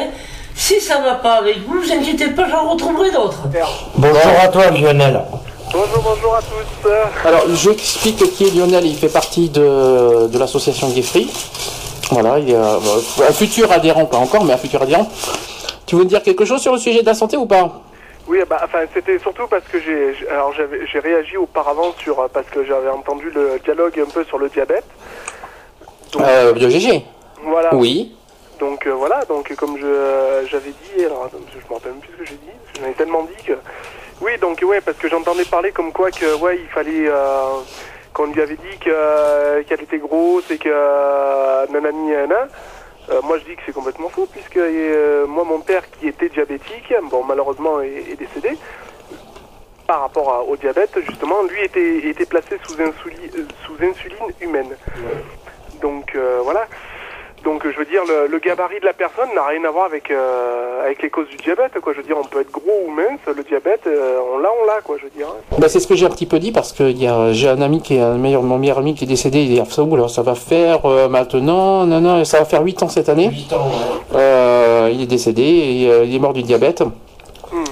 si 0.54 0.80
ça 0.80 1.02
va 1.02 1.16
pas 1.16 1.36
avec 1.40 1.58
vous, 1.68 1.82
vous 1.82 1.92
inquiétez 1.92 2.28
pas, 2.28 2.48
j'en 2.50 2.70
retrouverai 2.70 3.10
d'autres. 3.12 3.48
Bonjour 3.98 4.22
à 4.44 4.48
toi, 4.50 4.70
Lionel. 4.70 5.20
Bonjour, 5.74 6.04
bonjour 6.04 6.36
à 6.36 6.42
tous. 6.42 6.90
Alors, 7.28 7.46
j'explique 7.56 8.18
qui 8.36 8.44
est 8.46 8.54
Lionel. 8.54 8.86
Il 8.86 8.96
fait 8.96 9.08
partie 9.08 9.50
de, 9.50 10.28
de 10.28 10.38
l'association 10.38 10.90
Gay 10.92 11.02
Free. 11.02 11.30
Voilà, 12.12 12.39
il 12.39 12.49
est 12.49 12.55
euh, 12.55 12.78
un 13.28 13.32
futur 13.34 13.72
adhérent, 13.72 14.05
pas 14.05 14.18
encore, 14.18 14.43
mais 14.43 14.53
un 14.53 14.57
futur 14.57 14.82
adhérent. 14.82 15.09
Tu 15.86 15.95
veux 15.95 16.03
me 16.03 16.09
dire 16.09 16.22
quelque 16.22 16.45
chose 16.45 16.62
sur 16.62 16.74
le 16.74 16.78
sujet 16.80 17.01
de 17.01 17.05
la 17.05 17.14
santé 17.14 17.38
ou 17.38 17.45
pas? 17.45 17.82
Oui, 18.28 18.39
bah, 18.49 18.62
enfin, 18.64 18.80
c'était 18.93 19.18
surtout 19.20 19.47
parce 19.47 19.64
que 19.66 19.80
j'ai, 19.80 20.28
alors 20.30 20.53
j'avais, 20.53 20.86
j'ai 20.88 20.99
réagi 20.99 21.38
auparavant 21.38 21.93
sur, 22.01 22.20
euh, 22.20 22.28
parce 22.32 22.47
que 22.47 22.66
j'avais 22.66 22.89
entendu 22.89 23.30
le 23.34 23.59
dialogue 23.64 23.99
un 23.99 24.09
peu 24.09 24.24
sur 24.26 24.38
le 24.38 24.49
diabète. 24.49 24.86
Donc, 26.12 26.24
euh, 26.24 26.53
De 26.53 26.70
GG 26.70 27.03
voilà. 27.43 27.74
Oui. 27.74 28.14
Donc 28.59 28.86
euh, 28.86 28.91
voilà, 28.91 29.26
donc 29.26 29.51
comme 29.55 29.76
je, 29.78 30.45
j'avais 30.51 30.70
dit, 30.70 31.03
alors 31.03 31.24
attends, 31.26 31.39
je 31.51 31.68
me 31.68 31.74
rappelle 31.74 31.93
même 31.93 32.01
plus 32.01 32.12
ce 32.14 32.18
que 32.20 32.26
j'ai 32.26 32.36
dit, 32.36 32.51
parce 32.64 32.78
que 32.78 32.84
j'en 32.84 32.91
ai 32.91 32.93
tellement 32.93 33.24
dit 33.24 33.43
que. 33.43 33.53
Oui, 34.22 34.32
donc 34.39 34.62
ouais, 34.64 34.82
parce 34.82 34.97
que 34.97 35.09
j'entendais 35.09 35.45
parler 35.45 35.72
comme 35.72 35.91
quoi 35.91 36.12
que 36.12 36.36
ouais, 36.36 36.59
il 36.62 36.70
fallait 36.70 37.07
euh, 37.07 37.57
qu'on 38.14 38.28
lui 38.28 38.41
avait 38.41 38.55
dit 38.57 38.78
que 38.80 39.62
qu'elle 39.64 39.82
était 39.82 39.97
grosse 39.99 40.49
et 40.51 40.57
que 40.57 40.70
euh, 40.72 41.66
nanani 41.72 42.12
nanana. 42.12 42.47
Euh, 43.09 43.20
moi 43.24 43.38
je 43.39 43.45
dis 43.45 43.55
que 43.55 43.62
c'est 43.66 43.74
complètement 43.74 44.09
faux 44.09 44.28
puisque 44.32 44.57
euh, 44.57 45.26
moi 45.28 45.43
mon 45.43 45.59
père 45.59 45.84
qui 45.99 46.07
était 46.07 46.30
diabétique, 46.30 46.93
bon 47.09 47.24
malheureusement 47.24 47.82
est, 47.82 48.12
est 48.12 48.16
décédé 48.16 48.57
par 49.88 50.01
rapport 50.01 50.32
à- 50.34 50.43
au 50.43 50.55
diabète 50.55 50.97
justement, 51.07 51.41
lui 51.43 51.62
était 51.64 51.97
était 52.09 52.26
placé 52.26 52.57
sous 52.66 52.74
insuline 52.82 53.47
sous 53.66 53.74
insuline 53.84 54.32
humaine. 54.39 54.76
Donc 55.82 56.16
euh, 56.16 56.39
voilà. 56.43 56.68
Donc 57.44 57.64
je 57.68 57.76
veux 57.78 57.86
dire, 57.86 58.02
le, 58.08 58.28
le 58.28 58.38
gabarit 58.39 58.80
de 58.80 58.86
la 58.86 58.94
personne 58.94 59.30
n'a 59.34 59.44
rien 59.48 59.64
à 59.66 59.72
voir 59.72 59.86
avec 59.86 60.12
euh, 60.12 60.86
avec 60.86 61.02
les 61.02 61.10
causes 61.10 61.28
du 61.28 61.38
diabète, 61.38 61.72
quoi. 61.82 61.92
Je 61.94 61.98
veux 61.98 62.04
dire, 62.04 62.16
on 62.20 62.24
peut 62.24 62.42
être 62.42 62.52
gros 62.52 62.84
ou 62.86 62.92
mince, 62.92 63.20
le 63.36 63.44
diabète, 63.44 63.82
euh, 63.88 64.20
on 64.36 64.38
l'a, 64.38 64.50
on 64.62 64.66
l'a, 64.68 64.80
quoi. 64.84 64.98
Je 65.00 65.06
veux 65.06 65.10
dire. 65.10 65.28
Bah, 65.58 65.68
c'est 65.68 65.80
ce 65.80 65.88
que 65.88 65.96
j'ai 65.96 66.06
un 66.06 66.10
petit 66.12 66.28
peu 66.28 66.38
dit 66.38 66.52
parce 66.52 66.72
que 66.72 66.84
il 66.84 67.02
y 67.02 67.08
a- 67.08 67.34
j'ai 67.34 67.50
un 67.50 67.62
ami 67.62 67.82
qui 67.82 67.96
est 67.96 68.00
un 68.02 68.14
meilleur, 68.18 68.44
mon 68.44 68.60
meilleur 68.60 68.78
ami 68.78 68.94
qui 68.94 69.06
est 69.06 69.08
décédé. 69.08 69.39
Il 69.42 69.50
dit 69.50 69.72
ça, 69.72 69.82
oula, 69.82 70.08
ça 70.08 70.22
va 70.22 70.36
faire 70.36 70.86
euh, 70.86 71.10
maintenant, 71.10 71.86
non, 71.88 72.00
non, 72.00 72.24
ça 72.26 72.38
va 72.39 72.46
faire 72.46 72.62
8 72.64 72.84
ans 72.84 72.89
cette 72.89 73.10
année. 73.10 73.32
Euh, 74.14 74.89
il 74.94 75.02
est 75.02 75.08
décédé, 75.08 75.42
et, 75.44 75.89
euh, 75.92 76.04
il 76.06 76.16
est 76.16 76.20
mort 76.20 76.34
du 76.34 76.44
diabète. 76.44 76.84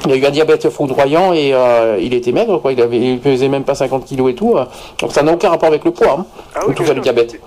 Il 0.06 0.12
a 0.12 0.16
eu 0.16 0.26
un 0.26 0.30
diabète 0.32 0.70
foudroyant 0.70 1.34
et 1.34 1.54
euh, 1.54 1.98
il 2.02 2.14
était 2.14 2.32
maigre, 2.32 2.58
quoi. 2.62 2.72
Il, 2.74 2.82
avait, 2.82 2.98
il 2.98 3.20
pesait 3.20 3.48
même 3.50 3.64
pas 3.64 3.76
50 3.76 4.06
kilos 4.06 4.32
et 4.32 4.36
tout. 4.36 4.58
euh. 4.58 4.66
Donc 5.00 5.12
ça 5.12 5.24
n'a 5.24 5.32
aucun 5.34 5.50
rapport 5.50 5.68
avec 5.70 5.84
le 5.86 5.92
poids, 5.92 6.18
hein, 6.20 6.26
Ah 6.56 6.68
en 6.68 6.74
tout 6.74 6.84
cas 6.84 6.94
le 6.94 7.02
diabète. 7.02 7.40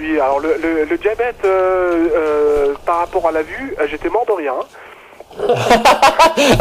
Puis 0.00 0.18
alors 0.18 0.40
le, 0.40 0.56
le, 0.62 0.84
le 0.86 0.96
diabète 0.96 1.44
euh, 1.44 2.08
euh, 2.16 2.74
par 2.86 3.00
rapport 3.00 3.28
à 3.28 3.32
la 3.32 3.42
vue, 3.42 3.76
euh, 3.78 3.86
j'étais 3.86 4.08
mort 4.08 4.24
de 4.24 4.32
rien. 4.32 4.54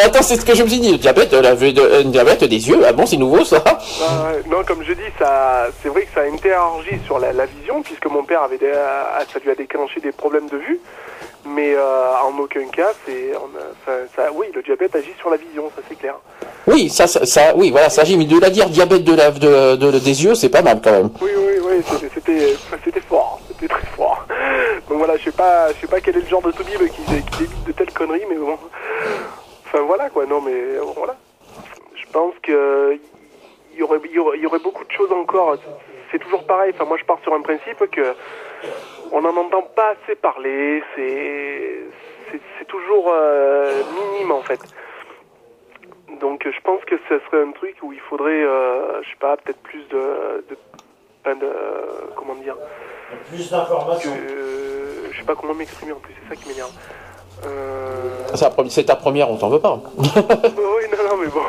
Attends, 0.03 0.21
c'est 0.21 0.35
ce 0.35 0.45
que 0.45 0.53
je 0.53 0.61
me 0.61 0.67
suis 0.67 0.81
dit. 0.81 0.91
Le 0.91 0.97
diabète, 0.97 1.31
la 1.31 1.55
vue 1.55 1.71
de, 1.71 1.81
euh, 1.81 2.03
diabète 2.03 2.43
des 2.43 2.67
yeux, 2.67 2.81
ah 2.85 2.91
bon, 2.91 3.05
c'est 3.05 3.15
nouveau 3.15 3.45
ça 3.45 3.63
ouais. 3.63 4.43
non, 4.51 4.65
comme 4.67 4.83
je 4.83 4.91
dis, 4.91 5.09
ça, 5.17 5.67
c'est 5.81 5.87
vrai 5.87 6.01
que 6.01 6.13
ça 6.13 6.19
a 6.19 6.25
interagi 6.25 6.99
sur 7.05 7.17
la, 7.17 7.31
la 7.31 7.45
vision, 7.45 7.81
puisque 7.81 8.07
mon 8.07 8.23
père 8.23 8.41
avait 8.41 8.57
des, 8.57 8.73
ah, 8.75 9.21
ça 9.31 9.39
lui 9.39 9.51
a 9.51 9.55
déclenché 9.55 10.01
des 10.01 10.11
problèmes 10.11 10.49
de 10.49 10.57
vue. 10.57 10.79
Mais 11.55 11.73
euh, 11.75 12.11
en 12.23 12.37
aucun 12.39 12.65
cas, 12.67 12.91
c'est, 13.05 13.31
enfin, 13.35 13.97
ça, 14.15 14.31
oui, 14.33 14.47
le 14.53 14.61
diabète 14.61 14.95
agit 14.95 15.13
sur 15.17 15.29
la 15.29 15.37
vision, 15.37 15.69
ça 15.75 15.81
c'est 15.87 15.97
clair. 15.97 16.15
Oui, 16.67 16.89
ça, 16.89 17.07
ça, 17.07 17.25
ça- 17.25 17.55
oui, 17.55 17.71
voilà, 17.71 17.89
ça 17.89 18.01
agit. 18.03 18.17
Mais 18.17 18.25
de 18.25 18.39
la 18.39 18.49
dire 18.49 18.69
diabète 18.69 19.03
de 19.03 19.15
la, 19.15 19.31
de, 19.31 19.75
de- 19.75 19.99
des 19.99 20.23
yeux, 20.23 20.35
c'est 20.35 20.49
pas 20.49 20.61
mal 20.61 20.79
quand 20.83 20.91
même. 20.91 21.09
Oui, 21.21 21.31
oui, 21.35 21.53
oui, 21.61 21.83
c'était, 22.13 22.55
c'était, 22.83 22.99
fort, 23.01 23.39
c'était 23.47 23.67
très 23.67 23.85
fort. 23.95 24.25
Donc 24.87 24.97
voilà, 24.99 25.17
je 25.17 25.23
sais 25.25 25.31
pas, 25.31 25.71
je 25.73 25.79
sais 25.81 25.87
pas 25.87 25.99
quel 26.01 26.17
est 26.17 26.21
le 26.21 26.27
genre 26.27 26.41
de 26.41 26.51
toubib 26.51 26.79
qui, 26.89 27.03
qui 27.03 27.11
débite 27.39 27.63
de 27.65 27.71
telles 27.71 27.93
conneries, 27.93 28.25
mais 28.29 28.35
bon. 28.35 28.57
non, 30.27 30.41
mais 30.41 30.51
euh, 30.53 30.81
voilà. 30.95 31.15
Je 31.95 32.05
pense 32.11 32.33
que 32.43 32.99
il 33.73 33.79
y 33.79 33.83
aurait, 33.83 33.99
y 34.39 34.45
aurait 34.45 34.59
beaucoup 34.59 34.83
de 34.83 34.91
choses 34.91 35.11
encore. 35.11 35.55
C'est 36.11 36.19
toujours 36.19 36.43
pareil. 36.45 36.71
Enfin, 36.75 36.85
moi, 36.85 36.97
je 36.99 37.05
pars 37.05 37.19
sur 37.23 37.33
un 37.33 37.41
principe 37.41 37.77
que 37.91 38.13
on 39.11 39.21
n'en 39.21 39.35
entend 39.35 39.63
pas 39.75 39.89
assez 39.91 40.15
parler. 40.15 40.83
C'est, 40.95 41.79
toujours 42.67 43.09
euh, 43.11 43.81
minime 43.95 44.31
en 44.31 44.41
fait. 44.41 44.59
Donc, 46.21 46.45
je 46.45 46.61
pense 46.61 46.83
que 46.85 46.95
ce 47.09 47.19
serait 47.25 47.41
un 47.41 47.51
truc 47.51 47.75
où 47.81 47.91
il 47.93 47.99
faudrait, 48.01 48.43
euh, 48.43 49.01
je 49.01 49.09
sais 49.09 49.15
pas, 49.19 49.37
peut-être 49.37 49.59
plus 49.61 49.87
de, 49.89 50.43
de, 50.49 50.57
enfin, 51.23 51.35
de- 51.35 52.13
comment 52.15 52.35
dire, 52.35 52.55
Plus 53.29 53.49
d'informations. 53.49 54.11
je 55.11 55.17
sais 55.17 55.25
pas 55.25 55.35
comment 55.35 55.53
m'exprimer 55.55 55.93
en 55.93 55.99
plus. 55.99 56.13
C'est 56.23 56.35
ça 56.35 56.41
qui 56.41 56.49
m'énerve. 56.49 56.71
Euh... 57.45 58.27
C'est 58.35 58.41
la 58.45 58.49
première- 58.51 58.71
C'est 58.71 58.83
ta 58.83 58.95
première, 58.95 59.31
on 59.31 59.37
t'en 59.37 59.49
veut 59.49 59.61
pas. 59.61 59.81
oui, 59.97 60.83
non, 60.91 61.09
non, 61.09 61.17
mais 61.17 61.27
bon. 61.27 61.41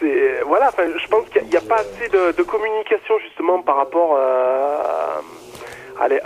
C'est 0.00 0.40
voilà. 0.44 0.68
Enfin, 0.68 0.84
je 0.96 1.06
pense 1.08 1.28
qu'il 1.30 1.44
n'y 1.44 1.56
a, 1.56 1.60
pas 1.60 1.76
assez 1.76 2.08
de, 2.08 2.32
de 2.32 2.42
communication 2.42 3.18
justement 3.20 3.62
par 3.62 3.76
rapport 3.76 4.16
euh, 4.18 5.20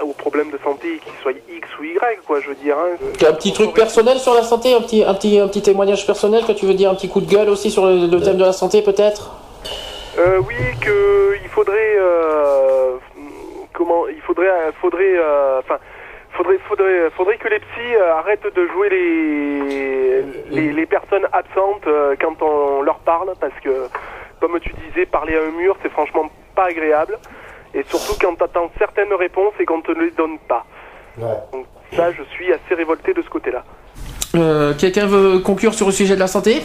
aux 0.02 0.12
problèmes 0.12 0.50
de 0.50 0.58
santé, 0.62 0.98
qu'ils 1.02 1.12
soient 1.22 1.32
X 1.32 1.68
ou 1.80 1.84
Y, 1.84 1.98
quoi. 2.26 2.40
Je 2.40 2.48
veux 2.48 2.54
dire. 2.54 2.76
hein. 2.78 2.96
Un 3.26 3.32
petit 3.32 3.52
truc 3.52 3.72
personnel 3.74 4.18
sur 4.18 4.34
la 4.34 4.42
santé, 4.42 4.74
un 4.74 4.80
petit, 4.80 5.02
un 5.04 5.14
petit, 5.14 5.38
un 5.38 5.48
petit 5.48 5.62
témoignage 5.62 6.06
personnel 6.06 6.44
que 6.44 6.52
tu 6.52 6.66
veux 6.66 6.74
dire, 6.74 6.90
un 6.90 6.94
petit 6.94 7.08
coup 7.08 7.20
de 7.20 7.30
gueule 7.30 7.48
aussi 7.48 7.70
sur 7.70 7.86
le, 7.86 8.06
le 8.06 8.20
thème 8.20 8.36
de 8.36 8.44
la 8.44 8.52
santé 8.52 8.82
peut-être? 8.82 9.32
Euh, 10.18 10.38
oui, 10.46 10.54
que 10.80 11.36
il 11.42 11.48
faudrait 11.48 11.96
euh, 11.96 12.96
comment 13.72 14.06
il 14.08 14.20
faudrait 14.20 14.46
euh, 14.48 14.72
faudrait 14.80 15.16
euh, 15.16 15.58
enfin 15.60 15.78
faudrait 16.32 16.58
faudrait 16.68 17.10
faudrait 17.16 17.38
que 17.38 17.48
les 17.48 17.60
psys 17.60 17.96
arrêtent 18.18 18.54
de 18.54 18.66
jouer 18.68 18.90
les 18.90 20.22
les, 20.50 20.72
les 20.72 20.86
personnes 20.86 21.26
absentes 21.32 21.88
quand 22.20 22.42
on 22.42 22.82
leur 22.82 22.98
parle 22.98 23.32
parce 23.40 23.54
que 23.64 23.88
comme 24.40 24.58
tu 24.60 24.72
disais 24.86 25.06
parler 25.06 25.34
à 25.36 25.40
un 25.42 25.50
mur 25.58 25.76
c'est 25.82 25.90
franchement 25.92 26.30
pas 26.54 26.64
agréable 26.66 27.18
et 27.74 27.84
surtout 27.88 28.14
quand 28.20 28.34
tu 28.36 28.44
attends 28.44 28.70
certaines 28.78 29.12
réponses 29.12 29.54
et 29.60 29.64
qu'on 29.64 29.80
te 29.80 29.92
les 29.92 30.10
donne 30.12 30.38
pas. 30.48 30.64
Donc 31.18 31.66
ça 31.94 32.12
je 32.12 32.22
suis 32.34 32.52
assez 32.52 32.74
révolté 32.74 33.12
de 33.14 33.22
ce 33.22 33.28
côté-là. 33.28 33.64
Euh, 34.34 34.72
Quelqu'un 34.74 35.06
veut 35.06 35.40
conclure 35.40 35.74
sur 35.74 35.86
le 35.86 35.92
sujet 35.92 36.14
de 36.14 36.20
la 36.20 36.26
santé? 36.26 36.62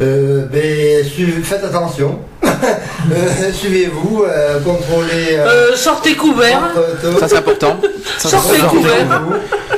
Euh, 0.00 0.46
ben, 0.46 1.04
faites 1.42 1.64
attention. 1.64 2.20
Euh, 2.62 3.52
Suivez-vous, 3.52 4.24
euh, 4.26 4.60
contrôlez. 4.60 5.36
Euh, 5.36 5.74
sortez 5.76 6.14
couverts. 6.14 6.70
votre- 7.02 7.18
Ça 7.18 7.28
c'est 7.28 7.36
important. 7.36 7.76
Ça, 8.18 8.28
Sortez 8.28 8.58
couverts. 8.60 9.22